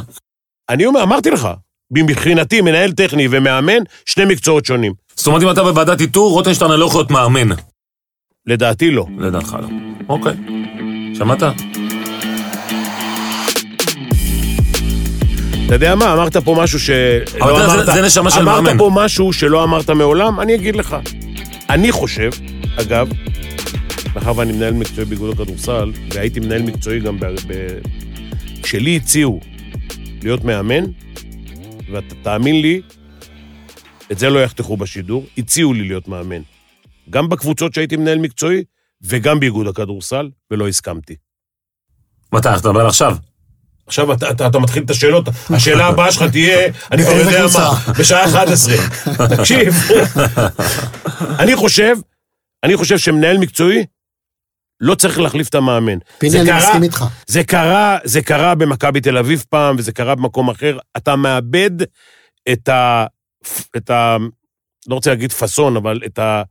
אני 0.69 0.85
אומר, 0.85 1.03
אמרתי 1.03 1.29
לך, 1.31 1.47
מבחינתי 1.91 2.61
מנהל 2.61 2.91
טכני 2.91 3.27
ומאמן, 3.31 3.77
שני 4.05 4.25
מקצועות 4.25 4.65
שונים. 4.65 4.93
זאת 5.15 5.27
אומרת, 5.27 5.43
אם 5.43 5.49
אתה 5.51 5.63
בוועדת 5.63 6.01
איתור, 6.01 6.31
רוטנשטיינר 6.31 6.75
לא 6.75 6.85
יכול 6.85 6.99
להיות 6.99 7.11
מאמן. 7.11 7.55
לדעתי 8.47 8.91
לא. 8.91 9.05
לדעתך 9.19 9.57
לא. 9.61 9.67
אוקיי. 10.09 10.33
שמעת? 11.17 11.43
אתה 15.65 15.75
יודע 15.75 15.95
מה, 15.95 16.13
אמרת 16.13 16.37
פה 16.37 16.55
משהו 16.59 16.79
ש... 16.79 16.89
אבל 16.89 17.51
לא 17.51 17.55
אתה 17.57 17.63
יודע, 17.63 17.67
זה- 17.67 17.73
אמרת- 17.75 17.85
זה 17.95 18.01
נשמה 18.01 18.31
של 18.31 18.43
מאמן. 18.43 18.57
אמרת 18.69 18.77
פה 18.77 18.91
משהו 18.93 19.33
שלא 19.33 19.63
אמרת 19.63 19.89
מעולם, 19.89 20.39
אני 20.39 20.55
אגיד 20.55 20.75
לך. 20.75 20.95
אני 21.69 21.91
חושב, 21.91 22.29
אגב, 22.81 23.09
מאחר 24.15 24.37
ואני 24.37 24.53
מנהל 24.53 24.73
מקצועי 24.73 25.05
באיגוד 25.05 25.33
הכדורסל, 25.33 25.91
והייתי 26.13 26.39
מנהל 26.39 26.61
מקצועי 26.61 26.99
גם 26.99 27.19
ב... 27.19 27.25
ב... 27.25 27.79
כשלי 28.63 28.95
הציעו 28.95 29.39
להיות 30.23 30.43
מאמן, 30.43 30.83
ותאמין 31.91 32.61
לי, 32.61 32.81
את 34.11 34.19
זה 34.19 34.29
לא 34.29 34.43
יחתכו 34.43 34.77
בשידור, 34.77 35.25
הציעו 35.37 35.73
לי 35.73 35.87
להיות 35.87 36.07
מאמן. 36.07 36.41
גם 37.09 37.29
בקבוצות 37.29 37.73
שהייתי 37.73 37.97
מנהל 37.97 38.19
מקצועי, 38.19 38.63
וגם 39.01 39.39
באיגוד 39.39 39.67
הכדורסל, 39.67 40.29
ולא 40.51 40.67
הסכמתי. 40.67 41.15
מתי? 42.33 42.49
אתה 42.49 42.69
מדבר 42.69 42.87
עכשיו? 42.87 43.17
עכשיו 43.87 44.13
אתה, 44.13 44.29
אתה, 44.29 44.47
אתה 44.47 44.59
מתחיל 44.59 44.83
את 44.83 44.89
השאלות, 44.89 45.25
השאלה 45.49 45.85
הבאה 45.85 46.11
שלך 46.11 46.23
תהיה, 46.31 46.67
אני 46.91 47.03
כבר 47.03 47.13
יודע? 47.13 47.45
מה, 47.53 47.93
בשעה 47.99 48.25
11. 48.25 48.75
תקשיב, 49.37 49.73
אני 51.41 51.55
חושב, 51.55 51.95
אני 52.63 52.77
חושב 52.77 52.97
שמנהל 52.97 53.37
מקצועי 53.37 53.85
לא 54.81 54.95
צריך 54.95 55.19
להחליף 55.19 55.49
את 55.49 55.55
המאמן. 55.55 55.97
פיני, 56.17 56.31
זה 56.31 56.41
אני 56.41 56.49
קרה- 56.49 56.57
מסכים 56.57 56.83
איתך. 56.83 57.05
זה 57.27 57.43
קרה, 57.43 57.97
זה 58.03 58.21
קרה 58.21 58.55
במכבי 58.55 59.01
תל 59.01 59.17
אביב 59.17 59.43
פעם, 59.49 59.75
וזה 59.79 59.91
קרה 59.91 60.15
במקום 60.15 60.49
אחר. 60.49 60.77
אתה 60.97 61.15
מאבד 61.15 61.71
את 62.51 62.69
ה... 62.69 63.05
את 63.77 63.89
ה... 63.89 64.17
לא 64.87 64.95
רוצה 64.95 65.09
להגיד 65.09 65.31
פאסון, 65.31 65.77
אבל 65.77 65.99
את 66.05 66.19
ה... 66.19 66.41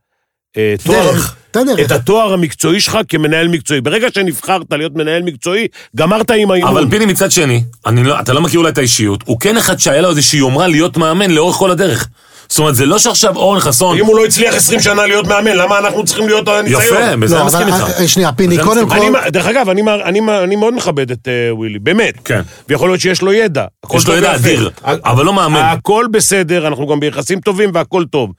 אה, 0.57 0.75
תואר, 0.85 1.13
דרך, 1.13 1.37
את 1.51 1.57
הדרך. 1.57 1.81
את 1.87 1.91
התואר 1.91 2.33
המקצועי 2.33 2.81
שלך 2.81 2.99
כמנהל 3.09 3.49
מקצועי. 3.49 3.81
ברגע 3.81 4.07
שנבחרת 4.15 4.63
להיות 4.73 4.95
מנהל 4.95 5.23
מקצועי, 5.23 5.67
גמרת 5.97 6.31
עם 6.31 6.51
האימון. 6.51 6.71
אבל 6.71 6.91
פיני 6.91 7.07
מצד 7.07 7.31
שני, 7.31 7.65
אני 7.87 8.05
לא, 8.05 8.21
אתה 8.21 8.33
לא 8.33 8.41
מכיר 8.41 8.59
אולי 8.61 8.71
את 8.71 8.79
האישיות, 8.79 9.23
הוא 9.27 9.41
כן 9.41 9.57
אחד 9.57 9.79
שהיה 9.79 10.03
לו 10.03 10.11
איזושהי 10.11 10.39
יומרה 10.39 10.69
להיות 10.69 10.97
מאמן 10.97 11.31
לאורך 11.31 11.57
כל 11.57 11.71
הדרך. 11.71 12.09
זאת 12.48 12.59
אומרת, 12.59 12.74
זה 12.74 12.87
לא 12.87 12.98
שעכשיו 12.98 13.37
אורן 13.37 13.61
חסון... 13.61 13.98
אם 13.98 14.07
הוא 14.07 14.16
לא 14.16 14.24
הצליח 14.24 14.55
20 14.55 14.80
שנה 14.80 15.07
להיות 15.07 15.26
מאמן, 15.26 15.57
למה 15.57 15.78
אנחנו 15.78 16.05
צריכים 16.05 16.26
להיות 16.26 16.49
הניסיון? 16.49 16.82
יפה, 16.82 17.16
בזה 17.16 17.34
לא, 17.34 17.40
אני 17.40 17.47
מסכים 17.47 17.68
אבל 17.68 17.86
איתך. 17.86 18.01
אה, 18.01 18.09
שנייה, 18.09 18.32
פיני, 18.32 18.59
קודם. 18.64 18.88
כל... 18.88 19.28
דרך 19.28 19.47
אגב, 19.47 19.68
אני, 19.68 20.57
מאוד 20.57 20.74
מכבד 20.74 21.11
את 21.11 21.28
uh, 21.28 21.55
ווילי, 21.55 21.78
באמת. 21.78 22.14
כן. 22.24 22.40
ויכול 22.68 22.88
להיות 22.88 23.01
שיש 23.01 23.22
לו 23.22 23.32
ידע. 23.32 23.64
יש 23.95 24.09
לו 24.09 24.16
ידע. 24.16 24.34
אדיר, 24.34 24.70
אבל 24.84 25.24
לא 25.24 25.32
מאמן. 25.32 25.61
הכל 25.61 26.07
בסדר, 26.11 26.66
אנחנו 26.66 26.86
גם 26.86 27.01
ביחסים 27.01 27.40
טובים 27.40 27.70
והכל 27.74 28.05
טוב. 28.05 28.32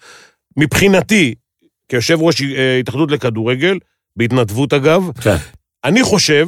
מבחינתי, 0.58 1.36
כיושב 1.90 2.22
ראש 2.22 2.42
אה, 2.42 2.80
התאחדות 2.80 3.12
לכדורגל, 3.12 3.78
בהתנדבות 4.16 4.74
אגב, 4.74 5.10
כן. 5.22 5.36
אני 5.84 6.04
חושב 6.04 6.48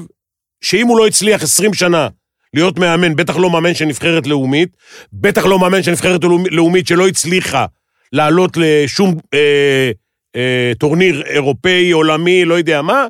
שאם 0.63 0.87
הוא 0.87 0.97
לא 0.97 1.07
הצליח 1.07 1.43
20 1.43 1.73
שנה 1.73 2.07
להיות 2.53 2.79
מאמן, 2.79 3.15
בטח 3.15 3.35
לא 3.37 3.49
מאמן 3.49 3.73
של 3.73 3.85
נבחרת 3.85 4.27
לאומית, 4.27 4.69
בטח 5.13 5.45
לא 5.45 5.59
מאמן 5.59 5.83
של 5.83 5.91
נבחרת 5.91 6.21
לאומית- 6.51 6.87
שלא 6.87 7.07
הצליחה 7.07 7.65
לעלות 8.13 8.57
לשום 8.57 9.15
אה, 9.33 9.91
אה, 10.35 10.71
טורניר 10.79 11.23
אירופאי, 11.25 11.91
עולמי, 11.91 12.45
לא 12.45 12.53
יודע 12.57 12.81
מה, 12.81 13.05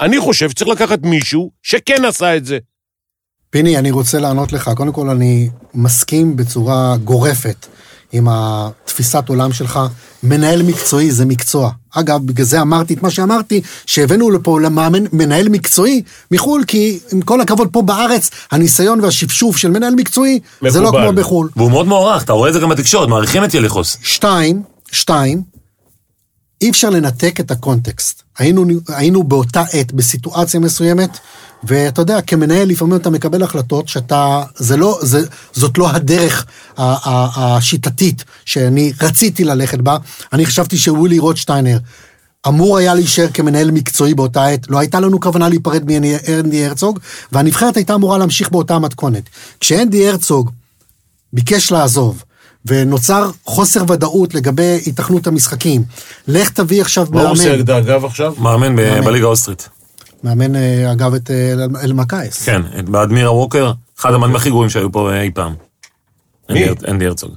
אני 0.00 0.20
חושב 0.20 0.50
שצריך 0.50 0.70
לקחת 0.70 0.98
מישהו 1.02 1.50
שכן 1.62 2.04
עשה 2.04 2.36
את 2.36 2.44
זה. 2.44 2.58
פיני, 3.50 3.78
אני 3.78 3.90
רוצה 3.90 4.18
לענות 4.18 4.52
לך. 4.52 4.70
קודם 4.76 4.92
כל, 4.92 5.08
אני 5.08 5.48
מסכים 5.74 6.36
בצורה 6.36 6.96
גורפת 7.04 7.66
עם 8.12 8.28
התפיסת 8.30 9.24
עולם 9.28 9.52
שלך. 9.52 9.80
מנהל 10.22 10.62
מקצועי 10.62 11.10
זה 11.10 11.24
מקצוע. 11.24 11.70
אגב, 11.90 12.20
בגלל 12.26 12.46
זה 12.46 12.60
אמרתי 12.60 12.94
את 12.94 13.02
מה 13.02 13.10
שאמרתי, 13.10 13.60
שהבאנו 13.86 14.30
לפה 14.30 14.60
למאמן 14.60 15.04
מנהל 15.12 15.48
מקצועי 15.48 16.02
מחו"ל, 16.30 16.64
כי 16.66 16.98
עם 17.12 17.22
כל 17.22 17.40
הכבוד 17.40 17.68
פה 17.72 17.82
בארץ, 17.82 18.30
הניסיון 18.50 19.00
והשפשוף 19.00 19.56
של 19.56 19.70
מנהל 19.70 19.94
מקצועי, 19.94 20.40
זה 20.68 20.80
לא 20.80 20.88
מקובל. 20.88 21.04
כמו 21.04 21.12
בחו"ל. 21.12 21.48
והוא 21.56 21.70
מאוד 21.70 21.86
מוערך, 21.86 22.22
אתה 22.22 22.32
רואה 22.32 22.48
את 22.48 22.54
זה 22.54 22.60
גם 22.60 22.68
בתקשורת, 22.68 23.08
מעריכים 23.08 23.44
את 23.44 23.54
יליחוס. 23.54 23.98
שתיים, 24.02 24.62
שתיים, 24.92 25.42
אי 26.60 26.70
אפשר 26.70 26.90
לנתק 26.90 27.40
את 27.40 27.50
הקונטקסט. 27.50 28.22
היינו, 28.38 28.64
היינו 28.88 29.22
באותה 29.22 29.62
עת 29.72 29.92
בסיטואציה 29.92 30.60
מסוימת, 30.60 31.18
ואתה 31.64 32.02
יודע, 32.02 32.20
כמנהל 32.20 32.68
לפעמים 32.68 32.96
אתה 32.96 33.10
מקבל 33.10 33.42
החלטות 33.42 33.88
שאתה, 33.88 34.42
זה 34.56 34.76
לא, 34.76 34.98
זה, 35.02 35.20
זאת 35.52 35.78
לא 35.78 35.90
הדרך 35.90 36.46
ה- 36.76 36.82
ה- 36.82 37.56
השיטתית 37.56 38.24
שאני 38.44 38.92
רציתי 39.02 39.44
ללכת 39.44 39.78
בה. 39.78 39.96
אני 40.32 40.46
חשבתי 40.46 40.78
שווילי 40.78 41.18
רוטשטיינר 41.18 41.78
אמור 42.48 42.78
היה 42.78 42.94
להישאר 42.94 43.28
כמנהל 43.34 43.70
מקצועי 43.70 44.14
באותה 44.14 44.46
עת, 44.46 44.66
לא 44.70 44.78
הייתה 44.78 45.00
לנו 45.00 45.20
כוונה 45.20 45.48
להיפרד 45.48 45.84
מאנדי 45.86 46.66
הרצוג, 46.66 46.98
והנבחרת 47.32 47.76
הייתה 47.76 47.94
אמורה 47.94 48.18
להמשיך 48.18 48.50
באותה 48.50 48.78
מתכונת. 48.78 49.22
כשאנדי 49.60 50.08
הרצוג 50.08 50.50
ביקש 51.32 51.70
לעזוב, 51.72 52.22
ונוצר 52.66 53.30
חוסר 53.44 53.84
ודאות 53.90 54.34
לגבי 54.34 54.80
התכנות 54.86 55.26
המשחקים. 55.26 55.82
לך 56.28 56.50
תביא 56.50 56.80
עכשיו 56.80 57.06
מה 57.10 57.22
הוא 57.22 57.30
עושה 57.30 57.56
מאמן, 57.56 57.70
אגב 57.74 58.04
עכשיו? 58.04 58.34
מאמן 58.38 58.74
מאמן. 58.76 59.04
בליגה 59.04 59.26
האוסטרית. 59.26 59.68
מאמן 60.24 60.56
אה, 60.56 60.92
אגב 60.92 61.14
את 61.14 61.30
אה, 61.30 61.52
אל- 61.52 61.76
אלמקייס. 61.82 62.42
כן, 62.42 62.62
את- 62.78 62.88
באדמירה 62.88 63.32
ווקר, 63.32 63.72
אחד 64.00 64.14
המאמנים 64.14 64.36
הכי 64.36 64.48
גרועים 64.50 64.70
שהיו 64.70 64.92
פה 64.92 65.20
אי 65.20 65.30
פעם. 65.34 65.54
מי? 66.50 66.58
אנדי 66.64 66.68
הר- 66.68 66.90
אנדי 66.90 67.06
הרצוג. 67.06 67.34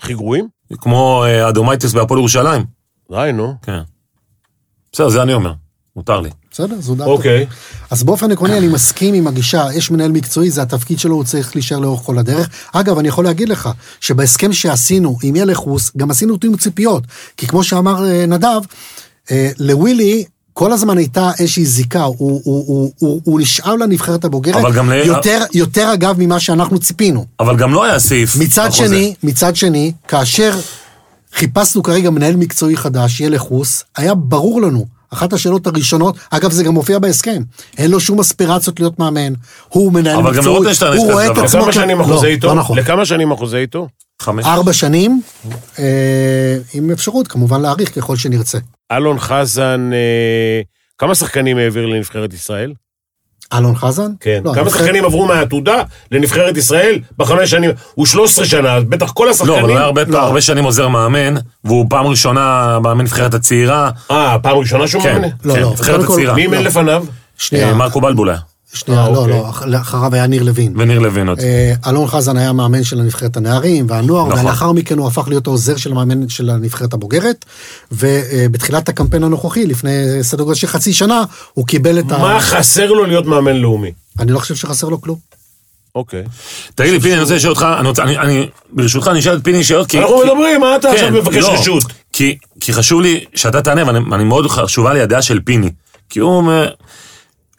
הכי 0.00 0.14
גרועים? 0.14 0.48
כמו 0.78 1.24
אה, 1.26 1.48
אדומייטס 1.48 1.92
בהפועל 1.92 2.18
ירושלים. 2.20 2.64
די, 3.10 3.30
נו. 3.34 3.54
כן. 3.62 3.80
בסדר, 4.92 5.08
זה 5.08 5.22
אני 5.22 5.34
אומר, 5.34 5.52
מותר 5.96 6.20
לי. 6.20 6.30
בסדר, 6.50 6.80
זו 6.80 6.94
דעתו. 6.94 7.10
אוקיי. 7.10 7.46
אז 7.90 8.02
באופן 8.04 8.32
עקרוני 8.32 8.58
אני 8.58 8.68
מסכים 8.68 9.14
עם 9.14 9.26
הגישה, 9.26 9.66
יש 9.74 9.90
מנהל 9.90 10.12
מקצועי, 10.12 10.50
זה 10.50 10.62
התפקיד 10.62 10.98
שלו, 10.98 11.14
הוא 11.14 11.24
צריך 11.24 11.56
להישאר 11.56 11.78
לאורך 11.78 12.00
כל 12.00 12.18
הדרך. 12.18 12.48
אגב, 12.72 12.98
אני 12.98 13.08
יכול 13.08 13.24
להגיד 13.24 13.48
לך, 13.48 13.68
שבהסכם 14.00 14.52
שעשינו 14.52 15.16
עם 15.22 15.36
ילחוס, 15.36 15.90
גם 15.96 16.10
עשינו 16.10 16.32
אותו 16.34 16.46
עם 16.46 16.56
ציפיות. 16.56 17.04
כי 17.36 17.46
כמו 17.46 17.64
שאמר 17.64 18.04
אה, 18.10 18.26
נדב, 18.26 18.60
אה, 19.30 19.50
לווילי, 19.58 20.24
כל 20.58 20.72
הזמן 20.72 20.98
הייתה 20.98 21.30
איזושהי 21.38 21.64
זיקה, 21.64 22.02
הוא, 22.02 22.16
הוא, 22.18 22.40
הוא, 22.44 22.92
הוא, 22.98 23.20
הוא 23.24 23.40
נשאב 23.40 23.78
לנבחרת 23.80 24.24
הבוגרת, 24.24 24.56
אבל 24.56 24.72
גם 24.72 24.90
ל- 24.90 24.94
יותר, 24.94 25.42
יותר 25.54 25.92
אגב 25.94 26.14
ממה 26.18 26.40
שאנחנו 26.40 26.78
ציפינו. 26.78 27.24
אבל 27.40 27.56
גם 27.56 27.72
לא 27.72 27.84
היה 27.84 27.98
סעיף. 27.98 28.36
מצד 28.36 28.66
בחוזה. 28.68 28.86
שני, 28.86 29.14
מצד 29.22 29.56
שני, 29.56 29.92
כאשר 30.08 30.52
חיפשנו 31.34 31.82
כרגע 31.82 32.10
מנהל 32.10 32.36
מקצועי 32.36 32.76
חדש, 32.76 33.20
ילך 33.20 33.40
חוס, 33.40 33.82
היה 33.96 34.14
ברור 34.14 34.62
לנו, 34.62 34.86
אחת 35.10 35.32
השאלות 35.32 35.66
הראשונות, 35.66 36.16
אגב 36.30 36.50
זה 36.52 36.64
גם 36.64 36.74
מופיע 36.74 36.98
בהסכם, 36.98 37.42
אין 37.78 37.90
לו 37.90 38.00
שום 38.00 38.20
אספירציות 38.20 38.80
להיות 38.80 38.98
מאמן, 38.98 39.32
הוא 39.68 39.92
מנהל 39.92 40.22
מקצועי, 40.22 40.70
יש 40.70 40.82
הוא 40.82 41.12
רואה 41.12 41.26
את. 41.26 41.38
עצמו, 41.38 41.60
לכמה 41.60 41.72
שנים 41.72 41.98
לא, 41.98 42.02
החוזה 42.04 42.26
איתו? 42.26 42.46
לא 42.46 42.54
נכון, 42.54 42.78
לכמה 42.78 43.06
שנים 43.06 43.32
החוזה 43.32 43.56
איתו? 43.56 43.88
חמש. 44.22 44.44
ארבע 44.44 44.72
שנים, 44.72 45.22
אה, 45.78 45.84
עם 46.74 46.90
אפשרות 46.90 47.28
כמובן 47.28 47.60
להאריך 47.60 47.94
ככל 47.94 48.16
שנרצה. 48.16 48.58
אלון 48.92 49.18
חזן, 49.18 49.90
אה, 49.92 50.60
כמה 50.98 51.14
שחקנים 51.14 51.58
העביר 51.58 51.86
לנבחרת 51.86 52.32
ישראל? 52.32 52.72
אלון 53.52 53.74
חזן? 53.76 54.12
כן. 54.20 54.40
לא, 54.44 54.52
כמה 54.54 54.70
שחקנים 54.70 55.04
עברו 55.04 55.26
מהעתודה 55.26 55.82
לנבחרת 56.10 56.56
ישראל 56.56 56.98
בחמש 57.18 57.50
שנים? 57.50 57.70
הוא 57.94 58.06
13 58.06 58.44
שנה, 58.44 58.74
אז 58.74 58.84
בטח 58.84 59.12
כל 59.12 59.24
לא, 59.24 59.30
השחקנים... 59.30 59.58
אבל 59.58 59.68
הוא 59.68 59.76
היה 59.76 59.84
הרבה, 59.84 60.02
לא. 60.04 60.18
הרבה 60.18 60.40
שנים 60.40 60.64
עוזר 60.64 60.88
מאמן, 60.88 61.34
והוא 61.64 61.86
פעם 61.90 62.06
ראשונה 62.06 62.78
מאמן 62.82 63.04
נבחרת 63.04 63.34
הצעירה. 63.34 63.90
אה, 64.10 64.38
פעם 64.42 64.56
ראשונה 64.56 64.88
שהוא 64.88 65.02
כן, 65.02 65.12
מאמן? 65.12 65.28
לא, 65.44 65.54
כן, 65.54 65.60
לא, 65.60 65.70
נבחרת 65.70 66.04
הצעירה. 66.04 66.34
מי 66.34 66.42
אימן 66.42 66.58
לא. 66.58 66.62
לפניו? 66.64 67.04
שנייה, 67.38 67.68
אה, 67.68 67.74
מרקו 67.74 68.00
בלבולה 68.00 68.36
שנייה, 68.76 69.04
אה, 69.04 69.10
לא, 69.10 69.18
אוקיי. 69.18 69.70
לא, 69.70 69.78
אחריו 69.78 70.14
היה 70.14 70.26
ניר 70.26 70.42
לוין. 70.42 70.72
וניר 70.76 70.98
לוין 70.98 71.28
עוד. 71.28 71.40
אה, 71.40 71.72
אלון 71.86 72.06
חזן 72.06 72.36
היה 72.36 72.52
מאמן 72.52 72.84
של 72.84 73.00
הנבחרת 73.00 73.36
הנערים 73.36 73.86
והנוער, 73.88 74.28
נכון. 74.28 74.40
ולאחר 74.40 74.72
מכן 74.72 74.98
הוא 74.98 75.06
הפך 75.06 75.28
להיות 75.28 75.46
העוזר 75.46 75.76
של 75.76 75.92
המאמן 75.92 76.28
של 76.28 76.50
הנבחרת 76.50 76.92
הבוגרת, 76.92 77.44
ובתחילת 77.92 78.88
הקמפיין 78.88 79.24
הנוכחי, 79.24 79.66
לפני 79.66 79.90
סדר 80.22 80.44
גודל 80.44 80.54
של 80.54 80.66
חצי 80.66 80.92
שנה, 80.92 81.24
הוא 81.52 81.66
קיבל 81.66 81.98
את 81.98 82.12
ה... 82.12 82.18
מה 82.18 82.40
חסר 82.40 82.92
לו 82.92 83.04
להיות 83.04 83.26
מאמן 83.26 83.56
לאומי? 83.56 83.92
אני 84.18 84.32
לא 84.32 84.38
חושב 84.38 84.54
שחסר 84.54 84.88
לו 84.88 85.00
כלום. 85.00 85.18
אוקיי. 85.94 86.24
תגיד 86.74 86.92
לי, 86.92 87.00
פיני, 87.00 87.14
אני 87.14 87.22
רוצה 87.22 87.34
לשאול 87.34 87.52
אותך, 87.52 87.66
אני 87.78 87.88
רוצה, 87.88 88.02
אני, 88.02 88.18
אני, 88.18 88.48
ברשותך, 88.72 89.08
אני 89.08 89.18
אשאל 89.18 89.36
את 89.36 89.44
פיני 89.44 89.64
שאלות, 89.64 89.86
כי... 89.86 89.98
אנחנו 89.98 90.18
מדברים, 90.18 90.60
מה 90.60 90.76
אתה 90.76 90.88
כן, 90.88 90.94
עכשיו 90.94 91.10
מבקש 91.10 91.36
לא, 91.36 91.52
רשות? 91.52 91.84
כי, 92.12 92.38
כי 92.60 92.72
חשוב 92.72 93.00
לי 93.00 93.24
שאתה 93.34 93.62
תענה, 93.62 93.86
ואני 93.86 93.98
אני 94.12 94.24
מאוד 94.24 94.46
חשובה 94.46 94.94
לי 94.94 95.00
הדעה 95.00 95.22
של 95.22 95.40
פיני. 95.44 95.70
כי 96.10 96.20
הוא 96.20 96.36
אומר, 96.36 96.70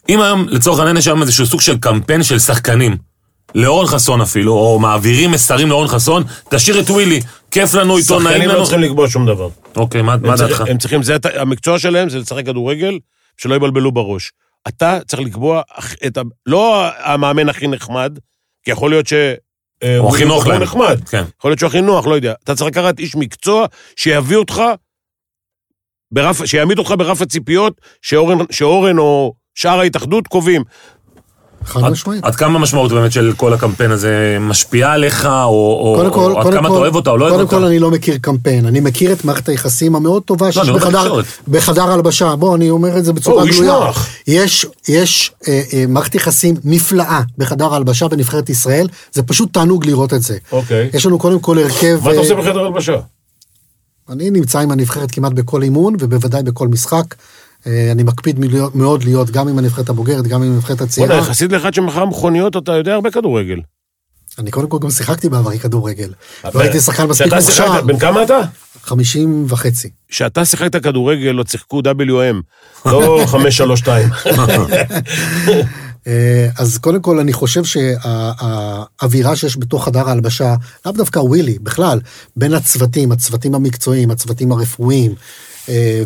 אם 0.08 0.20
היום, 0.20 0.48
לצורך 0.48 0.78
העניין, 0.78 0.96
יש 0.96 1.06
היום 1.06 1.22
איזשהו 1.22 1.46
סוג 1.46 1.60
של 1.60 1.78
קמפיין 1.78 2.22
של 2.22 2.38
שחקנים, 2.38 2.96
לאורן 3.54 3.86
חסון 3.86 4.20
אפילו, 4.20 4.52
או 4.52 4.78
מעבירים 4.78 5.30
מסרים 5.30 5.68
לאורן 5.68 5.88
חסון, 5.88 6.22
תשאיר 6.50 6.80
את 6.80 6.90
ווילי, 6.90 7.20
כיף 7.50 7.74
לנו 7.74 7.98
איתו, 7.98 8.20
נעים 8.20 8.28
שחקנים 8.28 8.48
לנו. 8.48 8.58
לא 8.58 8.64
צריכים 8.64 8.80
לקבוע 8.80 9.08
שום 9.08 9.26
דבר. 9.26 9.48
אוקיי, 9.76 10.02
מה, 10.02 10.16
מה 10.16 10.36
דעתך? 10.36 10.64
הם 10.68 10.78
צריכים, 10.78 11.02
זה, 11.02 11.16
המקצוע 11.34 11.78
שלהם 11.78 12.08
זה 12.08 12.18
לשחק 12.18 12.46
כדורגל, 12.46 12.98
שלא 13.36 13.54
יבלבלו 13.54 13.92
בראש. 13.92 14.32
אתה 14.68 14.98
צריך 15.06 15.22
לקבוע 15.22 15.62
את 16.06 16.16
ה... 16.18 16.22
לא 16.46 16.84
המאמן 16.98 17.48
הכי 17.48 17.68
נחמד, 17.68 18.18
כי 18.64 18.70
יכול 18.70 18.90
להיות 18.90 19.06
ש... 19.06 19.12
אה, 19.82 19.98
הוא 19.98 20.14
הכי 20.14 20.24
נוח 20.24 20.46
להם. 20.46 20.62
נחמד. 20.62 21.08
כן. 21.08 21.24
יכול 21.38 21.50
להיות 21.50 21.58
שהוא 21.58 21.68
הכי 21.68 21.80
נוח, 21.80 22.06
לא 22.06 22.14
יודע. 22.14 22.34
אתה 22.44 22.54
צריך 22.54 22.70
לקחת 22.70 22.98
איש 22.98 23.16
מקצוע 23.16 23.66
שיביא 23.96 24.36
אותך, 24.36 24.62
ברף, 26.12 26.44
שיעמיד 26.44 26.78
אותך 26.78 26.94
ברף 26.98 27.22
הציפיות 27.22 27.80
שאורן, 28.02 28.38
שאורן 28.50 28.98
או 28.98 29.34
שאר 29.58 29.80
ההתאחדות 29.80 30.26
קובעים. 30.26 30.64
חד 31.64 31.80
משמעית. 31.90 32.24
עד 32.24 32.36
כמה 32.36 32.58
המשמעות 32.58 32.92
באמת 32.92 33.12
של 33.12 33.32
כל 33.36 33.52
הקמפיין 33.52 33.90
הזה 33.90 34.36
משפיעה 34.40 34.92
עליך, 34.92 35.26
או, 35.26 35.50
או, 35.50 35.94
קודם 35.96 36.12
כל, 36.12 36.32
או 36.32 36.38
עד 36.38 36.42
קודם 36.42 36.56
כמה 36.56 36.68
אתה 36.68 36.76
אוהב 36.76 36.94
אותה 36.94 37.10
או 37.10 37.16
לא 37.16 37.24
אוהב 37.24 37.34
קודם 37.34 37.44
אותה? 37.44 37.56
כל 37.56 37.64
אני 37.64 37.78
לא 37.78 37.90
מכיר 37.90 38.18
קמפיין, 38.20 38.66
אני 38.66 38.80
מכיר 38.80 39.12
את 39.12 39.24
מערכת 39.24 39.48
היחסים 39.48 39.96
המאוד 39.96 40.22
טובה 40.22 40.52
שיש 40.52 40.62
אני 40.62 40.70
אומר 40.70 41.22
בחדר, 41.48 41.92
הלבשה, 41.92 42.36
בוא, 42.36 42.56
אני 42.56 42.70
אומר 42.70 42.98
את 42.98 43.04
זה 43.04 43.12
בצורה 43.12 43.46
גלויה. 43.46 43.90
יש, 44.26 44.66
יש 44.88 45.32
אה, 45.48 45.62
אה, 45.72 45.84
מערכת 45.88 46.14
יחסים 46.14 46.54
נפלאה 46.64 47.20
בחדר 47.38 47.72
ההלבשה 47.72 48.08
בנבחרת 48.08 48.50
ישראל, 48.50 48.88
זה 49.12 49.22
פשוט 49.22 49.52
תענוג 49.52 49.86
לראות 49.86 50.14
את 50.14 50.22
זה. 50.22 50.36
אוקיי. 50.52 50.90
יש 50.92 51.06
לנו 51.06 51.18
קודם 51.18 51.40
כל 51.40 51.58
הרכב, 51.58 51.98
מה 52.02 52.10
אתה 52.10 52.10
אה, 52.10 52.18
עושה 52.18 52.34
בחדר 52.34 52.60
הלבשה? 52.60 52.96
אני 54.08 54.30
נמצא 54.30 54.58
עם 54.58 54.70
הנבחרת 54.70 55.10
כמעט 55.10 55.32
בכל 55.32 55.62
אימון, 55.62 55.96
ובוודאי 55.98 56.42
בכל 56.42 56.68
משחק. 56.68 57.14
אה, 57.66 57.92
אני 57.92 58.02
מקפיד 58.02 58.40
מאוד 58.74 59.04
להיות 59.04 59.30
גם 59.30 59.48
עם 59.48 59.58
הנבחרת 59.58 59.88
הבוגרת, 59.88 60.26
גם 60.26 60.42
עם 60.42 60.52
הנבחרת 60.52 60.80
הצעירה. 60.80 61.16
יחסית 61.16 61.52
לאחד 61.52 61.74
שמכר 61.74 62.04
מכוניות, 62.04 62.56
אתה 62.56 62.72
יודע 62.72 62.94
הרבה 62.94 63.10
כדורגל. 63.10 63.60
אני 64.38 64.50
קודם 64.50 64.68
כל 64.68 64.78
גם 64.80 64.90
שיחקתי 64.90 65.28
בעברי 65.28 65.58
כדורגל. 65.58 66.12
לא 66.54 66.60
הייתי 66.60 66.80
שחקן 66.80 67.06
מספיק 67.06 67.32
מוכשר, 67.32 67.82
בן 67.82 67.98
כמה 67.98 68.22
אתה? 68.22 68.40
50 68.82 69.44
וחצי. 69.48 69.90
כשאתה 70.08 70.44
שיחקת 70.44 70.82
כדורגל, 70.82 71.30
לא 71.30 71.44
שיחקו 71.48 71.80
WM, 71.80 72.42
לא 72.86 73.24
532. 73.26 74.08
אה, 76.06 76.48
אז 76.58 76.78
קודם 76.78 77.02
כל 77.02 77.18
אני 77.18 77.32
חושב 77.32 77.64
שהאווירה 77.64 79.36
שיש 79.36 79.56
בתוך 79.58 79.84
חדר 79.84 80.08
ההלבשה, 80.08 80.54
לאו 80.86 80.92
דווקא 80.92 81.18
ווילי, 81.18 81.58
בכלל, 81.58 82.00
בין 82.36 82.54
הצוותים, 82.54 83.12
הצוותים 83.12 83.54
המקצועיים, 83.54 84.10
הצוותים 84.10 84.52
הרפואיים, 84.52 85.14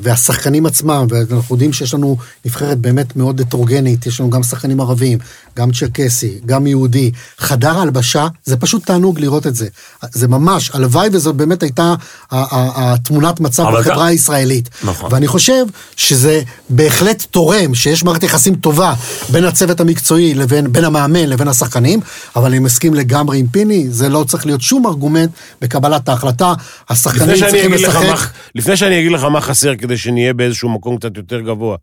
והשחקנים 0.03 0.67
עצמם, 0.67 1.07
ואנחנו 1.11 1.55
יודעים 1.55 1.73
שיש 1.73 1.95
לנו 1.95 2.17
נבחרת 2.45 2.79
באמת 2.79 3.17
מאוד 3.17 3.41
הטרוגנית, 3.41 4.07
יש 4.07 4.21
לנו 4.21 4.31
גם 4.31 4.43
שחקנים 4.43 4.81
ערבים, 4.81 5.19
גם 5.57 5.73
צ'רקסי, 5.73 6.39
גם 6.47 6.67
יהודי. 6.67 7.11
חדר 7.39 7.79
ההלבשה, 7.79 8.27
זה 8.45 8.57
פשוט 8.57 8.87
תענוג 8.87 9.21
לראות 9.21 9.47
את 9.47 9.55
זה. 9.55 9.69
זה 10.13 10.29
ממש, 10.29 10.71
הלוואי 10.75 11.09
וזאת 11.13 11.35
באמת 11.35 11.63
הייתה 11.63 11.95
התמונת 12.31 13.41
מצב 13.41 13.63
בחברה 13.79 13.95
גם- 13.97 14.03
הישראלית. 14.03 14.71
נכון. 14.85 15.13
ואני 15.15 15.27
חושב 15.29 15.65
שזה 15.97 16.41
בהחלט 16.71 17.23
תורם, 17.31 17.75
שיש 17.75 18.05
מערכת 18.05 18.23
יחסים 18.23 18.55
טובה 18.55 18.95
בין 19.33 19.45
הצוות 19.45 19.81
המקצועי 19.81 20.35
לבין 20.35 20.73
בין 20.73 20.85
המאמן 20.85 21.29
לבין 21.29 21.49
השחקנים, 21.49 22.01
אבל 22.37 22.47
אני 22.47 22.59
מסכים 22.59 22.95
לגמרי 22.95 23.39
עם 23.39 23.47
פיני, 23.47 23.91
זה 23.91 24.09
לא 24.09 24.25
צריך 24.29 24.47
להיות 24.47 24.61
שום 24.61 24.87
ארגומנט 24.87 25.31
בקבלת 25.61 26.09
ההחלטה. 26.09 26.53
השחקנים 26.89 27.37
צריכים 27.37 27.73
לשחק. 27.73 27.95
מה- 28.09 28.27
לפני 28.55 28.77
שאני 28.77 28.99
אגיד 29.01 29.13
לך 29.13 29.25
מה 29.25 29.41
חסר 29.41 29.77
כדי 29.77 29.97
שנהיה 29.97 30.33
באיזשהו 30.35 30.69
מקום 30.69 30.97
קצת 30.99 31.17
יותר 31.17 31.41
גבוה, 31.41 31.77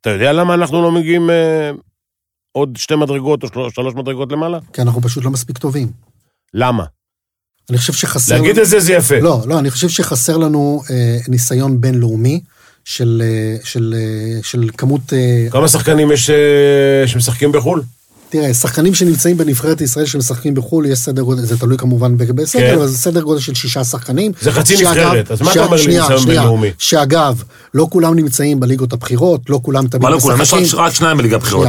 אתה 0.00 0.10
יודע 0.10 0.32
למה 0.32 0.54
אנחנו 0.54 0.82
לא 0.82 0.92
מגיעים 0.92 1.30
אה, 1.30 1.70
עוד 2.52 2.76
שתי 2.76 2.96
מדרגות 2.96 3.42
או 3.42 3.48
של- 3.48 3.74
שלוש 3.74 3.94
מדרגות 3.94 4.32
למעלה? 4.32 4.58
כי 4.72 4.82
אנחנו 4.82 5.00
פשוט 5.02 5.24
לא 5.24 5.30
מספיק 5.30 5.58
טובים. 5.58 5.88
למה? 6.54 6.84
אני 7.70 7.78
חושב 7.78 7.92
שחסר... 7.92 8.34
להגיד 8.34 8.56
לנו- 8.56 8.64
את 8.64 8.68
זה 8.70 8.80
זה 8.80 8.92
יפה. 8.92 9.18
לא, 9.20 9.40
לא, 9.46 9.58
אני 9.58 9.70
חושב 9.70 9.88
שחסר 9.88 10.36
לנו 10.36 10.82
אה, 10.90 11.18
ניסיון 11.28 11.80
בינלאומי 11.80 12.40
של, 12.84 13.22
אה, 13.24 13.56
של, 13.64 13.94
אה, 13.96 14.42
של 14.42 14.68
כמות... 14.78 15.12
אה, 15.12 15.46
כמה 15.50 15.68
שחקנים 15.68 16.12
יש 16.12 16.30
אה, 16.30 16.36
שמשחקים 17.06 17.52
בחו"ל? 17.52 17.82
תראה, 18.28 18.54
שחקנים 18.54 18.94
שנמצאים 18.94 19.36
בנבחרת 19.36 19.80
ישראל 19.80 20.06
שמשחקים 20.06 20.54
בחו"ל, 20.54 20.86
יש 20.86 20.98
סדר 20.98 21.22
גודל, 21.22 21.42
זה 21.42 21.58
תלוי 21.58 21.76
כמובן 21.78 22.16
ב- 22.16 22.44
כן. 22.52 22.74
אבל 22.74 22.86
זה 22.86 22.98
סדר 22.98 23.20
גודל 23.22 23.40
של 23.40 23.54
שישה 23.54 23.84
שחקנים. 23.84 24.32
זה 24.40 24.52
חצי 24.52 24.76
שאגב- 24.76 24.90
נבחרת, 24.90 25.30
אז 25.30 25.40
מה 25.42 25.52
ש- 25.52 25.56
אתה 25.56 25.64
אומר 25.64 25.76
לי 25.76 25.86
ניסיון 25.86 26.18
שנייה, 26.18 26.40
בינלאומי? 26.40 26.70
שאגב, 26.78 27.42
לא 27.74 27.86
כולם 27.90 28.14
נמצאים 28.14 28.60
בליגות 28.60 28.92
הבכירות, 28.92 29.50
לא 29.50 29.60
כולם 29.62 29.86
תמיד 29.86 30.02
מה 30.02 30.10
לא 30.10 30.18
כולם? 30.20 30.34
יש 30.36 30.54
משחקים. 30.54 30.66
רק- 30.80 30.86
רק 30.86 30.94
שניים 30.94 31.16
בליגה 31.18 31.36
הבחירות. 31.36 31.68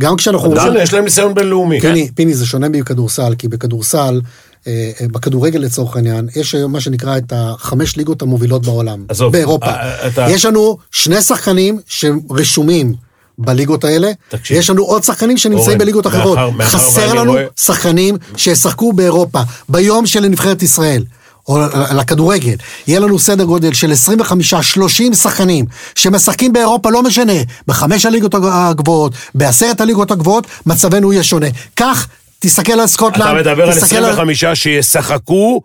גם 0.00 0.16
כשאנחנו... 0.16 0.54
לא 0.54 0.62
משנה, 0.64 0.82
יש 0.82 0.92
להם 0.92 1.04
ניסיון 1.04 1.34
בינלאומי. 1.34 1.80
פיני, 1.80 2.08
פיני, 2.14 2.34
זה 2.34 2.46
שונה 2.46 2.68
מכדורסל, 2.68 3.34
כי 3.38 3.48
בכדורסל, 3.48 4.20
אה, 4.66 4.72
אה, 5.00 5.06
בכדורגל 5.08 5.58
לצורך 5.60 5.96
העניין, 5.96 6.28
יש 6.36 6.54
היום 6.54 6.72
מה 6.72 6.80
שנקרא 6.80 7.16
את 7.16 7.32
החמש 7.36 7.96
ליגות 7.96 8.22
המובילות 8.22 8.66
בעולם. 8.66 9.04
עזוב, 9.08 9.32
באירופה. 9.32 9.66
אה, 9.66 10.06
אתה- 10.06 10.26
יש 10.30 10.44
לנו 10.44 10.76
שני 10.90 11.22
שחקנים 11.22 11.78
שרשומים 11.86 12.94
בליגות 13.38 13.84
האלה, 13.84 14.10
תקשיב. 14.28 14.56
יש 14.56 14.70
לנו 14.70 14.82
עוד 14.82 15.04
שחקנים 15.04 15.36
שנמצאים 15.36 15.66
אורן, 15.68 15.78
בליגות 15.78 16.06
אחרות. 16.06 16.38
מאחר- 16.38 16.50
מאחר 16.50 16.78
חסר 16.78 17.14
לנו 17.14 17.32
רואה- 17.32 17.44
שחקנים 17.60 18.16
שישחקו 18.36 18.92
באירופה. 18.92 19.40
ביום 19.68 20.06
של 20.06 20.20
נבחרת 20.28 20.62
ישראל. 20.62 21.04
או 21.50 21.58
לכדורגל, 21.96 22.54
יהיה 22.86 23.00
לנו 23.00 23.18
סדר 23.18 23.44
גודל 23.44 23.72
של 23.74 23.92
25-30 23.92 25.14
שחקנים 25.14 25.64
שמשחקים 25.94 26.52
באירופה, 26.52 26.90
לא 26.90 27.02
משנה, 27.02 27.32
בחמש 27.66 28.06
הליגות 28.06 28.34
הגבוהות, 28.34 29.12
בעשרת 29.34 29.80
הליגות 29.80 30.10
הגבוהות, 30.10 30.46
מצבנו 30.66 31.12
יהיה 31.12 31.22
שונה. 31.22 31.46
כך, 31.76 32.08
תסתכל 32.38 32.72
על 32.72 32.86
סקוטלנד, 32.86 33.22
אתה 33.38 33.50
מדבר 33.50 33.64
על 33.64 33.72
תסתכל 33.74 33.96
25 34.04 34.44
שישחקו 34.54 35.60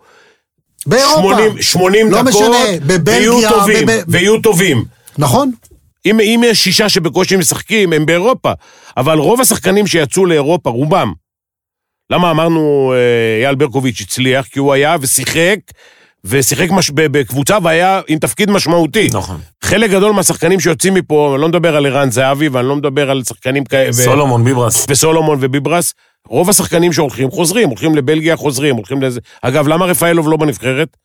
באירופה. 0.86 1.34
80 1.36 1.62
80 1.62 2.10
לא 2.10 2.22
דקות, 2.22 2.28
משנה, 2.34 2.46
ויהיו 2.86 3.32
בבלגיה, 3.32 3.48
טובים, 3.50 3.86
בב- 3.86 4.02
ויהיו 4.08 4.38
טובים. 4.40 4.84
נכון? 5.18 5.50
אם, 6.06 6.20
אם 6.20 6.42
יש 6.46 6.64
שישה 6.64 6.88
שבקושי 6.88 7.36
משחקים, 7.36 7.92
הם 7.92 8.06
באירופה. 8.06 8.52
אבל 8.96 9.18
רוב 9.18 9.40
השחקנים 9.40 9.86
שיצאו 9.86 10.26
לאירופה, 10.26 10.70
רובם. 10.70 11.12
למה 12.10 12.30
אמרנו 12.30 12.92
אה, 12.96 13.44
אייל 13.44 13.54
ברקוביץ' 13.54 14.00
הצליח? 14.00 14.46
כי 14.46 14.58
הוא 14.58 14.72
היה 14.72 14.96
ושיחק, 15.00 15.58
ושיחק 16.24 16.70
מש... 16.70 16.90
בקבוצה 16.94 17.58
והיה 17.62 18.00
עם 18.08 18.18
תפקיד 18.18 18.50
משמעותי. 18.50 19.08
נכון. 19.12 19.40
חלק 19.64 19.90
גדול 19.90 20.12
מהשחקנים 20.12 20.60
שיוצאים 20.60 20.94
מפה, 20.94 21.32
אני 21.34 21.42
לא 21.42 21.48
מדבר 21.48 21.76
על 21.76 21.86
ערן 21.86 22.10
זהבי, 22.10 22.48
ואני 22.48 22.68
לא 22.68 22.76
מדבר 22.76 23.10
על 23.10 23.24
שחקנים 23.24 23.64
כאלה... 23.64 23.92
סולומון 23.92 24.44
ביברס. 24.44 24.86
וסולומון 24.90 25.38
וביברס, 25.40 25.94
רוב 26.28 26.50
השחקנים 26.50 26.92
שהולכים 26.92 27.30
חוזרים, 27.30 27.68
הולכים 27.68 27.94
לבלגיה 27.94 28.36
חוזרים, 28.36 28.76
הולכים 28.76 29.02
לזה... 29.02 29.20
אגב, 29.42 29.68
למה 29.68 29.84
רפאלוב 29.84 30.28
לא 30.28 30.36
בנבחרת? 30.36 30.96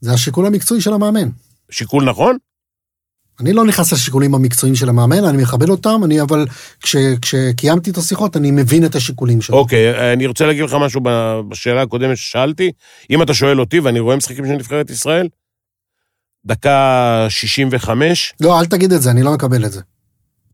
זה 0.00 0.12
השיקול 0.12 0.46
המקצועי 0.46 0.80
של 0.80 0.92
המאמן. 0.92 1.28
שיקול 1.70 2.04
נכון? 2.04 2.36
אני 3.40 3.52
לא 3.52 3.64
נכנס 3.64 3.92
לשיקולים 3.92 4.34
המקצועיים 4.34 4.76
של 4.76 4.88
המאמן, 4.88 5.24
אני 5.24 5.42
מכבד 5.42 5.68
אותם, 5.68 6.00
אני 6.04 6.20
אבל 6.20 6.46
כש, 6.82 6.96
כשקיימתי 7.22 7.90
את 7.90 7.96
השיחות, 7.96 8.36
אני 8.36 8.50
מבין 8.50 8.84
את 8.84 8.94
השיקולים 8.94 9.40
שלו. 9.40 9.56
אוקיי, 9.56 10.12
אני 10.12 10.26
רוצה 10.26 10.46
להגיד 10.46 10.64
לך 10.64 10.74
משהו 10.74 11.00
בשאלה 11.48 11.82
הקודמת 11.82 12.16
ששאלתי. 12.16 12.72
אם 13.10 13.22
אתה 13.22 13.34
שואל 13.34 13.60
אותי, 13.60 13.80
ואני 13.80 14.00
רואה 14.00 14.16
משחקים 14.16 14.46
של 14.46 14.52
נבחרת 14.52 14.90
ישראל, 14.90 15.28
דקה 16.46 17.26
65, 17.28 18.34
לא, 18.40 18.60
אל 18.60 18.66
תגיד 18.66 18.92
את 18.92 19.02
זה, 19.02 19.10
אני 19.10 19.22
לא 19.22 19.32
מקבל 19.32 19.64
את 19.64 19.72
זה. 19.72 19.80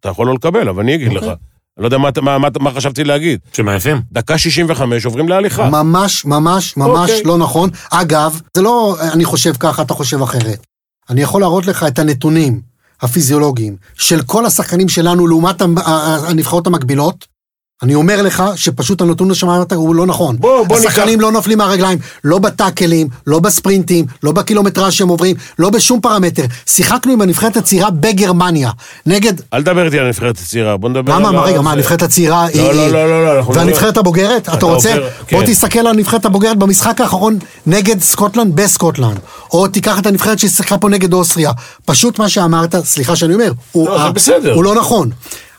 אתה 0.00 0.08
יכול 0.08 0.26
לא 0.26 0.34
לקבל, 0.34 0.68
אבל 0.68 0.82
אני 0.82 0.94
אגיד 0.94 1.12
לך. 1.12 1.22
אוקיי. 1.22 1.28
אני 1.76 1.82
לא 1.82 1.86
יודע 1.86 1.98
מה, 1.98 2.10
מה, 2.22 2.38
מה, 2.38 2.48
מה 2.60 2.70
חשבתי 2.70 3.04
להגיד. 3.04 3.40
שמעייפים. 3.52 4.00
דקה 4.12 4.38
65 4.38 5.04
עוברים 5.04 5.28
להליכה. 5.28 5.70
ממש, 5.70 6.24
ממש, 6.24 6.76
ממש 6.76 7.10
אוקיי. 7.10 7.22
לא 7.24 7.38
נכון. 7.38 7.70
אגב, 7.90 8.40
זה 8.54 8.62
לא 8.62 8.96
אני 9.12 9.24
חושב 9.24 9.52
ככה, 9.60 9.82
אתה 9.82 9.94
חושב 9.94 10.22
אחרת. 10.22 10.66
אני 11.10 11.22
יכול 11.22 11.40
להראות 11.40 11.66
לך 11.66 11.84
את 11.88 11.98
הנתונים 11.98 12.60
הפיזיולוגיים 13.02 13.76
של 13.94 14.22
כל 14.22 14.46
השחקנים 14.46 14.88
שלנו 14.88 15.26
לעומת 15.26 15.62
הנבחרות 16.28 16.66
המקבילות. 16.66 17.35
אני 17.82 17.94
אומר 17.94 18.22
לך 18.22 18.42
שפשוט 18.56 19.00
הנתון 19.00 19.34
שאמרת 19.34 19.72
הוא 19.72 19.94
לא 19.94 20.06
נכון. 20.06 20.36
בוא- 20.38 20.66
בוא 20.66 20.76
השחקנים 20.78 21.20
לא 21.20 21.32
נופלים 21.32 21.58
מהרגליים, 21.58 21.98
לא 22.24 22.38
בטאקלים, 22.38 23.08
לא 23.26 23.38
בספרינטים, 23.40 24.04
לא 24.22 24.32
בקילומטראז' 24.32 24.92
שהם 24.92 25.08
עוברים, 25.08 25.36
לא 25.58 25.70
בשום 25.70 26.00
פרמטר. 26.00 26.42
שיחקנו 26.66 27.12
עם 27.12 27.20
הנבחרת 27.20 27.56
הצעירה 27.56 27.90
בגרמניה, 27.90 28.70
נגד... 29.06 29.32
אל 29.54 29.62
תדבר 29.62 29.84
איתי 29.86 29.98
על 29.98 30.04
הנבחרת 30.06 30.38
הצעירה, 30.38 30.76
בוא 30.76 30.88
נדבר 30.88 31.14
למה, 31.18 31.28
על... 31.28 31.34
מה, 31.34 31.42
רגע, 31.42 31.60
מה. 31.60 31.72
הנבחרת 31.72 32.02
הצעירה 32.02 32.44
היא... 32.46 32.62
לא, 32.62 32.74
לא, 32.74 32.82
היא- 32.82 32.92
לא, 32.92 33.08
לא, 33.08 33.24
לא, 33.24 33.38
אנחנו 33.38 33.54
והנבחרת 33.54 33.96
הבוגרת? 33.96 34.48
אתה 34.48 34.66
רוצה? 34.66 34.94
בוא 35.32 35.40
כן. 35.40 35.46
תסתכל 35.46 35.78
על 35.78 35.86
הנבחרת 35.86 36.24
הבוגרת 36.24 36.56
במשחק 36.58 37.00
האחרון 37.00 37.38
נגד 37.66 38.00
סקוטלנד 38.02 38.56
בסקוטלנד. 38.56 39.18
או 39.52 39.68
תיקח 39.68 39.98
את 39.98 40.06
הנבחרת 40.06 40.38
ששיחקה 40.38 40.78
פה 40.78 40.88
נגד 40.88 41.12
אוסטריה. 41.12 41.52
פשוט 41.84 42.18
מה 42.18 42.28
שאמרת, 42.28 42.74
סליחה 42.84 43.16
שאני 43.16 43.34
אומר, 43.34 43.52
הוא 43.72 43.88
לא. 43.88 44.10
הוא 44.54 44.64
לא 44.64 44.74
נכון. 44.74 45.10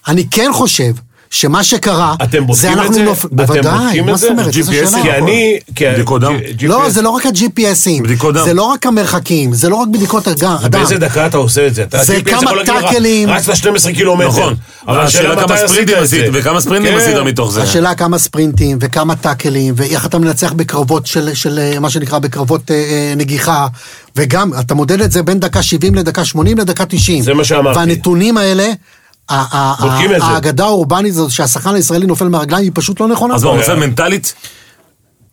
אני 0.08 0.28
כן 0.32 0.50
חושב 0.54 0.92
שמה 1.30 1.64
שקרה, 1.64 2.16
אתם 2.24 2.44
את 2.44 2.50
אנחנו 2.66 2.94
זה? 2.94 3.04
נופ- 3.04 3.26
אתם 3.26 3.36
בוודאי, 3.36 4.02
מה 4.02 4.12
את 4.12 4.18
זאת 4.18 4.20
זה? 4.20 4.28
אומרת? 4.30 4.58
איזו 4.58 4.72
GPS? 4.72 4.76
שאלה. 4.90 5.02
כי 5.04 5.12
אני... 5.12 5.58
כי- 5.76 5.86
בדיקות 5.94 6.22
דם? 6.22 6.34
לא. 6.62 6.90
זה 6.90 7.02
לא 7.02 7.10
רק 7.10 7.26
ה-GPSים, 7.26 8.04
בדיקות 8.04 8.36
דם. 8.36 8.46
זה 8.46 8.54
לא 8.54 8.64
רק 8.64 8.86
המרחקים, 8.86 9.54
זה 9.54 9.70
לא 9.70 9.76
רק 9.76 9.88
בדיקות 9.88 10.28
הדם. 10.28 10.56
באיזה 10.72 10.98
דקה 10.98 11.26
אתה 11.26 11.38
עושה 11.38 11.68
את 11.68 11.76
זה? 11.76 11.84
אתה- 11.84 12.04
זה 12.04 12.22
כמה 12.22 12.52
טאקלים. 12.66 13.30
רצת 13.30 13.56
12 13.56 13.92
קילומטר. 13.94 14.28
נכון. 14.28 14.56
אבל 14.88 15.00
השאלה 15.00 15.36
כמה 15.48 15.58
ספרינטים 15.58 15.96
זה. 15.96 16.02
עשית, 16.04 16.26
וכמה 16.34 16.62
ספרינטים 16.62 16.92
כן. 16.92 16.98
עשית 16.98 17.16
מתוך 17.16 17.52
זה. 17.52 17.64
השאלה 17.64 17.96
כמה 17.96 18.18
ספרינטים 18.18 18.78
וכמה 18.82 19.16
טאקלים, 19.16 19.74
ואיך 19.78 20.06
אתה 20.06 20.18
מנצח 20.20 20.54
בקרבות 20.54 21.06
של, 21.08 21.34
של 21.34 21.60
אה, 21.60 21.80
מה 21.80 21.90
שנקרא 21.90 22.20
בקרבות 22.20 22.72
אה, 22.72 22.76
אה, 22.76 23.14
נגיחה, 23.18 23.68
וגם, 24.16 24.52
אתה 24.60 24.74
מודד 24.76 25.02
את 25.02 25.12
זה 25.12 25.24
בין 25.24 25.40
דקה 25.40 25.62
70 25.64 25.96
לדקה 25.96 26.26
80 26.26 26.58
לדקה 26.58 26.86
90. 26.86 27.24
זה 27.24 27.34
מה 27.34 27.44
שאמרתי. 27.44 27.80
והנתונים 27.80 28.38
האלה, 28.38 28.72
בודקים 29.82 30.16
את 30.16 30.20
זה. 30.20 30.26
האגדה 30.26 30.66
האורבנית 30.66 31.14
הזאת 31.14 31.32
שהשחקן 31.32 31.76
הישראלי 31.76 32.08
נופל 32.08 32.28
מהרגליים 32.28 32.64
היא 32.64 32.72
פשוט 32.76 33.00
לא 33.00 33.08
נכונה. 33.08 33.36
אז 33.36 33.44
מה, 33.44 33.50
הוא 33.50 33.58
נופל 33.58 33.76
מנטלית? 33.76 34.34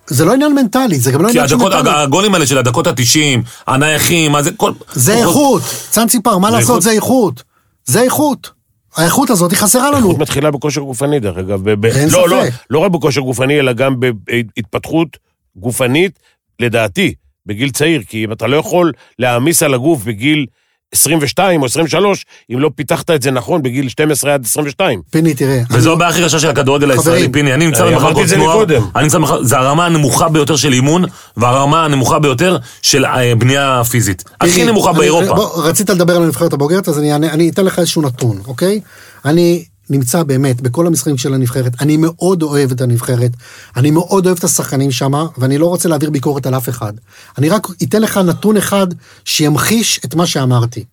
זה 0.07 0.25
לא 0.25 0.33
עניין 0.35 0.55
מנטלי, 0.55 0.99
זה 0.99 1.13
גם 1.13 1.23
לא 1.23 1.29
כי 1.29 1.33
עניין 1.33 1.49
של 1.49 1.55
הדקות, 1.55 1.73
מנטלי. 1.73 2.03
הגולים 2.03 2.35
האלה 2.35 2.47
של 2.47 2.59
הדקות 2.59 2.87
ה-90, 2.87 3.41
הנייחים, 3.67 4.33
מה 4.33 4.43
זה, 4.43 4.51
כל... 4.57 4.73
זה 4.93 5.15
איכות, 5.15 5.63
צאנציפר, 5.91 6.39
מה 6.39 6.51
זה 6.51 6.57
לעשות? 6.57 6.83
זה 6.83 6.91
איכות. 6.91 7.43
זה 7.85 8.01
איכות. 8.03 8.51
האיכות 8.97 9.31
הזאת 9.31 9.51
היא 9.51 9.59
חסרה 9.59 9.91
לנו. 9.91 9.97
איכות 9.97 10.19
מתחילה 10.19 10.51
בכושר 10.51 10.81
גופני, 10.81 11.21
דרך 11.21 11.39
אגב. 11.39 11.71
ב- 11.71 11.81
ב- 11.81 11.85
אין 11.87 12.09
לא, 12.11 12.29
לא, 12.29 12.43
ספק. 12.45 12.53
לא 12.71 12.79
רק 12.79 12.91
בכושר 12.91 13.21
גופני, 13.21 13.61
אלא 13.61 13.73
גם 13.73 13.95
בהתפתחות 14.01 15.09
גופנית, 15.57 16.19
לדעתי, 16.61 17.15
בגיל 17.47 17.71
צעיר. 17.71 18.03
כי 18.09 18.25
אם 18.25 18.33
אתה 18.33 18.47
לא 18.47 18.57
יכול 18.57 18.93
להעמיס 19.19 19.63
על 19.63 19.75
הגוף 19.75 20.05
בגיל 20.05 20.47
22 20.93 21.61
או 21.61 21.67
23, 21.67 22.25
אם 22.55 22.61
לא 22.61 22.71
פיתחת 22.75 23.11
את 23.11 23.23
זה 23.23 23.31
נכון 23.31 23.63
בגיל 23.63 23.89
12 23.89 24.35
עד 24.35 24.45
22. 24.45 25.01
פיני, 25.11 25.35
תראה. 25.35 25.61
וזו 25.71 25.93
הבעיה 25.93 26.11
הכי 26.11 26.25
קשה 26.25 26.39
של 26.39 26.51
הכדורגל 26.51 26.91
הישראלי, 26.91 27.29
פיני, 27.33 27.55
אני 27.55 27.67
נמצא 27.67 27.87
אני 27.87 27.95
במחלקות 27.95 28.27
נוער. 28.37 28.65
אני 28.97 29.03
נמצא 29.03 29.19
במחלקות, 29.19 29.49
זה 29.49 29.59
הרמה 29.59 29.87
הנמוכה 29.87 30.29
ביותר 30.29 30.57
של 30.57 30.73
אימון, 30.73 31.05
והרמה 31.37 31.85
הנמוכה 31.85 32.19
ביותר 32.19 32.59
של 32.83 33.05
אה, 33.05 33.35
בנייה 33.35 33.83
פיזית. 33.91 34.25
הכי 34.41 34.65
נמוכה 34.65 34.93
באירופה. 34.93 35.63
רצית 35.63 35.91
לדבר 35.91 36.17
על 36.17 36.23
הנבחרת 36.23 36.53
הבוגרת, 36.53 36.89
אז 36.89 36.99
אני 36.99 37.51
אתן 37.51 37.65
לך 37.65 37.79
איזשהו 37.79 38.03
נתון, 38.03 38.39
אוקיי? 38.47 38.81
אני 39.25 39.65
נמצא 39.91 40.23
באמת 40.23 40.61
בכל 40.61 40.87
המשחקים 40.87 41.19
של 41.19 41.35
הנבחרת, 41.35 41.73
אני 41.81 41.97
מאוד 41.97 42.43
אוהב 42.43 42.73
את 42.73 42.81
הנבחרת, 42.81 43.31
אני 43.77 43.91
מאוד 43.91 44.27
אוהב 44.27 44.39
את 44.39 44.45
השחקנים 44.45 44.91
שם, 44.91 45.13
ואני 45.39 45.59
לא 45.59 45.67
רוצה 45.67 45.89
להעביר 45.89 46.11
ביקורת 46.11 46.47
על 46.47 46.57
אף 46.57 46.69
אחד. 46.69 46.93
אני 47.39 47.49
רק 47.49 47.67
אתן 47.83 48.03
לך 48.03 48.17
נתון 48.17 48.57
אחד 48.57 48.87
שימחיש 49.25 50.01
את 50.05 50.15
מה 50.15 50.27
שאמרתי. 50.27 50.85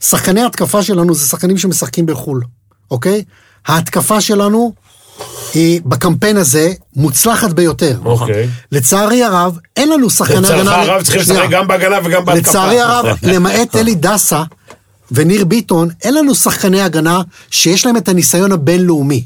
שחקני 0.00 0.40
ההתקפה 0.40 0.82
שלנו 0.82 1.14
זה 1.14 1.28
שחקנים 1.28 1.58
שמשחקים 1.58 2.06
בחו"ל, 2.06 2.42
אוקיי? 2.90 3.24
ההתקפה 3.66 4.20
שלנו 4.20 4.72
היא 5.54 5.80
בקמפיין 5.84 6.36
הזה 6.36 6.72
מוצלחת 6.96 7.50
ביותר. 7.50 7.98
אוקיי. 8.04 8.48
לצערי 8.72 9.22
הרב, 9.22 9.58
אין 9.76 9.88
לנו 9.88 10.10
שחקני 10.10 10.36
הגנה... 10.36 10.62
לצערך 10.62 10.88
הרב 10.88 11.02
צריכים. 11.02 11.22
לשחק 11.22 11.50
גם 11.50 11.68
בהגנה 11.68 11.98
וגם 12.04 12.24
בהתקפה. 12.24 12.50
לצערי 12.50 12.80
הרב, 12.80 13.06
למעט 13.22 13.76
אלי 13.80 13.94
דסה 13.94 14.42
וניר 15.12 15.44
ביטון, 15.44 15.88
אין 16.02 16.14
לנו 16.14 16.34
שחקני 16.34 16.80
הגנה 16.80 17.20
שיש 17.50 17.86
להם 17.86 17.96
את 17.96 18.08
הניסיון 18.08 18.52
הבינלאומי. 18.52 19.24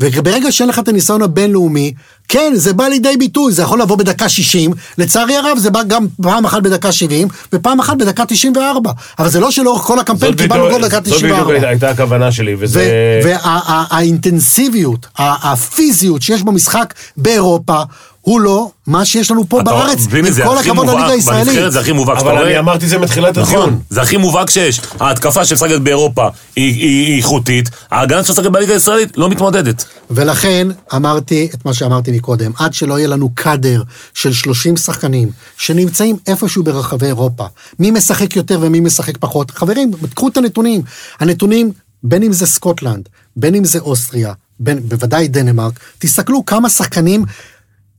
וברגע 0.00 0.52
שאין 0.52 0.68
לך 0.68 0.78
את 0.78 0.88
הניסיון 0.88 1.22
הבינלאומי, 1.22 1.92
כן, 2.28 2.52
זה 2.54 2.72
בא 2.72 2.84
לידי 2.84 3.16
ביטוי, 3.18 3.52
זה 3.52 3.62
יכול 3.62 3.82
לבוא 3.82 3.96
בדקה 3.96 4.28
60, 4.28 4.70
לצערי 4.98 5.36
הרב 5.36 5.58
זה 5.58 5.70
בא 5.70 5.82
גם 5.82 6.06
פעם 6.22 6.44
אחת 6.44 6.62
בדקה 6.62 6.92
70, 6.92 7.28
ופעם 7.52 7.80
אחת 7.80 7.96
בדקה 7.96 8.24
94, 8.26 8.92
אבל 9.18 9.28
זה 9.28 9.40
לא 9.40 9.50
שלאורך 9.50 9.82
כל 9.82 9.98
הקמפיין 9.98 10.34
קיבלנו 10.34 10.68
גול 10.68 10.82
דקה 10.82 11.00
זאת 11.04 11.22
בדיוק 11.22 11.38
94. 11.38 11.68
הייתה 11.68 11.90
הכוונה 11.90 12.32
שלי, 12.32 12.56
וזה... 12.58 12.90
והאינטנסיביות, 13.24 15.06
הפיזיות 15.18 16.22
שיש 16.22 16.42
במשחק 16.42 16.94
באירופה, 17.16 17.82
הוא 18.20 18.40
לא 18.40 18.70
מה 18.86 19.04
שיש 19.04 19.30
לנו 19.30 19.48
פה 19.48 19.60
אתה 19.60 19.70
בארץ, 19.70 19.98
עם 20.18 20.30
זה 20.30 20.42
כל 20.44 20.58
הכבוד 20.58 20.86
לליגה 20.86 21.06
הישראלית. 21.06 21.46
בנבחרת 21.46 21.72
זה 21.72 21.80
הכי 21.80 21.92
מובהק. 21.92 22.18
שאתה 22.18 22.28
אבל 22.30 22.38
אני 22.38 22.48
רואה- 22.48 22.58
אמרתי 22.58 22.88
זה 22.88 22.98
מתחילת 22.98 23.36
הדיון. 23.36 23.58
נכון, 23.60 23.78
זה 23.90 24.02
הכי 24.02 24.16
מובהק 24.16 24.50
שיש. 24.50 24.80
ההתקפה 25.00 25.44
שמשחקת 25.44 25.80
באירופה 25.80 26.28
היא 26.56 27.16
איכותית, 27.16 27.70
ההגנה 27.90 28.24
שמשחקת 28.24 28.46
בליגה 28.50 28.72
הישראלית 28.74 29.16
לא 29.18 29.28
מתמודדת. 29.30 29.84
ולכן 30.10 30.68
אמרתי 30.96 31.48
את 31.54 31.64
מה 31.64 31.74
שאמרתי 31.74 32.10
מקודם, 32.10 32.50
עד 32.58 32.74
שלא 32.74 32.98
יהיה 32.98 33.08
לנו 33.08 33.30
קאדר 33.34 33.82
של 34.14 34.32
30 34.32 34.76
שחקנים 34.76 35.28
שנמצאים 35.58 36.16
איפשהו 36.26 36.62
ברחבי 36.62 37.06
אירופה, 37.06 37.44
מי 37.78 37.90
משחק 37.90 38.36
יותר 38.36 38.58
ומי 38.62 38.80
משחק 38.80 39.16
פחות, 39.16 39.50
חברים, 39.50 39.90
קחו 40.14 40.28
את 40.28 40.36
הנתונים. 40.36 40.82
הנתונים, 41.20 41.72
בין 42.02 42.22
אם 42.22 42.32
זה 42.32 42.46
סקוטלנד, 42.46 43.08
בין 43.36 43.54
אם 43.54 43.64
זה 43.64 43.78
אוסטריה, 43.78 44.32
בין, 44.60 44.80
בוודאי 44.88 45.28
דנמרק, 45.28 45.72
תסתכלו 45.98 46.44
כמה 46.46 46.68
שחקנים 46.68 47.24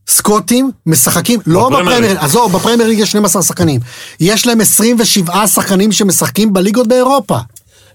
סקוטים 0.10 0.72
משחקים, 0.86 1.40
לא 1.48 1.70
בפרמייר. 1.70 2.20
עזוב, 2.20 2.54
בפרמייר 2.54 2.90
ליג 2.90 3.00
יש 3.00 3.10
12 3.10 3.42
שחקנים. 3.42 3.80
יש 4.20 4.48
להם 4.48 4.62
27 4.62 5.48
שחקנים 5.48 5.92
שמשחקים 5.92 6.54
בליגות 6.54 6.88
באירופה. 6.88 7.38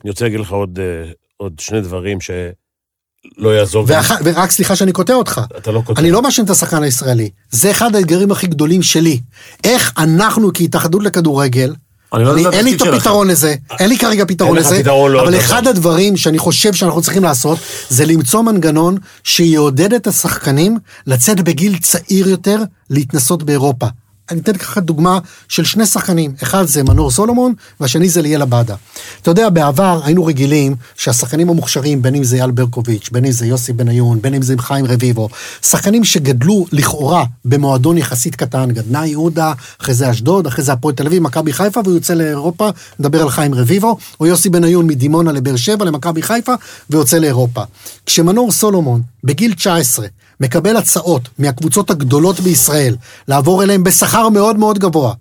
אני 0.03 0.11
רוצה 0.11 0.25
להגיד 0.25 0.41
לך 0.41 0.51
עוד, 0.51 0.79
אה, 0.79 1.11
עוד 1.37 1.53
שני 1.61 1.81
דברים 1.81 2.21
שלא 2.21 3.49
יעזור. 3.49 3.85
ואח... 3.89 4.11
ורק 4.25 4.51
סליחה 4.51 4.77
שאני 4.77 4.93
קוטע 4.93 5.15
אותך. 5.15 5.41
אתה 5.57 5.73
לא 5.73 5.83
קוטע. 5.85 6.01
אני 6.01 6.11
לא 6.11 6.23
מאשים 6.23 6.45
את 6.45 6.51
השחקן 6.51 6.83
הישראלי. 6.83 7.31
זה 7.51 7.71
אחד 7.71 7.97
האתגרים 7.97 8.31
הכי 8.31 8.47
גדולים 8.47 8.83
שלי. 8.83 9.21
איך 9.65 9.93
אנחנו 9.99 10.53
כהתאחדות 10.55 11.03
לכדורגל, 11.03 11.75
אני 12.13 12.25
לא 12.25 12.51
אין 12.53 12.65
לי 12.65 12.75
את. 12.75 12.81
הפתרון 12.81 13.29
לזה, 13.29 13.55
אין 13.79 13.89
לי 13.89 13.99
כרגע 13.99 14.25
פתרון 14.29 14.57
לזה, 14.57 14.83
לעוד 14.85 15.15
אבל 15.15 15.31
דבר. 15.33 15.41
אחד 15.41 15.67
הדברים 15.67 16.17
שאני 16.17 16.39
חושב 16.39 16.75
שאנחנו 16.75 17.03
צריכים 17.03 17.23
לעשות, 17.23 17.59
זה 17.89 18.07
למצוא 18.07 18.43
מנגנון 18.43 18.97
שיעודד 19.25 19.93
את 19.95 20.07
השחקנים 20.07 20.79
לצאת 21.07 21.41
בגיל 21.41 21.79
צעיר 21.79 22.29
יותר 22.29 22.59
להתנסות 22.91 23.43
באירופה. 23.43 23.87
אני 24.31 24.41
אתן 24.41 24.53
לך 24.53 24.79
דוגמה 24.79 25.19
של 25.49 25.65
שני 25.65 25.87
שחקנים, 25.87 26.33
אחד 26.43 26.65
זה 26.65 26.83
מנור 26.83 27.11
סולומון, 27.11 27.55
והשני 27.81 28.09
זה 28.09 28.23
ליאל 28.23 28.43
עבדה. 28.43 28.75
אתה 29.23 29.31
יודע, 29.31 29.49
בעבר 29.49 30.01
היינו 30.05 30.25
רגילים 30.25 30.75
שהשחקנים 30.97 31.51
המוכשרים, 31.51 32.03
בין 32.03 32.15
אם 32.15 32.25
זה 32.25 32.37
אייל 32.37 32.51
ברקוביץ', 32.51 33.09
בין 33.13 33.25
אם 33.25 33.33
זה 33.33 33.47
יוסי 33.47 33.73
בניון, 33.73 34.23
בין 34.23 34.35
אם 34.35 34.43
זה 34.43 34.55
חיים 34.59 34.85
רביבו, 34.87 35.29
שחקנים 35.63 36.05
שגדלו 36.05 36.67
לכאורה 36.73 37.25
במועדון 37.45 37.99
יחסית 37.99 38.37
קטן, 38.37 38.71
גדנה 38.73 39.07
יהודה, 39.07 39.53
אחרי 39.81 39.95
זה 39.95 40.11
אשדוד, 40.11 40.47
אחרי 40.47 40.65
זה 40.65 40.73
הפועל 40.73 40.95
תל 40.95 41.07
אביב, 41.07 41.23
מכבי 41.23 41.53
חיפה, 41.53 41.81
והוא 41.85 41.95
יוצא 41.95 42.15
לאירופה, 42.15 42.69
נדבר 42.99 43.23
על 43.23 43.31
חיים 43.31 43.55
רביבו, 43.55 43.99
או 44.21 44.27
יוסי 44.27 44.49
בניון 44.49 44.87
מדימונה 44.87 45.33
לבאר 45.33 45.57
שבע, 45.57 45.85
למכבי 45.85 46.23
חיפה, 46.23 46.55
ויוצא 46.91 47.19
לאירופה. 47.19 47.63
כשמנור 48.07 48.53
סולומון, 48.53 49.03
בגיל 49.25 49.55
19, 49.55 50.07
מקבל 50.41 50.77
הצעות 50.77 51.29
מהקבוצות 51.39 51.91
הגדולות 51.91 52.41
בישראל, 52.41 52.97
לעבור 53.29 53.63
אליהם 53.63 53.85
בשכר 53.85 54.29
מאוד 54.29 54.57
מאוד 54.57 54.79
גבוה. 54.79 55.15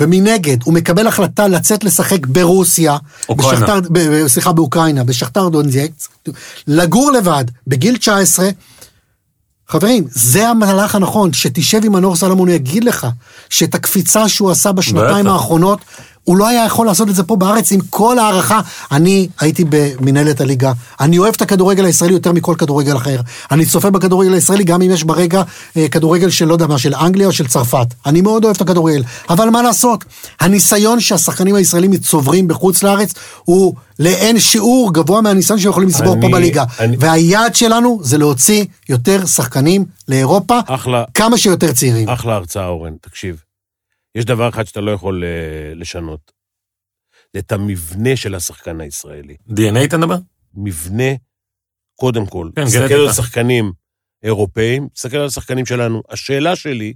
ומנגד, 0.00 0.56
הוא 0.64 0.74
מקבל 0.74 1.06
החלטה 1.06 1.48
לצאת 1.48 1.84
לשחק 1.84 2.26
ברוסיה. 2.26 2.96
בשכתר, 3.30 3.80
ב, 3.90 3.98
ב, 3.98 4.28
סליחה, 4.28 4.52
באוקראינה, 4.52 5.04
בשכתר 5.04 5.48
דונזקס, 5.48 6.08
לגור 6.66 7.12
לבד, 7.12 7.44
בגיל 7.66 7.96
19, 7.96 8.48
חברים, 9.68 10.04
זה 10.10 10.48
המהלך 10.48 10.94
הנכון, 10.94 11.32
שתשב 11.32 11.80
עם 11.84 11.92
מנור 11.92 12.16
סלומון, 12.16 12.48
הוא 12.48 12.54
יגיד 12.54 12.84
לך 12.84 13.06
שאת 13.48 13.74
הקפיצה 13.74 14.28
שהוא 14.28 14.50
עשה 14.50 14.72
בשנתיים 14.72 15.24
בטח. 15.24 15.34
האחרונות, 15.34 15.78
הוא 16.24 16.36
לא 16.36 16.48
היה 16.48 16.64
יכול 16.64 16.86
לעשות 16.86 17.08
את 17.08 17.14
זה 17.14 17.22
פה 17.22 17.36
בארץ 17.36 17.72
עם 17.72 17.80
כל 17.90 18.18
הערכה. 18.18 18.60
אני 18.92 19.28
הייתי 19.40 19.64
במנהלת 19.68 20.40
הליגה, 20.40 20.72
אני 21.00 21.18
אוהב 21.18 21.34
את 21.36 21.42
הכדורגל 21.42 21.84
הישראלי 21.84 22.12
יותר 22.12 22.32
מכל 22.32 22.54
כדורגל 22.58 22.96
אחר. 22.96 23.20
אני 23.50 23.66
צופה 23.66 23.90
בכדורגל 23.90 24.32
הישראלי 24.34 24.64
גם 24.64 24.82
אם 24.82 24.90
יש 24.90 25.04
ברגע 25.04 25.42
אה, 25.76 25.88
כדורגל 25.88 26.30
של 26.30 26.44
לא 26.44 26.52
יודע 26.52 26.66
מה, 26.66 26.78
של 26.78 26.94
אנגליה 26.94 27.26
או 27.26 27.32
של 27.32 27.46
צרפת. 27.46 27.86
אני 28.06 28.20
מאוד 28.20 28.44
אוהב 28.44 28.56
את 28.56 28.62
הכדורגל, 28.62 29.02
אבל 29.30 29.50
מה 29.50 29.62
לעשות? 29.62 30.04
הניסיון 30.40 31.00
שהשחקנים 31.00 31.54
הישראלים 31.54 31.96
צוברים 31.96 32.48
בחוץ 32.48 32.82
לארץ 32.82 33.14
הוא 33.44 33.74
לאין 33.98 34.38
שיעור 34.40 34.92
גבוה 34.94 35.20
מהניסיון 35.20 35.58
שהם 35.58 35.70
יכולים 35.70 35.88
לצבור 35.88 36.14
פה 36.20 36.28
בליגה. 36.32 36.64
אני- 36.80 36.96
והיעד 37.00 37.54
שלנו 37.54 38.00
זה 38.02 38.18
להוציא 38.18 38.64
יותר 38.88 39.26
שחקנים 39.26 39.84
לאירופה, 40.08 40.58
אחלה. 40.66 41.04
כמה 41.14 41.38
שיותר 41.38 41.72
צעירים. 41.72 42.08
אחלה 42.08 42.34
הרצאה, 42.34 42.66
אורן, 42.66 42.92
תקשיב. 43.00 43.36
יש 44.14 44.24
דבר 44.24 44.48
אחד 44.48 44.64
שאתה 44.64 44.80
לא 44.80 44.90
יכול 44.90 45.24
אה, 45.24 45.74
לשנות. 45.74 46.32
זה 47.32 47.38
את 47.38 47.52
המבנה 47.52 48.16
של 48.16 48.34
השחקן 48.34 48.80
הישראלי. 48.80 49.36
DNA 49.48 49.84
אתה 49.84 49.98
מדבר? 49.98 50.16
מבנה, 50.54 51.12
קודם 51.94 52.26
כל. 52.26 52.50
כן, 52.56 52.64
תסתכל. 52.64 52.94
על 52.94 53.12
שחקנים 53.12 53.72
אירופאים, 54.22 54.88
תסתכל 54.88 55.16
על 55.16 55.26
השחקנים 55.26 55.66
שלנו. 55.66 56.02
השאלה 56.08 56.56
שלי, 56.56 56.92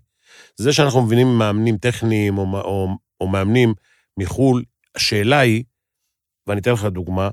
זה 0.57 0.73
שאנחנו 0.73 1.03
מבינים 1.03 1.39
מאמנים 1.39 1.79
טכניים 1.79 2.39
או, 2.39 2.45
או, 2.55 2.89
או 3.21 3.29
מאמנים 3.29 3.75
מחו"ל, 4.19 4.65
השאלה 4.95 5.39
היא, 5.39 5.65
ואני 6.47 6.61
אתן 6.61 6.73
לך 6.73 6.85
דוגמה, 6.85 7.29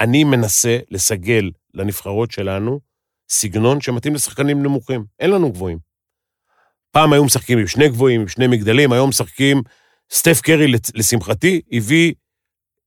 אני 0.00 0.24
מנסה 0.24 0.78
לסגל 0.90 1.50
לנבחרות 1.74 2.30
שלנו 2.30 2.80
סגנון 3.28 3.80
שמתאים 3.80 4.14
לשחקנים 4.14 4.62
נמוכים. 4.62 5.04
אין 5.18 5.30
לנו 5.30 5.52
גבוהים. 5.52 5.78
פעם 6.96 7.12
היו 7.12 7.24
משחקים 7.24 7.58
עם 7.58 7.66
שני 7.66 7.88
גבוהים, 7.88 8.20
עם 8.20 8.28
שני 8.28 8.46
מגדלים, 8.46 8.92
היום 8.92 9.08
משחקים... 9.08 9.62
סטף 10.10 10.40
קרי, 10.40 10.72
לשמחתי, 10.94 11.60
הביא 11.72 12.14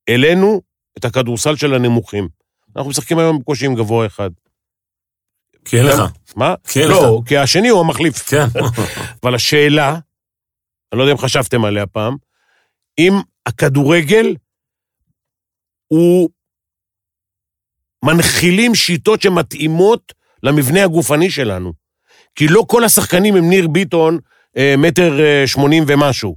אלינו 0.10 0.62
את 0.98 1.06
הכדורסל 1.06 1.56
של 1.56 1.74
הנמוכים. 1.74 2.28
אנחנו 2.76 2.90
משחקים 2.90 3.20
היום 3.20 3.40
בקושי 3.40 3.66
עם 3.66 3.76
גבוה 3.76 4.06
אחד. 4.06 4.30
כי 5.66 5.78
אין 5.78 5.86
לך. 5.86 6.00
מה? 6.36 6.56
כן, 6.64 6.88
לא, 6.88 7.22
כי 7.26 7.38
השני 7.38 7.70
הוא 7.70 7.80
המחליף. 7.80 8.30
כן. 8.30 8.46
אבל 9.24 9.36
השאלה, 9.36 9.90
אני 10.92 10.98
לא 10.98 11.04
יודע 11.04 11.12
אם 11.12 11.18
חשבתם 11.18 11.66
עליה 11.66 11.88
פעם, 11.88 12.16
אם 13.00 13.14
הכדורגל 13.46 14.36
הוא... 15.88 16.30
מנחילים 18.06 18.76
שיטות 18.76 19.22
שמתאימות 19.22 20.14
למבנה 20.44 20.84
הגופני 20.84 21.30
שלנו. 21.30 21.74
כי 22.36 22.48
לא 22.48 22.66
כל 22.68 22.84
השחקנים 22.84 23.36
הם 23.36 23.50
ניר 23.50 23.68
ביטון, 23.68 24.18
אה, 24.58 24.76
מטר 24.78 25.20
אה, 25.20 25.48
שמונים 25.48 25.84
ומשהו. 25.88 26.36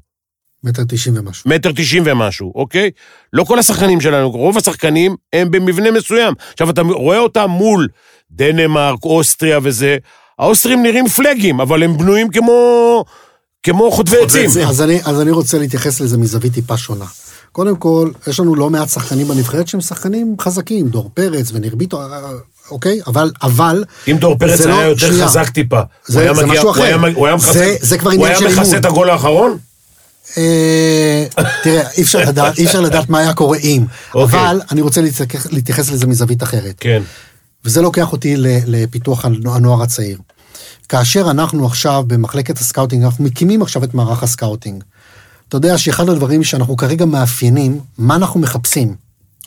מטר 0.65 0.83
תשעים 0.89 1.17
ומשהו. 1.19 1.51
מטר 1.51 1.73
תשעים 1.77 2.03
ומשהו, 2.07 2.53
אוקיי? 2.55 2.91
לא 3.33 3.45
כל 3.45 3.59
השחקנים 3.59 4.01
שלנו, 4.01 4.31
רוב 4.31 4.59
השחקנים 4.59 5.17
הם 5.33 5.51
במבנה 5.51 5.91
מסוים. 5.91 6.35
עכשיו, 6.53 6.71
אתה 6.71 6.83
רואה 6.83 7.19
אותם 7.19 7.51
מול 7.51 7.89
דנמרק, 8.31 9.05
אוסטריה 9.05 9.59
וזה, 9.63 9.97
האוסטרים 10.39 10.83
נראים 10.83 11.09
פלגים, 11.09 11.61
אבל 11.61 11.83
הם 11.83 11.99
בנויים 11.99 12.29
כמו, 12.29 13.05
כמו 13.63 13.91
חוטבי 13.91 14.17
עצים. 14.25 14.51
אז 14.69 14.83
אני, 14.83 15.01
אז 15.05 15.21
אני 15.21 15.31
רוצה 15.31 15.59
להתייחס 15.59 16.01
לזה 16.01 16.19
מזווית 16.19 16.55
טיפה 16.55 16.77
שונה. 16.77 17.07
קודם 17.53 17.77
כל, 17.77 18.11
יש 18.27 18.41
לנו 18.41 18.55
לא 18.55 18.71
מעט 18.71 18.89
שחקנים 18.89 19.29
בנבחרת 19.29 19.69
שהם 19.69 19.81
שחקנים 19.81 20.37
חזקים, 20.41 20.89
דור 20.89 21.11
פרץ 21.15 21.51
וניר 21.53 21.77
ביטון, 21.77 22.11
אוקיי? 22.73 23.01
אבל, 23.07 23.31
אבל... 23.43 23.85
אם 24.09 24.17
דור 24.17 24.39
פרץ 24.39 24.59
זה 24.59 24.69
לא- 24.69 24.79
היה 24.79 24.89
יותר 24.89 25.07
שנייה. 25.09 25.27
חזק 25.29 25.49
טיפה, 25.51 25.81
זה- 26.07 26.19
הוא 26.19 26.23
היה 26.23 26.35
זה 26.35 26.47
מגיע- 26.47 26.53
משהו 26.61 26.75
הוא 26.75 26.85
היה 26.85 26.97
אחר. 26.97 27.07
הוא 27.15 27.27
היה 27.27 27.39
זה- 27.39 27.47
מכסה- 27.49 27.87
זה 27.87 27.99
כבר 27.99 28.11
הוא 28.11 28.25
עניין 28.25 28.39
של 28.39 28.47
היה 28.47 28.55
מכסה 28.55 28.63
אימון. 28.67 28.81
את 28.81 28.85
הגול 28.85 29.11
האחרון? 29.11 29.59
אה, 30.39 31.25
תראה, 31.63 31.91
אי 31.91 32.03
אפשר 32.03 32.19
לדעת, 32.29 32.59
אי 32.59 32.65
אפשר 32.67 32.81
לדעת 32.81 33.09
מה 33.09 33.19
היה 33.19 33.33
קורה 33.33 33.59
אם. 33.59 33.85
אוקיי. 34.15 34.41
אבל 34.41 34.61
אני 34.71 34.81
רוצה 34.81 35.01
להתייחס- 35.51 35.91
לזה 35.93 36.07
מזווית 36.07 36.43
אחרת. 36.43 36.75
כן. 36.81 37.03
וזה 37.65 37.83
לוקח 37.83 38.13
אותי 38.13 38.35
לפיתוח 38.67 39.25
הנוער 39.25 39.83
הצעיר. 39.83 40.19
כאשר 40.89 41.31
אנחנו 41.31 41.67
עכשיו 41.67 42.05
במחלקת 42.07 42.59
ה 42.59 42.63
scouting, 42.63 43.05
אנחנו 43.05 43.25
מקימים 43.25 43.63
עכשיו 43.63 43.85
את 43.85 43.95
מערך 43.95 44.23
ה 44.23 44.29
scouting. 44.29 44.83
אתה 45.49 45.57
יודע 45.57 45.79
שאחד 45.79 46.09
הדברים 46.09 46.45
שאנחנו 46.45 46.77
כרגע 46.77 47.05
מאפיינים, 47.05 47.81
מה 47.99 48.15
אנחנו 48.15 48.41
מחפשים, 48.41 48.95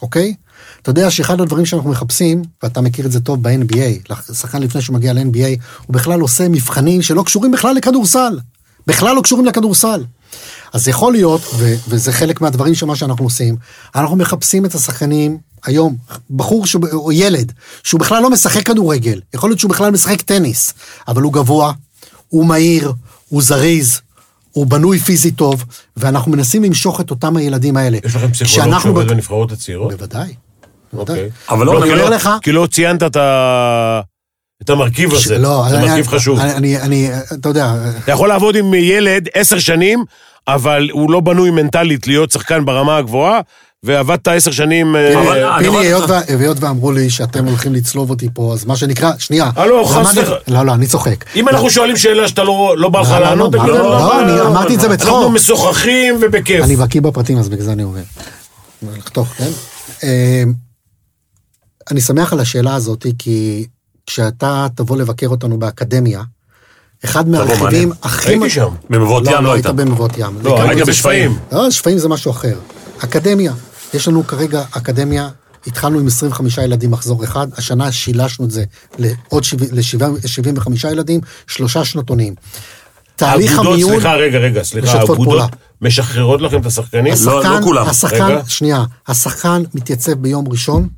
אוקיי? 0.02 0.34
אתה 0.82 0.90
יודע 0.90 1.10
שאחד 1.10 1.40
הדברים 1.40 1.66
שאנחנו 1.66 1.90
מחפשים, 1.90 2.42
ואתה 2.62 2.80
מכיר 2.80 3.06
את 3.06 3.12
זה 3.12 3.20
טוב 3.20 3.42
ב-NBA, 3.42 4.14
שחקן 4.32 4.62
לפני 4.62 4.82
שהוא 4.82 4.94
מגיע 4.94 5.12
ל-NBA, 5.12 5.62
הוא 5.86 5.94
בכלל 5.94 6.20
עושה 6.20 6.48
מבחנים 6.48 7.02
שלא 7.02 7.22
קשורים 7.22 7.50
בכלל 7.50 7.74
לכדורסל. 7.74 8.38
בכלל 8.86 9.16
לא 9.16 9.20
קשורים 9.20 9.46
לכדורסל. 9.46 10.04
אז 10.72 10.88
יכול 10.88 11.12
להיות, 11.12 11.40
ו- 11.54 11.74
וזה 11.88 12.12
חלק 12.12 12.40
מהדברים 12.40 12.74
של 12.74 12.86
מה 12.86 12.96
שאנחנו 12.96 13.24
עושים, 13.24 13.56
אנחנו 13.94 14.16
מחפשים 14.16 14.64
את 14.64 14.74
השחקנים 14.74 15.38
היום, 15.64 15.96
בחור 16.30 16.66
שהוא, 16.66 16.84
או 16.92 17.12
ילד, 17.12 17.52
שהוא 17.82 18.00
בכלל 18.00 18.22
לא 18.22 18.30
משחק 18.30 18.66
כדורגל, 18.66 19.20
יכול 19.34 19.50
להיות 19.50 19.58
שהוא 19.58 19.70
בכלל 19.70 19.90
משחק 19.90 20.22
טניס, 20.22 20.74
אבל 21.08 21.22
הוא 21.22 21.32
גבוה, 21.32 21.72
הוא 22.28 22.46
מהיר, 22.46 22.92
הוא 23.28 23.42
זריז, 23.42 24.00
הוא 24.52 24.66
בנוי 24.66 24.98
פיזית 24.98 25.36
טוב, 25.36 25.64
ואנחנו 25.96 26.32
מנסים 26.32 26.64
למשוך 26.64 27.00
את 27.00 27.10
אותם 27.10 27.36
הילדים 27.36 27.76
האלה. 27.76 27.98
יש 28.04 28.16
לכם 28.16 28.32
פסיכולוג 28.32 28.80
שעובד 28.82 29.08
בנבחרות 29.08 29.52
הצעירות? 29.52 29.92
בוודאי. 29.92 30.34
אוקיי. 30.98 31.30
אבל 31.50 31.66
לא, 31.66 31.74
לא, 31.74 31.82
אני 31.84 31.92
אומר 31.92 32.08
לך, 32.10 32.30
כי 32.42 32.52
לא 32.52 32.66
ציינת 32.70 33.02
את 33.02 33.16
ה- 33.16 34.00
את 34.62 34.70
המרכיב 34.70 35.12
הזה. 35.14 35.38
לא, 35.38 35.64
זה 35.70 35.78
אני- 35.78 35.86
מרכיב 35.88 36.06
חשוב. 36.08 36.38
אני, 36.40 36.52
אני, 36.56 36.80
אני, 36.80 37.10
אתה 37.40 37.48
יודע, 37.48 37.72
אתה 38.04 38.12
יכול 38.12 38.28
לעבוד 38.28 38.56
עם 38.56 38.74
ילד 38.74 39.28
עשר 39.34 39.58
שנים, 39.58 40.04
אבל 40.48 40.88
הוא 40.92 41.10
לא 41.10 41.20
בנוי 41.20 41.50
מנטלית 41.50 42.06
להיות 42.06 42.30
שחקן 42.30 42.64
ברמה 42.64 42.96
הגבוהה, 42.96 43.40
ועבדת 43.82 44.28
עשר 44.28 44.50
שנים... 44.50 44.96
אה, 44.96 45.08
אני 45.08 45.16
פיני, 45.58 45.68
אומר 45.68 45.78
היות 45.80 46.10
והיות 46.38 46.56
ואמרו 46.60 46.92
לי 46.92 47.10
שאתם 47.10 47.46
הולכים 47.46 47.74
לצלוב 47.74 48.10
אותי 48.10 48.28
פה, 48.34 48.52
אז 48.54 48.64
מה 48.64 48.76
שנקרא, 48.76 49.10
שנייה. 49.18 49.50
הלו, 49.56 49.84
חס 49.86 49.96
רמת- 50.18 50.28
וח- 50.28 50.36
לא, 50.48 50.62
לא, 50.62 50.72
אני 50.74 50.86
צוחק. 50.86 51.24
אם 51.36 51.48
אנחנו 51.48 51.70
שואלים 51.70 51.96
שאלה 51.96 52.28
שאתה 52.28 52.42
לא 52.44 52.74
לא 52.78 52.88
בא 52.88 53.00
לך 53.00 53.10
לא, 53.10 53.18
לא, 53.18 53.20
לענות, 53.24 53.54
לא, 53.54 53.58
תגיד 53.60 53.70
לנו, 53.74 53.84
לא, 53.84 53.90
"לא, 53.90 54.20
אני 54.20 54.28
לא, 54.28 54.36
לא, 54.36 54.46
אמרתי 54.48 54.74
את 54.74 54.80
זה 54.80 54.88
לא, 54.88 54.92
בצחוק." 54.94 55.10
אנחנו 55.14 55.30
משוחחים 55.30 56.18
ובכיף. 56.20 56.64
אני 56.64 56.76
בקיא 56.76 57.00
בפרטים, 57.00 57.38
אז 57.38 57.48
בגלל 57.48 57.64
זה 57.64 57.72
אני 57.72 57.82
עובר. 57.82 58.00
לחתוך, 58.96 59.28
כן? 59.28 59.50
אני 61.90 62.00
שמח 62.00 62.32
על 62.32 62.40
השאלה 62.40 62.74
הזאת, 62.74 63.06
כי 63.18 63.66
כשאתה 64.06 64.66
תבוא 64.74 64.96
לבקר 64.96 65.28
אותנו 65.28 65.58
באקדמיה, 65.58 66.22
אחד 67.04 67.28
מהרכיבים. 67.28 67.92
הכי... 68.02 68.28
הייתי 68.28 68.50
שם. 68.50 68.68
במבואות 68.90 69.22
ים 69.26 69.44
לא 69.44 69.52
היית 69.52 69.66
היית. 69.66 69.76
במבואות 69.76 70.18
ים. 70.18 70.38
לא, 70.42 70.62
היית 70.62 70.86
בשפיים. 70.86 71.38
לא, 71.52 71.70
שפיים 71.70 71.98
זה 71.98 72.08
משהו 72.08 72.30
אחר. 72.30 72.58
אקדמיה, 72.98 73.52
יש 73.94 74.08
לנו 74.08 74.26
כרגע 74.26 74.62
אקדמיה, 74.70 75.28
התחלנו 75.66 75.98
עם 75.98 76.06
25 76.06 76.58
ילדים 76.58 76.90
מחזור 76.90 77.24
אחד, 77.24 77.46
השנה 77.56 77.92
שילשנו 77.92 78.44
את 78.44 78.50
זה 78.50 78.64
לעוד 78.98 79.44
75 79.44 80.84
ילדים, 80.84 81.20
שלושה 81.46 81.84
שנתונים. 81.84 82.34
תהליך 83.16 83.50
האגודות, 83.50 83.72
המיון... 83.72 83.90
סליחה, 83.90 84.14
רגע, 84.14 84.38
רגע, 84.38 84.62
סליחה, 84.62 84.98
האגודות 84.98 85.24
פעולה. 85.24 85.46
משחררות 85.82 86.40
לכם 86.40 86.60
את 86.60 86.66
השחקנים? 86.66 87.14
לא, 87.24 87.42
לא 87.44 87.62
כולם. 87.62 87.88
השחקן, 87.88 88.22
רגע. 88.22 88.40
שנייה, 88.48 88.84
השחקן 89.08 89.62
מתייצב 89.74 90.12
ביום 90.12 90.48
ראשון 90.48 90.88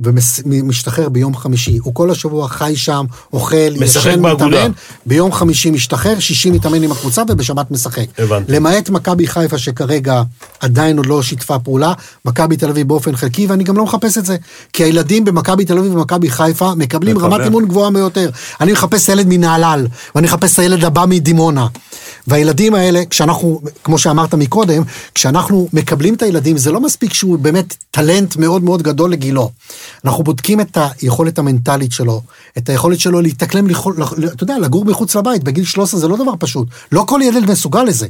ומשתחרר 0.00 1.08
ביום 1.08 1.36
חמישי. 1.36 1.78
הוא 1.82 1.94
כל 1.94 2.10
השבוע 2.10 2.48
חי 2.48 2.72
שם, 2.76 3.04
אוכל, 3.32 3.56
ישן. 3.56 4.20
מתאמן. 4.20 4.72
ביום 5.06 5.32
חמישי 5.32 5.70
משתחרר, 5.70 6.18
שישי 6.18 6.50
מתאמן 6.50 6.82
עם 6.82 6.92
הקבוצה 6.92 7.22
ובשבת 7.28 7.70
משחק. 7.70 8.06
הבנתי. 8.18 8.52
למעט 8.52 8.90
מכבי 8.90 9.26
חיפה 9.26 9.58
שכרגע 9.58 10.22
עדיין 10.60 10.96
עוד 10.96 11.06
לא 11.06 11.22
שיתפה 11.22 11.58
פעולה, 11.58 11.92
מכבי 12.24 12.56
תל 12.56 12.68
אביב 12.68 12.88
באופן 12.88 13.16
חלקי, 13.16 13.46
ואני 13.46 13.64
גם 13.64 13.76
לא 13.76 13.84
מחפש 13.84 14.18
את 14.18 14.26
זה. 14.26 14.36
כי 14.72 14.84
הילדים 14.84 15.24
במכבי 15.24 15.64
תל 15.64 15.78
אביב 15.78 15.94
ומכבי 15.94 16.30
חיפה 16.30 16.74
מקבלים 16.74 17.16
מקבל. 17.16 17.32
רמת 17.32 17.40
אימון 17.44 17.68
גבוהה 17.68 17.90
ביותר. 17.90 18.30
אני 18.60 18.72
מחפש 18.72 19.08
ילד 19.08 19.26
מנהלל, 19.28 19.86
ואני 20.14 20.26
מחפש 20.26 20.54
את 20.54 20.58
הילד 20.58 20.84
הבא 20.84 21.04
מדימונה. 21.08 21.66
והילדים 22.26 22.74
האלה, 22.74 23.02
כשאנחנו, 23.10 23.60
כמו 23.84 23.98
שאמרת 23.98 24.34
מקודם, 24.34 24.82
כשאנחנו 25.14 25.68
מקבלים 25.72 26.14
את 26.14 26.22
הילדים, 26.22 26.58
זה 26.58 26.72
לא 26.72 26.80
מספיק 26.80 27.14
שהוא 27.14 27.38
באמת 27.38 27.74
טלנט 27.90 28.36
מאוד 28.36 28.64
מאוד 28.64 28.82
גדול 28.82 29.12
לגילו. 29.12 29.50
אנחנו 30.04 30.24
בודקים 30.24 30.60
את 30.60 30.78
היכולת 31.02 31.38
המנטלית 31.38 31.92
שלו, 31.92 32.22
את 32.58 32.68
היכולת 32.68 33.00
שלו 33.00 33.20
להתאקלם, 33.20 33.66
אתה 34.24 34.42
יודע, 34.44 34.58
לגור 34.58 34.84
מחוץ 34.84 35.16
לבית, 35.16 35.44
בגיל 35.44 35.64
13 35.64 36.00
זה 36.00 36.08
לא 36.08 36.16
דבר 36.16 36.32
פשוט. 36.38 36.68
לא 36.92 37.04
כל 37.08 37.20
ילד 37.24 37.50
מסוגל 37.50 37.82
לזה. 37.82 38.06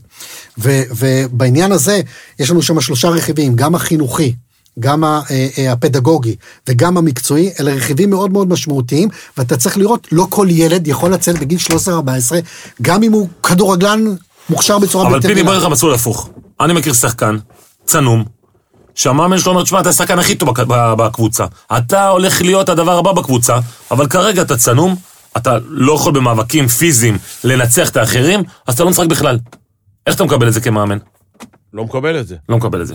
ו- 0.59 0.83
ובעניין 0.99 1.73
הזה, 1.73 2.01
יש 2.39 2.51
לנו 2.51 2.63
שם 2.63 2.81
שלושה 2.81 3.09
רכיבים, 3.09 3.57
גם 3.57 3.75
החינוכי, 3.75 4.35
גם 4.79 5.05
אה, 5.05 5.21
אה, 5.59 5.73
הפדגוגי 5.73 6.37
וגם 6.69 6.97
המקצועי, 6.97 7.51
אלה 7.61 7.75
רכיבים 7.75 8.11
מאוד 8.11 8.33
מאוד 8.33 8.49
משמעותיים, 8.49 9.09
ואתה 9.37 9.57
צריך 9.57 9.79
לראות, 9.79 10.09
לא 10.13 10.27
כל 10.31 10.47
ילד 10.51 10.89
יכול 10.89 11.13
לצאת 11.13 11.39
בגיל 11.39 11.59
13-14, 11.59 11.91
גם 12.83 13.03
אם 13.03 13.13
הוא 13.13 13.29
כדורגלן 13.43 14.05
מוכשר 14.51 14.79
בצורה 14.79 15.05
אבל 15.07 15.13
בלתי 15.13 15.29
פיני, 15.29 15.43
בוא 15.43 15.51
רגילה. 15.51 15.59
נלך 15.59 15.71
למסלול 15.71 15.95
הפוך. 15.95 16.31
אני 16.61 16.73
מכיר 16.73 16.93
שחקן, 16.93 17.37
צנום, 17.85 18.25
שהמאמן 19.01 19.39
שלו 19.39 19.53
אומר, 19.53 19.63
תשמע, 19.63 19.81
אתה 19.81 19.89
השחקן 19.89 20.19
הכי 20.19 20.35
טוב 20.35 20.49
בקבוצה. 20.69 21.45
אתה 21.79 22.09
הולך 22.09 22.43
להיות 22.43 22.69
הדבר 22.69 22.99
הבא 22.99 23.13
בקבוצה, 23.13 23.59
אבל 23.91 24.07
כרגע 24.07 24.43
אתה 24.43 24.57
צנום, 24.57 24.97
אתה 25.37 25.59
לא 25.69 25.93
יכול 25.93 26.13
במאבקים 26.13 26.69
פיזיים 26.69 27.19
לנצח 27.45 27.89
את 27.89 27.97
האחרים, 27.97 28.43
אז 28.67 28.75
אתה 28.75 28.85
לא 28.85 28.91
משחק 28.91 29.07
בכלל. 29.07 29.39
איך 30.07 30.15
אתה 30.17 30.25
מקבל 30.25 30.49
את 30.49 30.53
זה 30.53 30.61
כמאמן? 30.61 30.99
לא 31.73 31.85
מקבל 31.85 32.21
את 32.21 32.27
זה. 32.27 32.37
לא 32.49 32.57
מקבל 32.57 32.83
את 32.83 32.87
זה. 32.87 32.95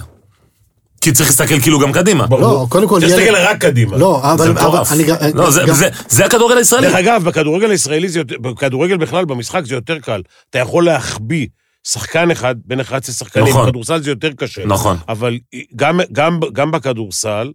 כי 1.01 1.12
צריך 1.12 1.30
להסתכל 1.30 1.60
כאילו 1.60 1.80
גם 1.80 1.91
קדימה. 1.91 2.26
לא, 2.30 2.66
קודם 2.70 2.88
כל, 2.88 2.99
צריך 2.99 3.12
להסתכל 3.18 3.36
רק 3.36 3.58
קדימה. 3.58 3.97
לא, 3.97 4.34
אבל... 4.34 4.51
מטורף. 4.51 4.91
לא, 5.34 5.51
זה- 5.51 5.62
גם- 5.68 5.76
זה- 5.76 5.89
זה 6.10 6.26
הכדורגל 6.26 6.58
הישראלי. 6.58 6.88
דרך 6.88 6.95
אגב, 6.95 7.24
בכדורגל 7.24 7.72
הישראלי, 7.72 8.10
זה 8.10 8.20
יותר- 8.20 8.36
בכדורגל 8.41 8.97
בכלל, 8.97 9.26
במשחק 9.26 9.62
זה 9.66 9.76
יותר 9.76 9.99
קל. 9.99 10.22
אתה 10.49 10.60
יכול 10.60 10.86
להחביא 10.86 11.47
שחקן 11.88 12.32
אחד 12.32 12.56
בין 12.66 12.80
11 12.80 13.16
שחקנים. 13.16 13.48
נכון. 13.48 13.66
בכדורסל 13.66 14.02
זה 14.02 14.10
יותר 14.12 14.32
קשה. 14.34 14.66
נכון. 14.66 14.98
אבל 15.10 15.38
גם, 15.76 16.00
גם, 16.12 16.40
גם 16.54 16.72
בכדורסל, 16.72 17.52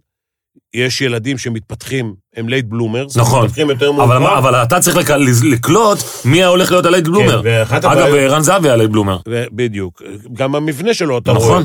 יש 0.73 1.01
ילדים 1.01 1.37
שמתפתחים, 1.37 2.15
הם 2.35 2.49
late 2.49 2.65
bloomers. 2.65 3.17
נכון. 3.17 3.43
מתפתחים 3.45 3.69
יותר 3.69 3.89
אבל, 3.89 4.17
מאוחר. 4.17 4.37
אבל 4.37 4.55
אתה 4.63 4.79
צריך 4.79 4.97
לק- 4.97 5.09
לקלוט 5.51 5.97
מי 6.25 6.43
הולך 6.43 6.71
להיות 6.71 6.85
הלייט 6.85 7.05
בלומר. 7.05 7.41
ואחת 7.43 7.85
אגב, 7.85 7.97
הבעיות- 8.07 8.31
רן 8.31 8.41
זהבי 8.41 8.69
הלייט 8.69 8.89
בלומר. 8.91 9.17
ו- 9.29 9.43
בדיוק. 9.51 10.01
גם 10.33 10.55
המבנה 10.55 10.93
שלו, 10.93 11.17
אתה 11.17 11.31
רואה. 11.31 11.59
נכון. 11.59 11.63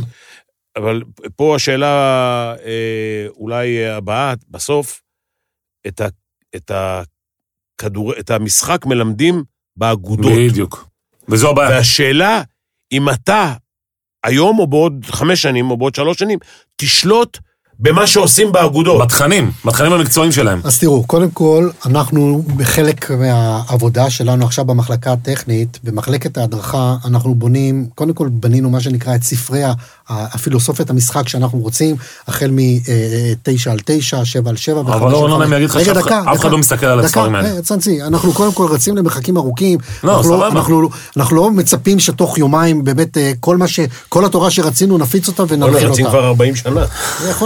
אבל 0.77 1.03
פה 1.37 1.57
השאלה 1.57 1.87
אה, 2.65 3.27
אולי 3.37 3.87
הבאה, 3.89 4.35
בסוף, 4.51 5.01
את, 5.87 6.01
ה, 6.01 6.07
את, 6.57 6.71
הכדור, 7.81 8.13
את 8.19 8.31
המשחק 8.31 8.87
מלמדים 8.87 9.43
באגודות. 9.77 10.33
בדיוק. 10.37 10.89
וזו 11.29 11.51
הבעיה. 11.51 11.71
והשאלה, 11.71 12.43
אם 12.97 13.09
אתה 13.11 13.53
היום 14.25 14.59
או 14.59 14.67
בעוד 14.67 15.07
חמש 15.11 15.43
שנים 15.43 15.71
או 15.71 15.77
בעוד 15.77 15.95
שלוש 15.95 16.19
שנים, 16.19 16.39
תשלוט 16.77 17.39
במה 17.79 18.07
שעושים 18.07 18.53
באגודות. 18.53 19.03
בתכנים, 19.03 19.51
בתכנים 19.65 19.93
המקצועיים 19.93 20.33
שלהם. 20.33 20.61
אז 20.65 20.79
תראו, 20.79 21.05
קודם 21.07 21.31
כל, 21.31 21.71
אנחנו 21.87 22.43
בחלק 22.57 23.11
מהעבודה 23.11 24.11
שלנו 24.11 24.45
עכשיו 24.45 24.65
במחלקה 24.65 25.13
הטכנית, 25.13 25.79
במחלקת 25.85 26.39
ההדרכה, 26.39 26.97
אנחנו 27.05 27.35
בונים, 27.35 27.87
קודם 27.95 28.15
כל 28.15 28.29
בנינו 28.29 28.71
מה 28.71 28.81
שנקרא 28.81 29.15
את 29.15 29.23
ספרי 29.23 29.65
ה- 29.65 29.73
הפילוסופיית 30.09 30.91
המשחק 30.91 31.29
שאנחנו 31.29 31.59
רוצים, 31.59 31.97
החל 32.29 32.51
מ-9 32.51 33.71
על 33.71 33.79
9, 33.85 34.25
7 34.25 34.51
על 34.51 34.57
7. 34.57 34.81
אבל 34.81 35.13
לא 35.13 35.39
נעים 35.39 35.53
להגיד 35.53 35.71
לך 35.71 35.85
שאף 35.85 35.97
אחד- 36.41 36.51
לא 36.51 36.59
מסתכל 36.59 36.87
על 36.87 37.01
הספרים 37.01 37.35
האלה. 37.35 37.53
דקה, 37.53 37.63
צאנצי, 37.63 38.03
אנחנו 38.03 38.33
קודם 38.33 38.53
כל 38.53 38.67
רצים 38.71 38.97
למרחקים 38.97 39.37
ארוכים. 39.37 39.79
לא, 40.05 40.17
אנחנו 40.17 40.25
סבבה. 40.31 40.49
אנחנו, 40.49 40.89
אנחנו 41.17 41.37
לא 41.37 41.51
מצפים 41.51 41.99
שתוך 41.99 42.39
יומיים 42.39 42.85
באמת 42.85 43.17
אה, 43.19 43.33
כל 43.41 43.57
מה 43.57 43.69
ש... 43.69 43.81
כל 44.09 44.25
התורה 44.25 44.51
שרצינו 44.51 44.99
נפיץ 44.99 45.29
אותה 45.29 45.45
בוא'נה, 45.45 45.67
וננחיל 45.67 45.89
רצים 45.89 46.07
אותה. 46.07 46.17
כבר 46.19 46.27
40 46.27 46.57
שנה. 46.57 46.85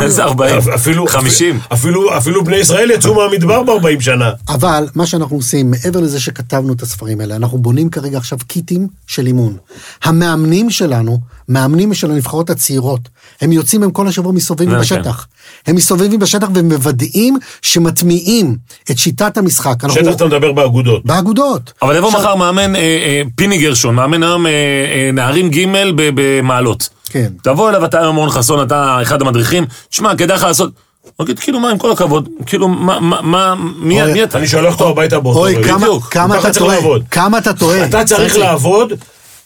איזה 0.03 0.23
40? 0.25 0.57
אפילו... 0.75 1.07
50? 1.09 1.61
אפילו, 1.73 2.17
אפילו 2.19 2.45
בני 2.45 2.57
ישראל 2.57 2.91
יצאו 2.91 3.15
מהמדבר 3.15 3.63
ב-40 3.63 4.01
שנה. 4.01 4.31
אבל 4.49 4.89
מה 4.95 5.07
שאנחנו 5.07 5.37
עושים, 5.37 5.71
מעבר 5.71 6.01
לזה 6.01 6.21
שכתבנו 6.21 6.73
את 6.73 6.83
הספרים 6.83 7.21
האלה, 7.21 7.37
אנחנו 7.37 7.59
בונים 7.59 7.91
כרגע 7.91 8.19
עכשיו 8.19 8.39
קיטים 8.47 8.89
של 9.07 9.27
אימון. 9.27 9.57
המאמנים 10.05 10.71
שלנו, 10.71 11.19
מאמנים 11.51 11.95
של 11.95 12.11
הנבחרות 12.11 12.51
הצעירות, 12.51 13.01
הם 13.41 13.53
יוצאים, 13.53 13.83
הם 13.83 13.91
כל 13.91 14.09
השבוע 14.09 14.33
מסתובבים 14.33 14.71
בשטח. 14.81 15.27
הם 15.67 15.77
מסתובבים 15.77 16.19
בשטח 16.21 16.49
ומוודאים 16.55 17.37
שמטמיעים 17.63 18.57
את 18.91 18.99
שיטת 18.99 19.37
המשחק. 19.39 19.85
אנחנו- 19.85 20.01
שטח 20.01 20.15
אתה 20.15 20.27
מדבר 20.27 20.53
באגודות. 20.53 21.05
באגודות. 21.05 21.73
אבל 21.83 21.97
יבוא 21.97 22.09
עכשיו- 22.09 22.21
מחר 22.23 22.35
מאמן 22.35 22.77
אה, 22.77 22.81
אה, 22.81 23.23
פיני 23.37 23.59
גרשון, 23.59 23.95
מאמן 23.95 24.23
היום 24.23 24.47
אה, 24.47 24.51
אה, 24.53 25.11
נערים 25.13 25.51
ג' 25.51 25.67
ב- 25.97 26.11
במעלות. 26.15 26.89
כן. 27.11 27.29
תבוא 27.43 27.69
אליו, 27.71 27.85
אתה 27.85 28.01
היום 28.01 28.17
רון 28.17 28.31
חסון, 28.31 28.67
אתה 28.67 28.99
אחד 29.03 29.23
המדריכים, 29.23 29.65
תשמע, 29.91 30.17
כדאי 30.17 30.37
לך 30.37 30.43
לעשות... 30.43 30.71
הוא 31.17 31.25
יגיד, 31.25 31.39
כאילו, 31.39 31.61
מה, 31.61 31.71
עם 31.71 31.79
כל 31.79 31.93
הכבוד, 31.93 32.29
כאילו, 32.47 32.69
מה, 32.69 33.01
מה, 33.01 33.21
מה, 33.23 33.55
מי 33.79 34.03
מי 34.13 34.23
אתה? 34.25 34.39
אני 34.39 34.47
שולח 34.49 34.73
אותו 34.73 34.89
הביתה 34.89 35.21
באותו 35.21 35.39
אוי, 35.39 35.55
רגע. 35.55 35.67
כמה- 35.69 35.79
בדיוק. 35.79 36.05
כמה 36.11 36.39
אתה 36.39 36.53
טועה. 36.55 36.77
כמה 37.11 37.39
אתה 37.39 37.53
טועה. 37.53 37.85
אתה 37.85 38.05
צריך. 38.05 38.37
לעבוד 38.37 38.93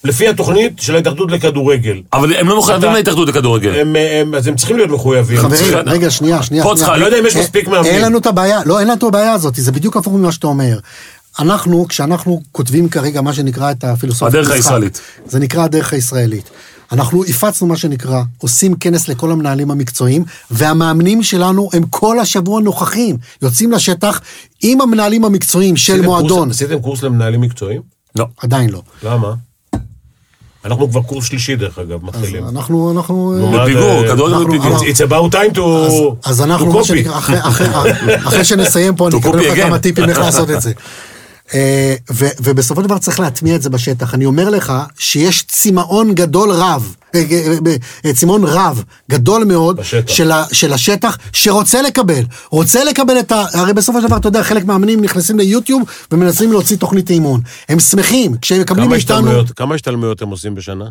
לפי 0.05 0.29
התוכנית 0.29 0.73
של 0.81 0.95
ההתאחדות 0.97 1.33
לכדורגל. 1.33 2.03
אבל 2.13 2.35
הם 2.37 2.49
לא 2.49 2.59
מחויבים 2.59 2.89
אתה- 2.91 2.99
להתאחדות 2.99 3.29
לכדורגל. 3.29 3.75
הם, 3.81 3.97
הם, 3.97 4.35
אז 4.35 4.47
הם 4.47 4.57
צריכים 4.57 4.77
להיות 4.77 4.91
מחויבים. 4.91 5.39
חברים, 5.39 5.61
צריכה- 5.63 5.81
רגע, 5.87 6.11
שנייה, 6.11 6.43
שנייה. 6.43 6.65
פה. 6.65 6.73
צריכה- 6.77 6.93
אני 6.93 7.01
לא 7.01 7.07
יודע 7.07 7.19
אם 7.19 7.27
יש 7.27 7.37
אה, 7.37 7.41
מספיק 7.43 7.69
מאמנים. 7.69 7.93
אין 7.93 8.03
לנו 8.03 8.19
את 8.19 8.27
הבעיה, 8.27 8.61
לא, 8.67 8.79
אין 8.81 8.89
לנו 8.89 8.99
את 8.99 9.03
הבעיה 9.03 9.33
הזאת, 9.33 9.55
זה 9.57 9.73
בדיוק 9.73 9.97
הפוך 9.97 10.13
ממה 10.15 10.33
שאתה 10.33 10.47
אומר. 10.47 10.79
אנחנו, 11.39 11.87
כשאנחנו 11.89 12.43
כותבים 12.53 12.89
כרגע 12.89 13.21
מה 13.21 13.33
שנקרא 13.33 13.71
את 13.71 13.85
הפילוסופיה... 13.85 14.29
הדרך 14.29 14.47
המשחק, 14.51 14.57
הישראלית. 14.57 15.01
זה 15.27 15.39
נקרא 15.39 15.63
הדרך 15.65 15.93
הישראלית. 15.93 16.51
אנחנו 16.93 17.25
הפצנו 17.25 17.67
מה 17.67 17.77
שנקרא, 17.77 18.23
עושים 18.39 18.75
כנס 18.75 19.09
לכל 19.09 19.31
המנהלים 19.31 19.71
המקצועיים, 19.71 20.25
והמאמנים 20.51 21.23
שלנו 21.23 21.69
הם 21.73 21.83
כל 21.91 22.19
השבוע 22.21 22.61
נוכחים, 22.61 23.17
יוצאים 23.43 23.73
לשטח 23.73 24.21
עם 24.63 24.81
המנהלים 24.81 25.25
המקצועיים 25.25 25.77
של 25.77 26.01
מועדון. 26.03 26.51
עשיתם 26.51 26.81
קורס 26.81 27.03
למנהלים 27.03 27.41
מקצועיים? 27.41 27.81
לא. 28.17 28.27
עדיין 28.43 28.71
לא. 28.71 28.83
למה? 29.03 29.35
אנחנו 30.65 30.91
כבר 30.91 31.03
קורס 31.03 31.25
שלישי 31.25 31.57
דרך 31.57 31.79
אגב, 31.79 31.99
מתחילים. 32.05 32.49
אנחנו, 32.49 32.93
אנחנו... 32.97 33.35
נו, 33.39 33.47
אה, 33.47 33.51
מה 33.51 33.63
בפיגור, 33.65 34.01
זה- 34.01 34.13
כדורגל 34.13 34.35
אנחנו- 34.35 34.49
בפיגור. 34.49 34.67
אנחנו- 34.73 34.87
It's 34.87 35.09
about 35.11 35.35
time 35.35 35.57
to 35.57 35.61
אז, 36.25 36.41
אנחנו, 36.41 36.81
אחרי, 37.13 37.39
אחרי, 37.41 37.67
אחרי 38.17 38.45
שנסיים 38.51 38.97
פה, 38.97 39.09
אני 39.09 39.15
To 39.15 39.19
אקבל 39.19 39.39
copy 39.39 39.43
לך 39.43 39.53
again. 39.59 39.63
כמה 39.63 39.79
טיפים 39.79 40.09
איך 40.11 40.19
לעשות 40.19 40.51
את 40.51 40.61
זה. 40.63 40.73
אה, 41.55 41.95
ו- 42.13 42.29
ובסופו 42.43 42.81
של 42.81 42.87
דבר 42.87 42.99
צריך 42.99 43.21
להטמיע 43.21 43.57
את 43.57 43.63
זה 43.63 43.71
בשטח. 43.71 44.15
אני 44.15 44.25
אומר 44.25 44.51
לך 44.51 44.73
שיש 44.99 45.43
צמאון 45.49 46.15
גדול 46.15 46.51
רב, 46.53 46.95
אה, 47.15 47.23
אה, 48.07 48.13
צמאון 48.15 48.45
רב, 48.45 48.83
גדול 49.11 49.45
מאוד, 49.45 49.77
בשטח. 49.77 50.13
של, 50.15 50.31
ה- 50.31 50.45
של 50.53 50.73
השטח, 50.73 51.19
שרוצה 51.33 51.83
לקבל. 51.83 52.23
רוצה 52.51 52.85
לקבל 52.85 53.19
את 53.21 53.33
ה... 53.33 53.45
הרי 53.55 53.73
בסופו 53.73 54.01
של 54.01 54.07
דבר, 54.07 54.17
אתה 54.17 54.29
יודע, 54.29 54.43
חלק 54.43 54.65
מהאמנים 54.65 55.01
נכנסים 55.01 55.39
ליוטיוב 55.39 55.83
ומנסים 56.11 56.53
להוציא 56.53 56.77
תוכנית 56.77 57.11
אימון. 57.11 57.41
הם 57.69 57.79
שמחים, 57.81 58.37
כשהם 58.37 58.61
מקבלים 58.61 58.91
מאיתנו... 58.91 59.17
השתלמויות- 59.19 59.51
כמה 59.57 59.75
השתלמויות 59.75 60.23
הם 60.23 60.29
עושים 60.29 60.55
בשנה? 60.55 60.85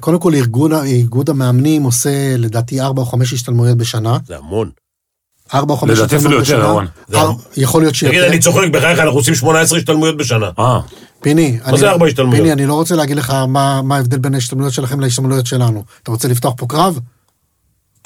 קודם 0.00 0.18
כל, 0.18 0.34
ארגון, 0.34 0.72
איגוד 0.72 1.30
המאמנים 1.30 1.82
עושה 1.82 2.10
לדעתי 2.38 2.80
ארבע 2.80 3.02
או 3.02 3.06
חמש 3.06 3.32
השתלמויות 3.32 3.76
בשנה. 3.78 4.18
זה 4.26 4.36
המון. 4.36 4.70
ארבע 5.54 5.72
או 5.72 5.78
חמש 5.78 5.98
לדעתי 5.98 6.16
אפילו 6.16 6.40
השתלמויות 6.40 6.48
יותר, 6.48 6.86
בשנה. 7.08 7.20
אהרון. 7.20 7.36
יכול 7.56 7.82
להיות 7.82 7.94
שיותר. 7.94 8.14
תגיד, 8.16 8.24
אני 8.24 8.38
צוחק, 8.38 8.68
בחייך, 8.72 8.98
אנחנו 8.98 9.18
עושים 9.18 9.34
18 9.34 9.78
השתלמויות 9.78 10.16
בשנה. 10.16 10.50
אה, 10.58 10.80
פיני, 11.20 11.58
מה 11.70 11.76
זה 11.76 11.90
ארבע 11.90 12.06
השתלמויות? 12.06 12.36
פיני, 12.36 12.52
אני 12.52 12.66
לא 12.66 12.74
רוצה 12.74 12.94
להגיד 12.96 13.16
לך 13.16 13.30
מה 13.48 13.82
מה 13.82 13.96
ההבדל 13.96 14.18
בין 14.18 14.34
ההשתלמויות 14.34 14.72
שלכם 14.72 15.00
להשתלמויות 15.00 15.46
שלנו. 15.46 15.84
אתה 16.02 16.10
רוצה 16.10 16.28
לפתוח 16.28 16.54
פה 16.56 16.66
קרב? 16.66 16.98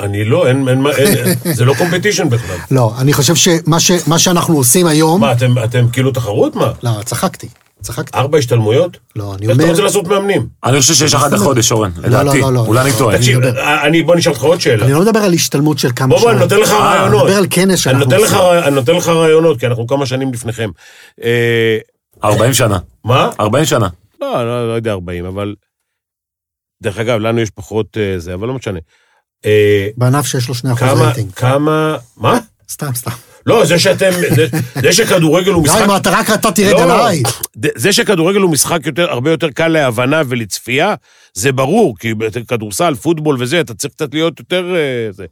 אני 0.00 0.24
לא, 0.24 0.46
אין, 0.46 0.68
אין, 0.68 0.86
אין, 0.86 1.54
זה 1.58 1.64
לא 1.64 1.74
קומפטישן 1.78 2.28
בכלל. 2.30 2.56
לא, 2.70 2.94
אני 2.98 3.12
חושב 3.12 3.34
שמה 3.34 3.80
ש, 3.80 3.92
שאנחנו 4.16 4.56
עושים 4.56 4.86
היום... 4.86 5.20
מה, 5.20 5.32
אתם, 5.32 5.54
אתם 5.64 5.86
כאילו 5.92 6.10
תחרות? 6.10 6.56
מה? 6.56 6.72
לא, 6.82 6.90
צחקתי. 7.04 7.48
צחקתי. 7.82 8.18
ארבע 8.18 8.38
השתלמויות? 8.38 8.98
לא, 9.16 9.34
אני 9.34 9.46
איך 9.46 9.56
אתה 9.56 9.62
אומר... 9.62 9.70
רוצה 9.70 9.82
לעשות 9.82 10.06
מאמנים? 10.06 10.48
אני 10.64 10.80
חושב 10.80 10.94
שיש 10.94 11.14
אחת 11.14 11.32
לחודש, 11.32 11.72
אורן, 11.72 11.90
לא, 11.96 12.08
לדעתי. 12.08 12.40
לא, 12.40 12.52
לא, 12.52 12.60
אולי 12.60 12.80
אני 12.80 12.90
לא. 12.90 12.98
טועה. 12.98 13.16
תקשיב, 13.18 13.38
מדבר. 13.38 13.84
אני, 13.84 14.02
בוא 14.02 14.16
נשאל 14.16 14.32
אותך 14.32 14.42
עוד 14.44 14.60
שאלה. 14.60 14.84
אני 14.84 14.92
לא 14.92 15.00
מדבר 15.00 15.18
על 15.20 15.32
השתלמות 15.32 15.78
של 15.78 15.88
כמה 15.96 16.08
בוא, 16.08 16.20
בוא, 16.20 16.30
אני. 16.30 16.38
נותן 16.38 16.56
לך 16.60 16.70
אה, 16.70 16.78
רעיונות. 16.78 17.20
אני 17.20 17.24
מדבר 17.24 17.38
על 17.38 17.46
כנס 17.50 17.78
שאנחנו 17.78 18.14
עושים. 18.14 18.38
אני 18.64 18.74
נותן 18.74 18.94
לך 18.94 19.08
רעיונות, 19.08 19.60
כי 19.60 19.66
אנחנו 19.66 19.86
כמה 19.86 20.06
שנים 20.06 20.32
לפניכם. 20.32 20.70
אה, 21.22 21.78
40 22.24 22.52
שנה. 22.52 22.78
מה? 23.04 23.30
40 23.40 23.64
שנה. 23.64 23.88
לא, 24.20 24.44
לא, 24.44 24.68
לא 24.68 24.72
יודע 24.72 24.92
40, 24.92 25.24
אבל... 25.24 25.54
דרך 26.82 26.98
אגב, 26.98 27.18
לנו 27.20 27.40
יש 27.40 27.50
פחות 27.50 27.96
אה, 27.96 28.18
זה, 28.18 28.34
אבל 28.34 28.48
לא 28.48 28.54
משנה. 28.54 28.78
אה, 29.44 29.88
בענף 29.96 30.26
שיש 30.26 30.48
לו 30.48 30.54
2% 30.54 30.76
כמה, 30.76 30.92
רייטינג. 30.92 31.32
כמה... 31.32 31.96
מה? 32.16 32.38
סתם, 32.70 32.94
סתם. 32.94 33.31
לא, 33.46 33.64
זה 33.64 33.78
שאתם... 33.78 34.10
זה, 34.34 34.46
זה 34.82 34.92
שכדורגל 34.92 35.50
הוא 35.52 35.62
משחק... 35.64 35.80
די, 35.80 35.86
מה, 35.86 35.96
אתה 35.96 36.10
רק 36.10 36.30
אתה 36.30 36.52
תרד 36.52 36.72
לא, 36.72 36.82
עליי. 37.06 37.22
זה 37.74 37.92
שכדורגל 37.92 38.40
הוא 38.40 38.50
משחק 38.52 38.86
יותר, 38.86 39.10
הרבה 39.10 39.30
יותר 39.30 39.50
קל 39.50 39.68
להבנה 39.68 40.22
ולצפייה, 40.28 40.94
זה 41.34 41.52
ברור, 41.52 41.98
כי 41.98 42.12
כדורסל, 42.48 42.94
פוטבול 42.94 43.36
וזה, 43.40 43.60
אתה 43.60 43.74
צריך 43.74 43.94
קצת 43.94 44.14
להיות 44.14 44.38
יותר... 44.40 44.74
אה, 44.76 45.12
זה. 45.12 45.26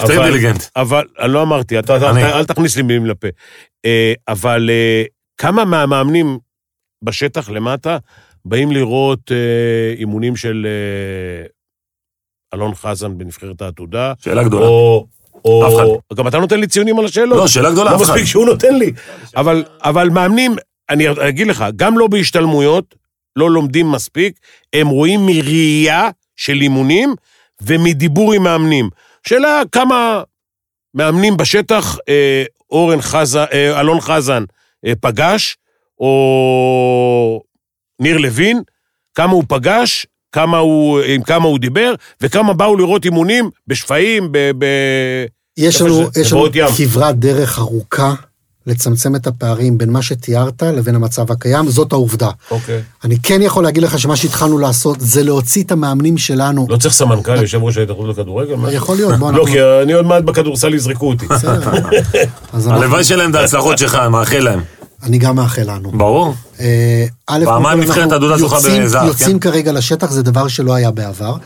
יותר 0.00 0.12
אבל- 0.14 0.22
אינטליגנט. 0.24 0.62
אבל, 0.76 1.04
אני 1.18 1.32
לא 1.32 1.42
אמרתי, 1.42 1.78
אתה, 1.78 1.96
אתה, 1.96 2.10
אני. 2.10 2.28
אתה, 2.28 2.38
אל 2.38 2.44
תכניס 2.44 2.76
לי 2.76 2.82
מילים 2.82 3.06
לפה. 3.06 3.28
אה, 3.84 4.12
אבל 4.28 4.70
אה, 4.70 5.04
כמה 5.38 5.64
מהמאמנים 5.64 6.38
בשטח 7.02 7.48
למטה 7.50 7.98
באים 8.44 8.72
לראות 8.72 9.32
אה, 9.32 9.36
אימונים 9.98 10.36
של 10.36 10.66
אה, 10.66 11.46
אלון 12.54 12.74
חזן 12.74 13.18
בנבחרת 13.18 13.62
העתודה? 13.62 14.12
שאלה 14.18 14.44
גדולה. 14.44 14.66
או... 14.66 15.06
או... 15.44 15.66
אף 15.66 15.72
אחד. 15.74 16.16
גם 16.16 16.28
אתה 16.28 16.38
נותן 16.38 16.60
לי 16.60 16.66
ציונים 16.66 16.98
על 16.98 17.04
השאלות. 17.04 17.38
לא, 17.38 17.48
שאלה 17.48 17.70
גדולה, 17.70 17.90
לא 17.90 17.96
אף 17.96 18.02
אחד. 18.02 18.12
מספיק 18.12 18.26
שהוא 18.26 18.46
נותן 18.46 18.74
לי. 18.74 18.92
אבל, 19.36 19.64
אבל 19.84 20.08
מאמנים, 20.10 20.56
אני 20.90 21.04
אגיד 21.28 21.46
לך, 21.46 21.64
גם 21.76 21.98
לא 21.98 22.06
בהשתלמויות, 22.06 22.94
לא 23.36 23.50
לומדים 23.50 23.92
מספיק, 23.92 24.38
הם 24.72 24.88
רואים 24.88 25.26
מראייה 25.26 26.10
של 26.36 26.60
אימונים 26.60 27.14
ומדיבור 27.62 28.32
עם 28.32 28.42
מאמנים. 28.42 28.90
שאלה 29.28 29.62
כמה 29.72 30.22
מאמנים 30.94 31.36
בשטח 31.36 31.96
אה, 32.08 32.44
אורן 32.70 33.00
חזן, 33.00 33.44
אה, 33.52 33.80
אלון 33.80 34.00
חזן 34.00 34.44
אה, 34.86 34.92
פגש, 35.00 35.56
או 35.98 37.42
ניר 38.00 38.18
לוין, 38.18 38.62
כמה 39.14 39.32
הוא 39.32 39.44
פגש, 39.48 40.06
כמה 40.34 40.58
הוא, 40.58 41.00
עם 41.06 41.22
כמה 41.22 41.44
הוא 41.44 41.58
דיבר, 41.58 41.94
וכמה 42.20 42.52
באו 42.52 42.76
לראות 42.76 43.04
אימונים 43.04 43.50
בשפיים, 43.66 44.32
ב... 44.32 44.50
ב... 44.58 44.66
יש 45.56 45.80
לנו? 45.80 46.08
יש 46.16 46.32
לנו. 46.32 46.46
כברת 46.76 47.18
דרך 47.18 47.58
ארוכה 47.58 48.14
לצמצם 48.66 49.16
את 49.16 49.26
הפערים 49.26 49.78
בין 49.78 49.90
מה 49.90 50.02
שתיארת 50.02 50.62
לבין 50.62 50.94
המצב 50.94 51.32
הקיים, 51.32 51.68
זאת 51.68 51.92
העובדה. 51.92 52.30
אוקיי. 52.50 52.80
אני 53.04 53.16
כן 53.22 53.42
יכול 53.42 53.64
להגיד 53.64 53.82
לך 53.82 53.98
שמה 53.98 54.16
שהתחלנו 54.16 54.58
לעשות 54.58 54.96
זה 55.00 55.22
להוציא 55.22 55.62
את 55.62 55.72
המאמנים 55.72 56.18
שלנו. 56.18 56.66
לא 56.70 56.76
צריך 56.76 56.94
סמנכ"ל, 56.94 57.36
יושב 57.36 57.62
ראש 57.62 57.76
ההתאחדות 57.76 58.08
לכדורגל? 58.08 58.54
יכול 58.72 58.96
להיות, 58.96 59.18
בוא 59.18 59.32
לא, 59.32 59.36
אנחנו... 59.38 59.52
כי 59.52 59.58
אני 59.82 59.92
עוד 59.92 60.06
מעט 60.06 60.24
בכדורסל 60.24 60.74
יזרקו 60.74 61.08
אותי. 61.08 61.26
בסדר. 61.26 61.72
הלוואי 62.70 63.04
שלהם 63.04 63.30
את 63.30 63.34
ההצלחות 63.34 63.78
שלך, 63.78 63.94
אני 63.94 64.08
מאחל 64.08 64.38
להם. 64.38 64.60
אני 65.04 65.18
גם 65.18 65.36
מאחל 65.36 65.62
לנו. 65.70 65.90
ברור. 65.90 66.34
אה, 66.60 67.04
א', 67.26 67.40
פעמיים 67.44 67.80
נבחרת 67.80 68.12
הדודה 68.12 68.36
יוצאים- 68.38 68.82
בזהב, 68.82 69.06
יוצאים 69.06 69.38
כן? 69.38 69.50
כרגע 69.50 69.72
לשטח, 69.72 70.10
זה 70.10 70.22
דבר 70.22 70.48
שלא 70.48 70.74
היה 70.74 70.90
בעבר. 70.90 71.36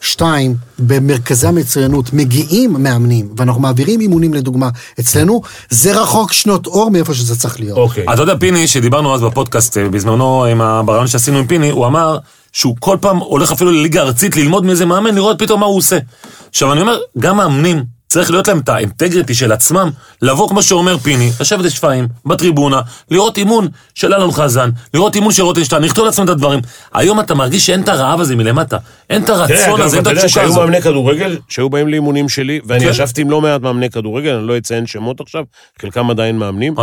שתיים, 0.00 0.54
במרכזי 0.78 1.46
המצוינות 1.46 2.12
מגיעים 2.12 2.72
מאמנים, 2.82 3.28
ואנחנו 3.36 3.60
מעבירים 3.60 4.00
אימונים 4.00 4.34
לדוגמה 4.34 4.68
אצלנו, 5.00 5.42
זה 5.70 6.00
רחוק 6.00 6.32
שנות 6.32 6.66
אור 6.66 6.90
מאיפה 6.90 7.14
שזה 7.14 7.36
צריך 7.36 7.60
להיות. 7.60 7.78
אוקיי. 7.78 8.04
אתה 8.14 8.22
יודע, 8.22 8.34
פיני, 8.40 8.66
שדיברנו 8.66 9.14
אז 9.14 9.20
בפודקאסט, 9.22 9.78
אה, 9.78 9.88
בזמנו, 9.88 10.44
עם 10.44 10.86
ברעיון 10.86 11.06
שעשינו 11.06 11.38
עם 11.38 11.46
פיני, 11.46 11.70
הוא 11.70 11.86
אמר 11.86 12.18
שהוא 12.52 12.76
כל 12.80 12.96
פעם 13.00 13.16
הולך 13.16 13.52
אפילו 13.52 13.70
לליגה 13.70 14.02
ארצית 14.02 14.36
ללמוד 14.36 14.64
מאיזה 14.64 14.86
מאמן, 14.86 15.14
לראות 15.14 15.38
פתאום 15.38 15.60
מה 15.60 15.66
הוא 15.66 15.76
עושה. 15.76 15.98
עכשיו, 16.50 16.72
אני 16.72 16.80
אומר, 16.80 16.98
גם 17.18 17.36
מאמנים, 17.36 17.97
צריך 18.08 18.30
להיות 18.30 18.48
להם 18.48 18.58
את 18.58 18.68
האינטגריטי 18.68 19.34
של 19.34 19.52
עצמם, 19.52 19.90
לבוא, 20.22 20.48
כמו 20.48 20.62
שאומר 20.62 20.98
פיני, 20.98 21.30
לשבת 21.40 21.64
לשפיים, 21.64 22.08
בטריבונה, 22.26 22.80
לראות 23.10 23.38
אימון 23.38 23.68
של 23.94 24.14
אלון 24.14 24.32
חזן, 24.32 24.70
לראות 24.94 25.14
אימון 25.14 25.32
של 25.32 25.42
רוטנשטיין, 25.42 25.82
לכתוב 25.82 26.04
לעצמם 26.06 26.24
את 26.24 26.30
הדברים. 26.30 26.60
היום 26.94 27.20
אתה 27.20 27.34
מרגיש 27.34 27.66
שאין 27.66 27.82
את 27.82 27.88
הרעב 27.88 28.20
הזה 28.20 28.36
מלמטה, 28.36 28.76
אין 29.10 29.24
את 29.24 29.28
הרצון 29.28 29.80
הזה, 29.80 29.96
אין 29.96 30.02
את 30.02 30.10
התשוקה 30.10 30.28
שהיו 30.28 30.46
הזאת. 30.46 30.58
מאמני 30.58 30.82
כדורגל 30.82 31.38
שהיו 31.48 31.70
באים 31.70 31.88
לאימונים 31.88 32.28
שלי, 32.28 32.60
ואני 32.66 32.84
כן. 32.84 32.90
ישבתי 32.90 33.20
עם 33.20 33.30
לא 33.30 33.40
מעט 33.40 33.60
מאמני 33.60 33.90
כדורגל, 33.90 34.34
אני 34.34 34.46
לא 34.46 34.58
אציין 34.58 34.86
שמות 34.86 35.20
עכשיו, 35.20 35.44
חלקם 35.82 36.10
עדיין 36.10 36.38
מאמנים, 36.38 36.74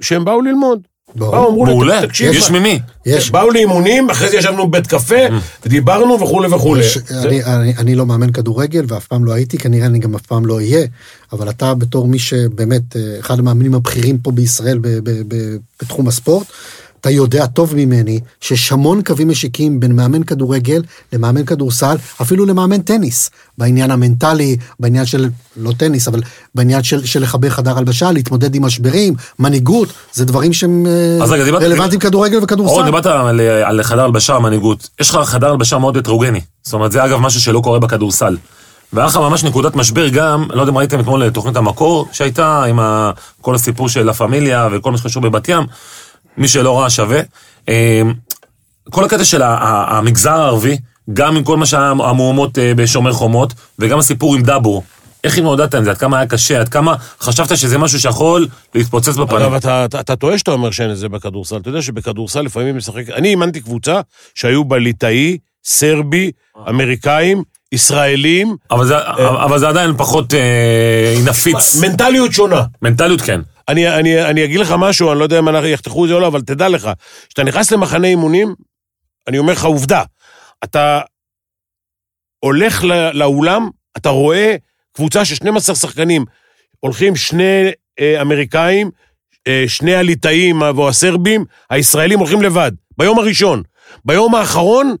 שהם 0.00 0.24
באו 0.24 0.40
ללמוד. 0.40 0.80
באו, 1.14 1.48
אמרו 1.48 1.84
לי, 1.84 1.92
תקשיב, 2.06 2.32
יש 2.34 2.50
ממי. 2.50 2.80
יש, 3.06 3.30
באו 3.30 3.50
לאימונים, 3.50 4.10
אחרי 4.10 4.28
זה 4.28 4.36
ישבנו 4.36 4.66
בבית 4.68 4.86
קפה, 4.86 5.28
Mm. 5.28 5.32
ודיברנו 5.66 6.20
וכולי 6.20 6.48
וכולי. 6.54 6.82
אני, 7.10 7.44
אני, 7.44 7.74
אני 7.78 7.94
לא 7.94 8.06
מאמן 8.06 8.32
כדורגל 8.32 8.84
ואף 8.88 9.06
פעם 9.06 9.24
לא 9.24 9.32
הייתי, 9.32 9.58
כנראה 9.58 9.86
אני 9.86 9.98
גם 9.98 10.14
אף 10.14 10.22
פעם 10.22 10.46
לא 10.46 10.54
אהיה, 10.54 10.86
אבל 11.32 11.50
אתה 11.50 11.74
בתור 11.74 12.06
מי 12.08 12.18
שבאמת 12.18 12.96
אה, 12.96 13.16
אחד 13.20 13.38
המאמנים 13.38 13.74
הבכירים 13.74 14.18
פה 14.18 14.30
בישראל 14.30 14.78
ב, 14.78 14.88
ב, 14.88 15.10
ב, 15.28 15.56
בתחום 15.82 16.08
הספורט, 16.08 16.46
אתה 17.00 17.10
יודע 17.10 17.46
טוב 17.46 17.76
ממני 17.76 18.20
שיש 18.40 18.72
המון 18.72 19.02
קווים 19.02 19.28
משיקים 19.28 19.80
בין 19.80 19.96
מאמן 19.96 20.22
כדורגל 20.22 20.82
למאמן 21.12 21.44
כדורסל, 21.44 21.96
אפילו 22.22 22.46
למאמן 22.46 22.80
טניס, 22.80 23.30
בעניין 23.58 23.90
המנטלי, 23.90 24.56
בעניין 24.80 25.06
של, 25.06 25.28
לא 25.56 25.72
טניס, 25.76 26.08
אבל 26.08 26.20
בעניין 26.54 26.82
של, 26.82 27.06
של 27.06 27.22
לחבר 27.22 27.50
חדר 27.50 27.78
הלבשה, 27.78 28.12
להתמודד 28.12 28.54
עם 28.54 28.64
משברים, 28.64 29.14
מנהיגות, 29.38 29.88
זה 30.12 30.24
דברים 30.24 30.52
שהם 30.52 30.86
אה, 30.86 31.24
רלוונטיים 31.60 32.00
כדורגל 32.00 32.38
וכדורסל. 32.42 32.72
אורן, 32.72 32.84
דיברת 32.84 33.06
על, 33.06 33.40
על 33.40 33.82
חדר 33.82 34.04
הלבשה, 34.04 34.38
מנהיגות. 34.38 34.88
יש 35.00 35.10
לך 35.10 35.16
חדר 35.16 35.50
הלבשה 35.50 35.78
מאוד 35.78 35.96
הטרוגני. 35.96 36.40
זאת 36.62 36.74
אומרת, 36.74 36.92
זה 36.92 37.04
אגב 37.04 37.18
משהו 37.18 37.40
שלא 37.40 37.60
קורה 37.60 37.78
בכדורסל. 37.78 38.36
והיה 38.92 39.06
לך 39.06 39.16
ממש 39.16 39.44
נקודת 39.44 39.76
משבר 39.76 40.08
גם, 40.08 40.46
לא 40.50 40.60
יודע 40.60 40.72
אם 40.72 40.78
ראיתם 40.78 41.00
אתמול 41.00 41.26
את 41.26 41.34
תוכנית 41.34 41.56
המקור 41.56 42.06
שהייתה, 42.12 42.64
עם 42.64 42.78
ה, 42.80 43.10
כל 43.40 43.54
הסיפור 43.54 43.88
של 43.88 44.02
לה 44.02 44.14
פמיליה 44.14 44.68
וכל 44.72 44.90
מה 44.90 44.98
שקשור 44.98 45.22
בבת 45.22 45.48
ים. 45.48 45.62
מי 46.38 46.48
שלא 46.48 46.80
ראה 46.80 46.90
שווה. 46.90 47.20
אה, 47.68 48.02
כל 48.90 49.04
הקטע 49.04 49.24
של 49.24 49.42
המגזר 49.44 50.40
הערבי, 50.40 50.76
גם 51.12 51.36
עם 51.36 51.44
כל 51.44 51.56
מה 51.56 51.66
שהיה 51.66 51.90
המהומות 51.90 52.58
אה, 52.58 52.72
בשומר 52.76 53.12
חומות, 53.12 53.54
וגם 53.78 53.98
הסיפור 53.98 54.34
עם 54.34 54.42
דאבור. 54.42 54.82
איך 55.24 55.38
התמודדת 55.38 55.74
עם 55.74 55.84
זה? 55.84 55.90
עד 55.90 55.98
כמה 55.98 56.18
היה 56.18 56.26
קשה? 56.26 56.60
עד 56.60 56.68
כמה 56.68 56.94
חשבת 57.20 57.56
שזה 57.56 57.78
משהו 57.78 58.00
שיכול 58.00 58.46
להתפוצץ 58.74 59.16
בפנים? 59.16 59.42
אגב, 59.42 59.54
אתה, 59.54 59.84
אתה, 59.84 60.00
אתה 60.00 60.16
טועה 60.16 60.38
שאתה 60.38 60.50
אומר 60.50 60.70
שאין 60.70 60.90
את 60.90 60.96
זה 60.96 61.08
בכדורסל. 61.08 61.56
אתה 61.56 61.68
יודע 61.68 61.82
שבכדורסל 61.82 62.40
לפעמים 62.40 62.76
משחק... 62.76 63.10
אני 63.14 63.28
אימנתי 63.28 63.60
קבוצה 63.60 64.00
שהיו 64.34 64.64
בה 64.64 64.78
ליטאי, 64.78 65.38
סרבי, 65.64 66.30
אמריקאים, 66.68 67.42
ישראלים. 67.72 68.56
אבל 68.70 68.86
זה, 68.86 68.94
אבל 69.44 69.58
זה 69.58 69.68
עדיין 69.68 69.96
פחות 69.96 70.34
אה, 70.34 71.14
נפיץ. 71.24 71.80
מנטליות 71.80 72.32
שונה. 72.32 72.62
מנטליות 72.82 73.20
כן. 73.20 73.40
אני, 73.68 73.88
אני, 73.94 74.24
אני 74.24 74.44
אגיד 74.44 74.60
לך 74.60 74.74
משהו, 74.78 75.10
אני 75.12 75.18
לא 75.18 75.24
יודע 75.24 75.38
אם 75.38 75.48
אנחנו 75.48 75.66
יחתכו 75.68 76.04
את 76.04 76.08
זה 76.08 76.14
או 76.14 76.20
לא, 76.20 76.26
אבל 76.26 76.40
תדע 76.42 76.68
לך, 76.68 76.90
כשאתה 77.28 77.44
נכנס 77.44 77.70
למחנה 77.72 78.06
אימונים, 78.08 78.54
אני 79.28 79.38
אומר 79.38 79.52
לך 79.52 79.64
עובדה, 79.64 80.02
אתה 80.64 81.00
הולך 82.44 82.84
לא, 82.84 83.10
לאולם, 83.10 83.68
אתה 83.96 84.08
רואה 84.08 84.56
קבוצה 84.92 85.24
של 85.24 85.34
12 85.34 85.74
שחקנים, 85.76 86.24
הולכים 86.80 87.16
שני 87.16 87.70
אה, 88.00 88.20
אמריקאים, 88.20 88.90
אה, 89.48 89.64
שני 89.66 89.94
הליטאים 89.94 90.62
או 90.62 90.88
הסרבים, 90.88 91.44
הישראלים 91.70 92.18
הולכים 92.18 92.42
לבד, 92.42 92.72
ביום 92.98 93.18
הראשון. 93.18 93.62
ביום 94.04 94.34
האחרון, 94.34 94.94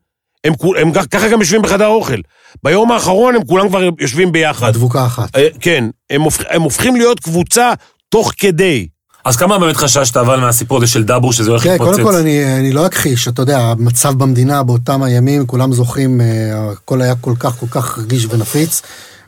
הם, 0.44 0.54
כול- 0.56 0.78
הם 0.78 0.92
ככה 0.92 1.28
גם 1.28 1.40
יושבים 1.40 1.62
בחדר 1.62 1.84
האוכל. 1.84 2.20
ביום 2.62 2.92
האחרון 2.92 3.34
הם 3.34 3.44
כולם 3.44 3.68
כבר 3.68 3.82
יושבים 3.98 4.32
ביחד. 4.32 4.72
דבוקה 4.72 5.06
אחת. 5.06 5.36
אה, 5.36 5.48
כן, 5.60 5.84
הם, 6.10 6.22
הופכ, 6.22 6.44
הם 6.48 6.62
הופכים 6.62 6.96
להיות 6.96 7.20
קבוצה 7.20 7.72
תוך 8.08 8.32
כדי. 8.38 8.88
אז 9.24 9.36
כמה 9.36 9.58
באמת 9.58 9.76
חששת 9.76 10.16
אבל 10.16 10.40
מהסיפור 10.40 10.78
הזה 10.78 10.86
של 10.86 11.04
דאבור 11.04 11.32
שזה 11.32 11.50
הולך 11.50 11.62
כן, 11.62 11.70
להתפוצץ? 11.70 11.92
קודם 11.92 12.04
כל 12.04 12.16
אני, 12.16 12.56
אני 12.58 12.72
לא 12.72 12.86
אכחיש, 12.86 13.28
אתה 13.28 13.42
יודע, 13.42 13.58
המצב 13.58 14.14
במדינה 14.18 14.62
באותם 14.62 15.02
הימים, 15.02 15.46
כולם 15.46 15.72
זוכרים, 15.72 16.20
אה, 16.20 16.70
הכל 16.70 17.02
היה 17.02 17.14
כל 17.20 17.34
כך 17.38 17.56
כל 17.58 17.66
כך 17.70 17.98
רגיש 17.98 18.26
ונפיץ, 18.30 18.82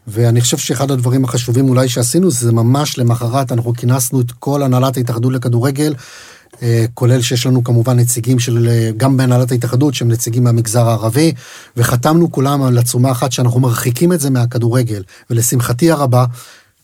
ואני 0.06 0.40
חושב 0.40 0.58
שאחד 0.58 0.90
הדברים 0.90 1.24
החשובים 1.24 1.68
אולי 1.68 1.88
שעשינו, 1.88 2.30
זה 2.30 2.52
ממש 2.52 2.98
למחרת, 2.98 3.52
אנחנו 3.52 3.74
כינסנו 3.74 4.20
את 4.20 4.32
כל 4.38 4.62
הנהלת 4.62 4.96
ההתאחדות 4.96 5.32
לכדורגל, 5.32 5.94
אה, 6.62 6.84
כולל 6.94 7.22
שיש 7.22 7.46
לנו 7.46 7.64
כמובן 7.64 7.98
נציגים 7.98 8.38
של, 8.38 8.68
אה, 8.70 8.90
גם 8.96 9.16
בהנהלת 9.16 9.52
ההתאחדות, 9.52 9.94
שהם 9.94 10.08
נציגים 10.08 10.44
מהמגזר 10.44 10.88
הערבי, 10.88 11.32
וחתמנו 11.76 12.32
כולם 12.32 12.62
על 12.62 12.78
עצומה 12.78 13.10
אחת 13.10 13.32
שאנחנו 13.32 13.60
מרחיקים 13.60 14.12
את 14.12 14.20
זה 14.20 14.30
מהכדורגל, 14.30 15.02
ולשמחתי 15.30 15.90
הרבה, 15.90 16.24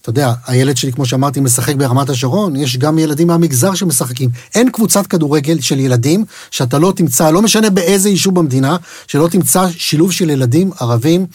אתה 0.06 0.10
יודע, 0.10 0.32
הילד 0.46 0.76
שלי, 0.76 0.92
כמו 0.92 1.06
שאמרתי, 1.06 1.40
משחק 1.40 1.74
ברמת 1.74 2.10
השרון, 2.10 2.56
יש 2.56 2.76
גם 2.76 2.98
ילדים 2.98 3.26
מהמגזר 3.26 3.74
שמשחקים. 3.74 4.30
אין 4.54 4.70
קבוצת 4.70 5.06
כדורגל 5.06 5.60
של 5.60 5.80
ילדים 5.80 6.24
שאתה 6.50 6.78
לא 6.78 6.92
תמצא, 6.96 7.30
לא 7.30 7.42
משנה 7.42 7.70
באיזה 7.70 8.08
יישוב 8.08 8.34
במדינה, 8.34 8.76
שלא 9.06 9.28
תמצא 9.28 9.66
שילוב 9.76 10.12
של 10.12 10.30
ילדים 10.30 10.70
ערבים 10.80 11.20
אה, 11.20 11.26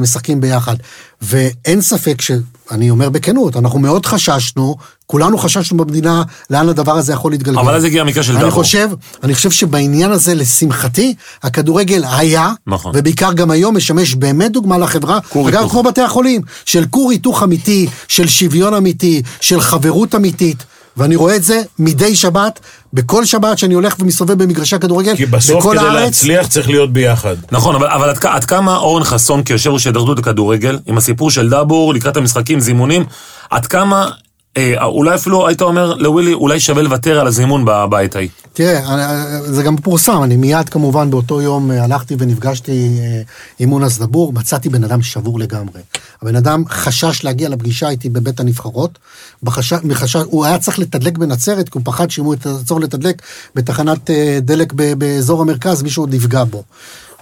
משחקים 0.00 0.40
ביחד. 0.40 0.76
ואין 1.22 1.80
ספק 1.80 2.20
ש... 2.20 2.30
אני 2.70 2.90
אומר 2.90 3.10
בכנות, 3.10 3.56
אנחנו 3.56 3.78
מאוד 3.78 4.06
חששנו, 4.06 4.76
כולנו 5.06 5.38
חששנו 5.38 5.78
במדינה 5.78 6.22
לאן 6.50 6.68
הדבר 6.68 6.96
הזה 6.96 7.12
יכול 7.12 7.32
להתגלגל. 7.32 7.58
אבל 7.58 7.74
אז 7.74 7.84
הגיע 7.84 8.02
המקרה 8.02 8.22
של 8.22 8.32
אני 8.32 8.40
דאבו. 8.40 8.54
חושב, 8.54 8.90
אני 9.22 9.34
חושב 9.34 9.50
שבעניין 9.50 10.10
הזה, 10.10 10.34
לשמחתי, 10.34 11.14
הכדורגל 11.42 12.04
היה, 12.10 12.52
נכון. 12.66 12.92
ובעיקר 12.94 13.32
גם 13.32 13.50
היום 13.50 13.76
משמש 13.76 14.14
באמת 14.14 14.52
דוגמה 14.52 14.78
לחברה, 14.78 15.18
אגב, 15.32 15.46
היתוך. 15.46 15.70
כמו 15.70 15.82
בתי 15.82 16.00
החולים, 16.00 16.42
של 16.64 16.86
כור 16.90 17.10
היתוך 17.10 17.42
אמיתי, 17.42 17.86
של 18.08 18.28
שוויון 18.28 18.74
אמיתי, 18.74 19.22
של 19.40 19.60
חברות 19.60 20.14
אמיתית. 20.14 20.64
ואני 21.00 21.16
רואה 21.16 21.36
את 21.36 21.44
זה 21.44 21.62
מדי 21.78 22.16
שבת, 22.16 22.60
בכל 22.92 23.24
שבת 23.24 23.58
שאני 23.58 23.74
הולך 23.74 23.96
ומסתובב 23.98 24.42
במגרשי 24.42 24.76
הכדורגל, 24.76 25.16
כי 25.16 25.26
בסוף 25.26 25.58
בכל 25.58 25.76
כדי 25.78 25.86
הארץ. 25.86 26.04
להצליח 26.04 26.46
צריך 26.46 26.68
להיות 26.68 26.92
ביחד. 26.92 27.36
נכון, 27.52 27.74
אבל, 27.74 27.86
אבל 27.86 28.08
עד, 28.08 28.18
עד 28.26 28.44
כמה 28.44 28.76
אורן 28.76 29.04
חסון 29.04 29.42
כיושב 29.42 29.70
ראש 29.70 29.86
התאחדות 29.86 30.18
הכדורגל, 30.18 30.78
עם 30.86 30.98
הסיפור 30.98 31.30
של 31.30 31.48
דאבור 31.48 31.94
לקראת 31.94 32.16
המשחקים, 32.16 32.60
זימונים, 32.60 33.04
עד 33.50 33.66
כמה, 33.66 34.10
אה, 34.56 34.84
אולי 34.84 35.14
אפילו 35.14 35.46
היית 35.48 35.62
אומר 35.62 35.94
לווילי, 35.94 36.32
אולי 36.34 36.60
שווה 36.60 36.82
לוותר 36.82 37.20
על 37.20 37.26
הזימון 37.26 37.64
ב- 37.64 37.84
בעת 37.90 38.16
ההיא. 38.16 38.28
תראה, 38.52 38.94
אני- 38.94 39.52
זה 39.54 39.62
גם 39.62 39.76
פורסם, 39.76 40.22
אני 40.22 40.36
מיד 40.36 40.68
כמובן 40.68 41.10
באותו 41.10 41.42
יום 41.42 41.70
אה, 41.70 41.84
הלכתי 41.84 42.16
ונפגשתי 42.18 42.70
אה, 43.00 43.22
עם 43.58 43.68
מונס 43.68 43.98
דבור, 43.98 44.32
מצאתי 44.32 44.68
בן 44.68 44.84
אדם 44.84 45.02
שבור 45.02 45.40
לגמרי. 45.40 45.80
הבן 46.22 46.36
אדם 46.36 46.64
חשש 46.68 47.24
להגיע 47.24 47.48
לפגישה 47.48 47.88
איתי 47.88 48.08
בבית 48.08 48.40
הנבחרות, 48.40 48.98
בחשש, 49.42 49.78
מחשש, 49.84 50.16
הוא 50.16 50.44
היה 50.44 50.58
צריך 50.58 50.78
לתדלק 50.78 51.18
בנצרת, 51.18 51.68
כי 51.68 51.78
הוא 51.78 51.82
פחד 51.84 52.10
שאם 52.10 52.24
הוא 52.24 52.34
יעצור 52.46 52.80
לתדלק 52.80 53.22
בתחנת 53.54 54.10
אה, 54.10 54.38
דלק 54.42 54.72
באזור 54.72 55.42
המרכז, 55.42 55.82
מישהו 55.82 56.02
עוד 56.02 56.14
יפגע 56.14 56.44
בו. 56.44 56.62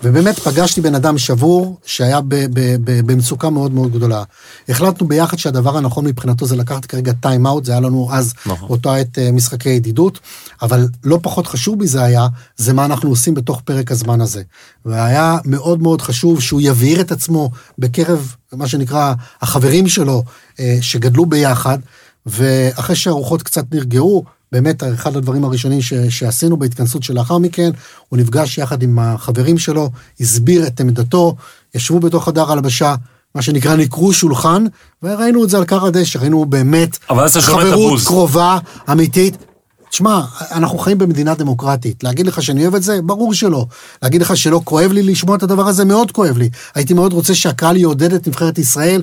ובאמת 0.03 0.39
פגשתי 0.39 0.81
בן 0.81 0.95
אדם 0.95 1.19
שבור, 1.19 1.77
שהיה 1.85 2.21
ב- 2.21 2.35
ב- 2.35 2.77
ב- 2.85 3.01
במצוקה 3.13 3.51
מאוד 3.51 3.73
מאוד 3.73 3.93
גדולה. 3.93 4.23
החלטנו 4.69 5.09
ביחד 5.09 5.39
שהדבר 5.39 5.77
הנכון 5.77 6.07
מבחינתו 6.07 6.47
זה 6.47 6.57
לקחת 6.57 6.85
כרגע 6.85 7.13
טיים 7.13 7.47
אאוט, 7.47 7.65
זה 7.65 7.73
היה 7.73 7.81
לנו 7.81 8.09
אז 8.13 8.35
נכון. 8.47 8.69
באותה 8.69 8.95
עת 8.95 9.19
אה, 9.19 9.33
משחקי 9.33 9.69
ידידות, 9.69 10.21
אבל 10.63 10.89
לא 11.05 11.19
פחות 11.23 11.47
חשוב 11.47 11.83
מזה 11.83 12.03
היה, 12.03 12.27
זה 12.57 12.73
מה 12.73 12.85
אנחנו 12.85 13.11
עושים 13.11 13.35
בתוך 13.35 13.61
פרק 13.65 13.93
הזמן 13.93 14.21
הזה. 14.21 14.43
והיה 14.85 15.39
מאוד 15.45 15.83
מאוד 15.83 16.03
חשוב 16.03 16.41
שהוא 16.41 16.61
יבהיר 16.65 17.01
את 17.01 17.13
עצמו 17.13 17.51
בקרב, 17.79 18.35
מה 18.53 18.69
שנקרא, 18.69 19.15
החברים 19.41 19.89
שלו, 19.89 20.25
אה, 20.61 20.79
שגדלו 20.81 21.27
ביחד, 21.27 21.79
ואחרי 22.27 22.97
שהרוחות 22.97 23.43
קצת 23.43 23.65
נרגעו, 23.73 24.25
באמת, 24.53 24.83
אחד 24.95 25.17
הדברים 25.17 25.45
הראשונים 25.45 25.83
ש, 25.83 25.95
שעשינו 25.95 26.57
בהתכנסות 26.57 27.03
שלאחר 27.03 27.39
מכן, 27.39 27.71
הוא 28.09 28.19
נפגש 28.19 28.59
יחד 28.59 28.83
עם 28.83 28.99
החברים 28.99 29.59
שלו, 29.59 29.91
הסביר 30.21 30.67
את 30.67 30.81
עמדתו, 30.81 31.37
ישבו 31.75 32.01
בתוך 32.01 32.25
חדר 32.25 32.53
הלבשה, 32.53 32.95
מה 33.35 33.43
שנקרא 33.43 33.77
ניקרו 33.77 34.13
שולחן, 34.13 34.65
וראינו 35.03 35.45
את 35.45 35.51
זה 35.51 35.59
על 35.59 35.65
כר 35.65 35.87
הדשא, 35.87 36.19
ראינו 36.19 36.45
באמת 36.45 36.99
חברות. 37.41 38.01
קרובה, 38.05 38.59
אמיתית. 38.91 39.37
תשמע, 39.91 40.21
אנחנו 40.53 40.79
חיים 40.79 40.99
במדינה 40.99 41.35
דמוקרטית. 41.35 42.05
להגיד 42.05 42.27
לך 42.27 42.43
שאני 42.43 42.63
אוהב 42.63 42.75
את 42.75 42.83
זה? 42.83 43.03
ברור 43.03 43.35
שלא. 43.35 43.67
להגיד 44.03 44.23
לך 44.23 44.37
שלא 44.37 44.61
כואב 44.65 44.93
לי 44.93 45.03
לשמוע 45.03 45.37
את 45.37 45.43
הדבר 45.43 45.69
הזה? 45.69 45.85
מאוד 45.85 46.13
כואב 46.13 46.39
לי. 46.39 46.51
הייתי 46.75 46.95
מאוד 46.95 47.13
רוצה 47.13 47.35
שהקהל 47.35 47.77
יעודד 47.77 48.13
את 48.13 48.29
נבחרת 48.29 48.59
ישראל. 48.59 49.03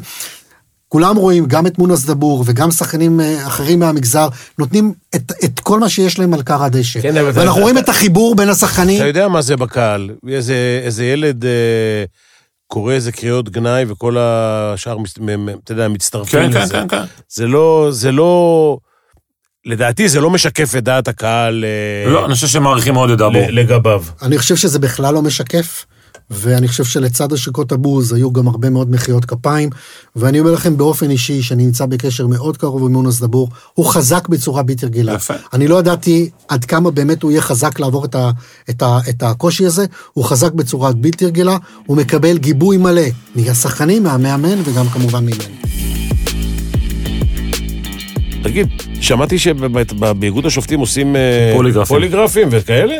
כולם 0.96 1.16
רואים, 1.16 1.46
גם 1.46 1.68
את 1.68 1.78
מונס 1.78 2.06
דבור 2.06 2.44
וגם 2.48 2.72
שחקנים 2.72 3.20
אה, 3.22 3.48
אחרים 3.48 3.80
מהמגזר, 3.80 4.28
נותנים 4.60 4.94
את, 5.16 5.32
את 5.44 5.60
כל 5.60 5.80
מה 5.80 5.90
שיש 5.90 6.20
להם 6.20 6.34
על 6.34 6.44
כר 6.44 6.64
הדשא. 6.64 7.02
כן, 7.02 7.18
אבל 7.18 7.30
אתה- 7.30 7.40
ואנחנו 7.40 7.62
רואים 7.62 7.78
את 7.78 7.90
החיבור 7.90 8.36
בין 8.36 8.50
השחקנים. 8.50 8.98
אתה 8.98 9.08
יודע 9.08 9.28
מה 9.28 9.42
זה 9.42 9.56
בקהל. 9.56 10.10
איזה, 10.30 10.82
איזה 10.84 11.06
ילד 11.06 11.46
אה, 11.46 12.04
קורא 12.68 12.94
איזה 12.94 13.12
קריאות 13.12 13.50
גנאי 13.50 13.86
וכל 13.88 14.18
השאר, 14.20 14.98
אתה 15.64 15.72
יודע, 15.72 15.88
מצטרפים 15.88 16.40
כן, 16.40 16.52
כן, 16.54 16.62
לזה. 16.62 16.74
כן, 16.74 16.88
כן. 16.88 17.04
זה 17.30 17.48
לא, 17.48 17.88
זה 17.92 18.12
לא... 18.12 18.78
לדעתי 19.66 20.10
זה 20.10 20.22
לא 20.22 20.30
משקף 20.30 20.76
את 20.78 20.84
דעת 20.84 21.08
הקהל 21.08 21.66
אה, 21.66 22.12
לא, 22.12 22.26
אני 22.26 22.34
חושב 22.34 22.48
שהם 22.48 22.64
מעריכים 22.64 22.94
מאוד 22.94 23.10
את 23.10 23.18
דאבור. 23.18 23.42
לגביו. 23.50 24.04
אני 24.22 24.38
חושב 24.38 24.56
שזה 24.56 24.80
בכלל 24.80 25.14
לא 25.14 25.22
משקף, 25.22 25.86
ואני 26.32 26.68
חושב 26.68 26.84
שלצד 26.84 27.34
השקות 27.34 27.72
הבוז 27.72 28.14
היו 28.14 28.34
גם 28.34 28.48
הרבה 28.48 28.70
מאוד 28.70 28.92
מחיאות 28.92 29.26
כפיים, 29.26 29.70
ואני 30.16 30.40
אומר 30.40 30.52
לכם 30.52 30.78
באופן 30.78 31.10
אישי, 31.10 31.42
שאני 31.42 31.66
נמצא 31.66 31.86
בקשר 31.86 32.28
מאוד 32.28 32.58
קרוב 32.58 32.86
עם 32.86 32.94
מונס 32.94 33.20
דבור, 33.20 33.50
הוא 33.74 33.86
חזק 33.86 34.28
בצורה 34.28 34.64
בלתי 34.64 34.86
רגילה. 34.86 35.14
יפה. 35.14 35.34
אני 35.54 35.68
לא 35.68 35.80
ידעתי 35.80 36.30
עד 36.48 36.66
כמה 36.66 36.92
באמת 36.92 37.24
הוא 37.24 37.32
יהיה 37.32 37.42
חזק 37.42 37.80
לעבור 37.80 38.06
את, 38.06 38.16
ה, 38.16 38.32
את, 38.70 38.82
ה, 38.82 39.00
את 39.10 39.24
הקושי 39.24 39.66
הזה, 39.66 39.86
הוא 40.14 40.26
חזק 40.26 40.52
בצורה 40.52 40.92
בלתי 40.92 41.26
רגילה, 41.26 41.58
הוא 41.86 41.98
מקבל 41.98 42.38
גיבוי 42.38 42.78
מלא 42.78 43.02
מהשחקנים, 43.36 44.04
מהמאמן 44.04 44.62
וגם 44.66 44.88
כמובן 44.90 45.24
ממני. 45.26 45.46
תגיד, 48.44 48.68
שמעתי 49.02 49.40
שבאיגוד 49.40 50.46
השופטים 50.46 50.80
עושים 50.80 51.16
אה, 51.16 51.52
פוליגרפים. 51.56 51.96
פוליגרפים 51.96 52.48
וכאלה? 52.52 52.96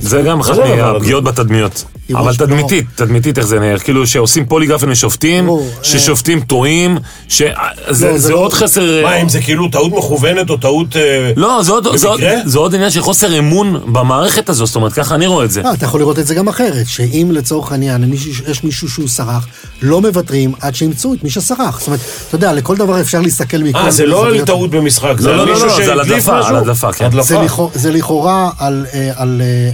זה 0.00 0.22
גם 0.22 0.40
אחת 0.40 0.56
לא 0.56 0.76
מהפגיעות 0.76 1.24
בתדמיות. 1.24 1.84
אבל 2.14 2.34
תדמיתית, 2.36 2.86
תדמיתית 2.94 3.38
איך 3.38 3.46
זה 3.46 3.60
נראה, 3.60 3.78
כאילו 3.78 4.06
שעושים 4.06 4.46
פוליגרפים 4.46 4.88
לשופטים, 4.90 5.48
ששופטים 5.82 6.40
טועים, 6.40 6.98
שזה 7.28 7.48
לא, 7.86 7.92
זה 7.92 8.18
זה 8.18 8.32
לא- 8.32 8.36
עוד 8.38 8.52
חסר... 8.52 9.02
מה, 9.04 9.16
אם 9.16 9.28
זה 9.28 9.40
כאילו 9.40 9.68
טעות 9.68 9.92
מכוונת 9.92 10.50
או 10.50 10.56
טעות... 10.56 10.96
אה, 10.96 11.32
לא, 11.36 11.62
זה 11.62 11.72
עוד- 11.72 11.96
זה 11.96 12.08
עוד- 12.08 12.20
במקרה? 12.20 12.34
זה 12.44 12.58
עוד 12.58 12.74
עניין 12.74 12.90
של 12.90 13.00
חוסר 13.00 13.38
אמון 13.38 13.80
במערכת 13.92 14.48
הזו, 14.48 14.66
זאת 14.66 14.76
אומרת, 14.76 14.92
ככה 14.92 15.14
אני 15.14 15.26
רואה 15.26 15.44
את 15.44 15.50
זה. 15.50 15.62
לא, 15.62 15.72
אתה 15.72 15.84
יכול 15.84 16.00
לראות 16.00 16.18
את 16.18 16.26
זה 16.26 16.34
גם 16.34 16.48
אחרת, 16.48 16.86
שאם 16.86 17.28
לצורך 17.32 17.72
העניין 17.72 18.12
יש 18.48 18.64
מישהו 18.64 18.88
שהוא 18.90 19.08
סרח, 19.08 19.46
לא 19.82 20.00
מוותרים 20.00 20.52
עד 20.60 20.74
שימצאו 20.74 21.14
את 21.14 21.24
מי 21.24 21.30
שסרח. 21.30 21.78
זאת 21.78 21.86
אומרת, 21.86 22.00
אתה 22.28 22.34
יודע, 22.36 22.52
לכל 22.52 22.76
דבר 22.76 23.00
אפשר 23.00 23.20
להסתכל 23.20 23.58
מכל 23.58 23.78
אה, 23.78 23.90
זה 23.90 24.06
לא 24.06 24.26
על. 24.26 24.44
טעות 24.44 24.70
במשחק, 24.70 25.14
זה 25.18 25.28
לא, 25.28 25.42
על 25.42 25.48
לא, 25.48 25.52
מישהו 25.52 25.66
לא, 25.68 25.76
זה 25.76 25.92
על 25.92 25.98
שהדליף 25.98 26.12
הדלפה, 26.28 26.38
משהו? 26.40 26.48
על 26.50 26.56
הדלפה, 26.56 26.92
כן. 26.92 27.04
הדלפה. 27.04 27.70
זה, 27.74 27.90
לכאורה, 27.92 28.50
על, 28.58 28.86
אה, 28.94 29.10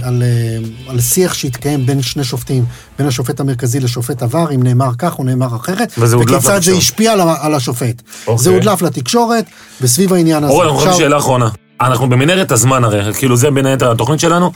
על, 0.03 0.23
אה, 0.23 0.57
על, 0.91 0.99
שיח 0.99 1.33
שהתקיים 1.33 1.85
בין 1.85 2.01
שני 2.01 2.23
שופטים, 2.23 2.65
בין 2.97 3.07
השופט 3.07 3.39
המרכזי 3.39 3.79
לשופט 3.79 4.23
עבר, 4.23 4.51
אם 4.55 4.63
נאמר 4.63 4.89
כך 4.97 5.19
או 5.19 5.23
נאמר 5.23 5.55
אחרת, 5.55 5.93
וכיצד 5.97 6.61
זה. 6.61 6.71
השפיע 6.73 7.11
על, 7.13 7.19
על 7.41 7.55
השופט. 7.55 8.01
אוקיי. 8.27 8.43
זה 8.43 8.49
הודלף 8.49 8.81
לתקשורת, 8.81 9.45
וסביב 9.81 10.13
העניין 10.13 10.43
הזה. 10.43 10.53
אורן, 10.53 10.65
אנחנו 10.65 10.77
עכשיו- 10.79 10.91
חושבים 10.91 11.07
שאלה 11.07 11.17
אחרונה. 11.17 11.49
אנחנו 11.81 12.09
במנהרת 12.09 12.51
הזמן 12.51 12.83
הרי, 12.83 13.13
כאילו 13.13 13.37
זה 13.37 13.51
בין 13.51 13.65
היתר 13.65 13.91
התוכנית 13.91 14.19
שלנו, 14.19 14.51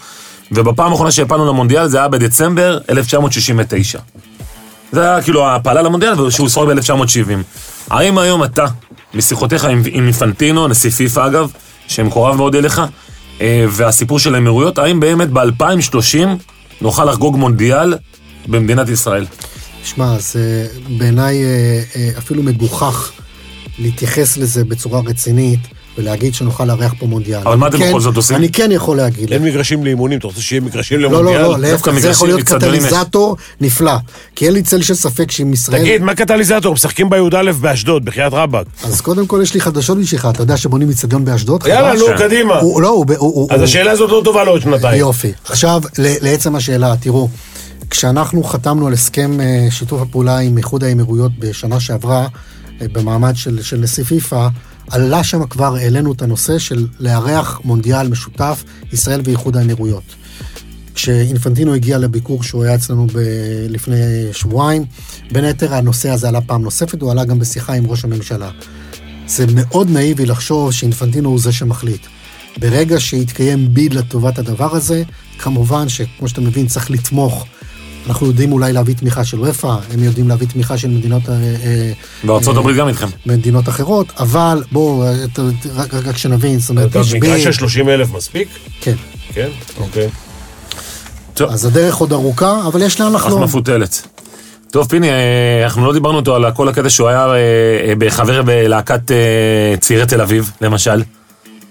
ובפעם 0.52 0.92
האחרונה 0.92 1.12
שהפלנו 1.12 1.46
למונדיאל 1.48 1.88
זה 1.88 1.98
היה 1.98 2.08
בדצמבר 2.08 2.80
1969. 2.90 4.00
זה 4.92 5.02
היה 5.02 5.22
כאילו 5.22 5.46
ההפלה 5.46 5.82
למונדיאל, 5.82 6.30
שהוא 6.30 6.50
שרוד 6.50 6.70
ב-1970. 6.70 7.32
האם 7.90 8.18
היום 8.18 8.44
אתה, 8.44 8.66
משיחותיך 9.14 9.66
עם, 9.66 9.82
עם 9.92 10.04
אינפנטינו, 10.06 10.68
נשיא 10.68 10.90
פיפ"א 10.90 11.26
אגב, 11.28 11.52
שמקורב 11.88 12.36
מאוד 12.36 12.56
אליך, 12.56 12.82
והסיפור 13.70 14.20
של 14.20 14.36
האמירויות, 14.36 14.78
האם 14.78 15.00
באמת 15.00 15.30
ב-2030 15.30 16.28
נוכל 16.82 17.06
לחגוג 17.06 17.38
מונדיאל 17.38 17.94
במדינת 18.48 18.90
ישראל? 18.90 19.26
שמע, 19.84 20.18
זה 20.20 20.68
בעיניי 20.98 21.44
אה, 21.44 21.84
אה, 21.96 22.10
אפילו 22.18 22.44
מגוחך 22.44 23.12
להתייחס 23.80 24.38
לזה 24.38 24.64
בצורה 24.64 25.02
רצינית 25.06 25.60
ולהגיד 25.98 26.34
שנוכל 26.34 26.66
לארח 26.66 26.94
פה 27.00 27.06
מונדיאל. 27.06 27.40
אבל 27.40 27.56
מה 27.56 27.68
אתם 27.68 27.78
כן- 27.78 27.90
בכל 27.90 28.00
זאת 28.00 28.16
עושים? 28.16 28.36
אני 28.36 28.52
כן 28.52 28.72
יכול 28.72 28.98
להגיד. 28.98 29.34
אין 29.34 29.44
מגרשים 29.44 29.86
לאימונים, 29.86 30.20
אתה 30.20 30.28
רוצה 30.28 30.42
שיהיה 30.42 30.62
מגרשים 30.62 31.00
לא, 31.00 31.10
למונדיאל? 31.10 31.42
לא, 31.42 31.60
לא, 31.60 31.72
דווקא 31.72 31.90
להפך, 31.90 32.02
זה 32.02 32.10
יכול 32.10 32.28
להיות. 32.28 32.42
קטליזטור 32.42 33.38
נפלא. 33.62 33.94
כי 34.36 34.46
אין 34.46 34.54
לי 34.54 34.64
צל 34.64 34.82
של 34.82 34.94
ספק 34.94 35.32
שאם 35.32 35.54
ישראל... 35.54 35.82
תגיד, 35.82 36.02
מה 36.02 36.16
קטליזטור? 36.16 36.74
משחקים 36.74 37.10
בי"א 37.10 37.52
באשדוד, 37.52 38.06
בחייאת 38.06 38.34
רבאק. 38.34 38.68
אז 38.84 39.02
קודם 39.02 39.28
כל 39.28 39.40
יש 39.44 39.54
לי 39.54 39.62
חדשות 39.62 39.98
בשבילך, 39.98 40.28
אתה 40.32 40.42
יודע 40.42 40.58
שבונים 40.58 40.90
אצטדיון 40.90 41.26
באשדוד? 41.26 41.68
יאללה? 41.68 41.94
נו. 41.94 42.06
קדימה. 42.18 42.60
הוא, 42.60 42.82
לא, 42.82 43.04
הוא... 43.18 43.48
אז 43.52 43.62
השאלה 43.62 43.92
הזאת 43.92 44.10
לא 44.10 44.22
טובה 44.24 44.44
לעוד 44.44 44.62
שנתיים. 44.62 45.00
יופי. 45.00 45.32
עכשיו, 45.50 45.82
לעצם 45.98 46.56
השאלה, 46.56 46.94
תראו, 47.00 47.30
כשאנחנו 47.90 48.44
חתמנו 48.44 48.88
על 48.88 48.94
הסכם 48.94 49.42
אה, 49.42 49.68
שיתוף 49.72 50.02
הפעולה 50.02 50.38
עם 50.38 50.58
איחוד 50.58 50.84
האמירויות 50.84 51.32
בשנה 51.40 51.80
שעברה, 51.80 52.28
אה, 52.82 52.88
במעמד 52.92 53.36
של, 53.36 53.62
של 53.62 53.78
נשיא 53.78 54.04
פיפ"א, 54.04 54.48
עלה 54.92 55.24
שם 55.24 55.46
כבר, 55.46 55.76
העלינו 55.76 56.12
את 56.12 56.22
הנושא 56.22 56.60
של 56.60 56.88
לארח 57.00 57.62
מונדיאל 57.64 58.08
משותף, 58.08 58.64
ישראל 58.94 59.22
ואיחוד 59.24 59.58
האמירויות. 59.58 60.04
כשאינפנטינו 60.96 61.74
הגיע 61.74 61.98
לביקור 61.98 62.44
שהוא 62.44 62.64
היה 62.64 62.76
אצלנו 62.76 63.08
ב- 63.08 63.20
לפני 63.70 63.96
שבועיים, 64.32 64.86
בין 65.32 65.44
היתר 65.44 65.74
הנושא 65.74 66.10
הזה 66.10 66.28
עלה 66.28 66.42
פעם 66.42 66.62
נוספת, 66.62 67.02
הוא 67.02 67.12
עלה 67.12 67.26
גם 67.26 67.40
בשיחה 67.40 67.74
עם 67.74 67.88
ראש 67.88 68.04
הממשלה. 68.04 68.50
זה 69.28 69.46
מאוד 69.56 69.90
נאיבי 69.90 70.26
לחשוב 70.26 70.72
שאינפנטינו 70.72 71.30
הוא 71.30 71.40
זה 71.40 71.52
שמחליט. 71.52 72.02
ברגע 72.60 73.00
שיתקיים 73.00 73.74
ביד 73.74 73.94
לטובת 73.94 74.40
הדבר 74.40 74.76
הזה, 74.76 75.04
כמובן 75.40 75.90
שכמו 75.90 76.28
שאתה 76.28 76.42
מבין 76.42 76.68
צריך 76.68 76.92
לתמוך. 76.92 77.46
אנחנו 78.08 78.28
יודעים 78.28 78.52
אולי 78.52 78.74
להביא 78.74 78.96
תמיכה 78.96 79.24
של 79.26 79.42
ופא, 79.42 79.68
הם 79.68 80.04
יודעים 80.04 80.30
להביא 80.30 80.48
תמיכה 80.48 80.78
של 80.78 80.88
מדינות, 80.88 81.30
אה, 81.30 81.34
אה, 81.34 81.92
בארצות 82.24 82.56
אה, 82.56 82.60
הברית 82.60 82.78
גם 82.78 82.88
איתכם. 82.88 83.08
מדינות 83.26 83.70
אחרות, 83.70 84.08
אבל 84.20 84.64
בואו, 84.72 85.04
רק, 85.76 85.94
רק 85.94 86.18
שנבין, 86.18 86.60
זאת 86.60 86.70
אומרת, 86.70 86.90
אתה 86.92 87.00
יש 87.00 87.14
מגרש 87.14 87.32
ביד, 87.32 87.44
של 87.44 87.52
30 87.52 87.90
אלף 87.90 88.14
מספיק? 88.14 88.48
כן. 88.82 88.96
כן, 89.34 89.48
אוקיי. 89.78 90.10
אז 91.50 91.66
הדרך 91.66 91.96
עוד 91.96 92.14
ארוכה, 92.14 92.62
אבל 92.68 92.82
יש 92.82 93.02
לאן 93.02 93.16
אך 93.16 93.22
לחלום. 93.22 93.44
מפותלת. 93.44 94.08
טוב, 94.72 94.88
פיני, 94.90 95.08
אנחנו 95.64 95.86
לא 95.86 95.94
דיברנו 95.94 96.18
אותו 96.18 96.36
על 96.36 96.52
כל 96.52 96.70
הקטע 96.70 96.90
שהוא 96.90 97.08
היה 97.08 97.28
בחבר 97.98 98.42
בלהקת 98.42 99.12
צעירי 99.80 100.06
תל 100.06 100.22
אביב, 100.22 100.52
למשל. 100.62 101.02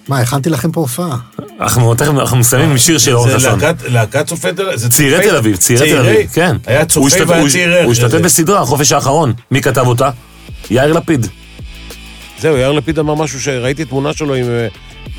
מה, 0.09 0.21
הכנתי 0.21 0.51
לכם 0.51 0.73
פה 0.73 0.81
הופעה. 0.81 1.17
אנחנו 1.61 1.95
תכף, 1.95 2.09
אנחנו 2.11 2.37
מסיימים 2.37 2.71
עם 2.71 2.79
שיר 2.79 2.99
של 2.99 3.15
אורן 3.15 3.31
זה 3.31 3.37
חסון. 3.37 3.61
להקת- 3.61 3.83
להקת 3.89 4.27
צופי 4.27 4.49
תל 4.57 4.63
אביב? 4.63 4.77
זה 4.77 4.89
צעירי 4.91 5.29
תל 5.29 5.37
אביב, 5.37 5.57
צעירי 5.57 5.91
תל 5.93 5.99
אביב, 5.99 6.31
כן. 6.33 6.57
היה 6.67 6.85
צופי 6.85 7.23
והיה 7.23 7.49
צעירי. 7.51 7.83
הוא 7.85 7.93
השתתף 7.93 8.11
זה. 8.11 8.19
בסדרה, 8.19 8.61
החופש 8.63 8.93
האחרון. 8.93 9.33
מי 9.51 9.63
כתב 9.63 9.87
אותה? 9.87 10.11
יאיר 10.71 10.93
לפיד. 10.93 11.27
זהו, 12.41 12.57
יאיר 12.57 12.73
לפיד 12.73 12.99
אמר 12.99 13.15
משהו 13.15 13.41
שראיתי 13.41 13.85
תמונה 13.85 14.13
שלו 14.13 14.35
עם 14.35 14.45
אה, 14.45 14.69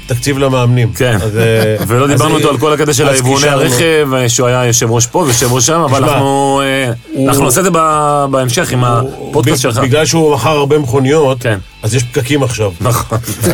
תקציב 0.08 0.38
למאמנים. 0.38 0.93
כן. 0.93 1.18
אז, 1.22 1.38
אה, 1.38 1.76
ולא 1.88 2.05
אז, 2.05 2.12
דיברנו 2.12 2.34
אה, 2.34 2.38
אותו 2.39 2.49
על 2.49 2.58
כל 2.58 2.74
הקטע 2.74 2.93
של 2.93 3.08
היבואני. 3.10 3.47
הרכב, 3.47 4.08
אה, 4.16 4.30
שהוא 4.30 4.47
היה 4.47 4.66
יושב 4.66 4.91
ראש 4.91 5.05
פה 5.08 5.20
ויושב 5.20 5.53
ראש 5.53 5.68
שם, 5.68 5.80
אבל 5.80 6.03
אנחנו 6.03 6.62
הוא- 7.14 7.30
אנחנו 7.30 7.45
נעשה 7.45 7.60
את 7.60 7.66
זה 7.66 7.72
ב- 7.74 8.26
בהמשך 8.32 8.72
עם 8.72 8.84
הפודקאסט 8.84 9.62
שלך. 9.62 9.78
בגלל 9.78 10.05
שהוא 10.05 10.36
מכר 10.36 10.49
הרבה 10.49 10.78
מכוניות, 10.78 11.41
כן. 11.41 11.58
אז 11.84 11.95
יש 11.95 12.03
פקקים 12.03 12.43
עכשיו. 12.43 12.72
נכון. 12.82 13.18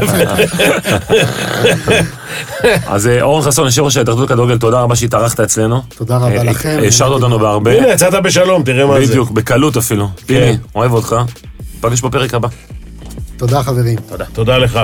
אז 2.87 3.09
אורן 3.21 3.41
חסון, 3.41 3.65
יושב 3.65 3.81
ראש 3.81 3.97
ההתאחדות 3.97 4.29
לכדורגל, 4.29 4.57
תודה 4.57 4.81
רבה 4.81 4.95
שהתארחת 4.95 5.39
אצלנו. 5.39 5.81
תודה 5.97 6.17
רבה 6.17 6.43
לכם. 6.43 6.79
השארת 6.87 7.11
אותנו 7.11 7.39
בהרבה. 7.39 7.77
הנה, 7.77 7.87
יצאת 7.87 8.13
בשלום, 8.23 8.63
תראה 8.63 8.85
מה 8.85 9.01
זה. 9.01 9.07
בדיוק, 9.07 9.31
בקלות 9.31 9.77
אפילו. 9.77 10.09
פיני, 10.25 10.57
אוהב 10.75 10.91
אותך. 10.93 11.15
ניפגש 11.75 12.01
בפרק 12.01 12.33
הבא. 12.33 12.47
תודה, 13.37 13.63
חברים. 13.63 13.99
תודה 14.33 14.57
לך. 14.57 14.79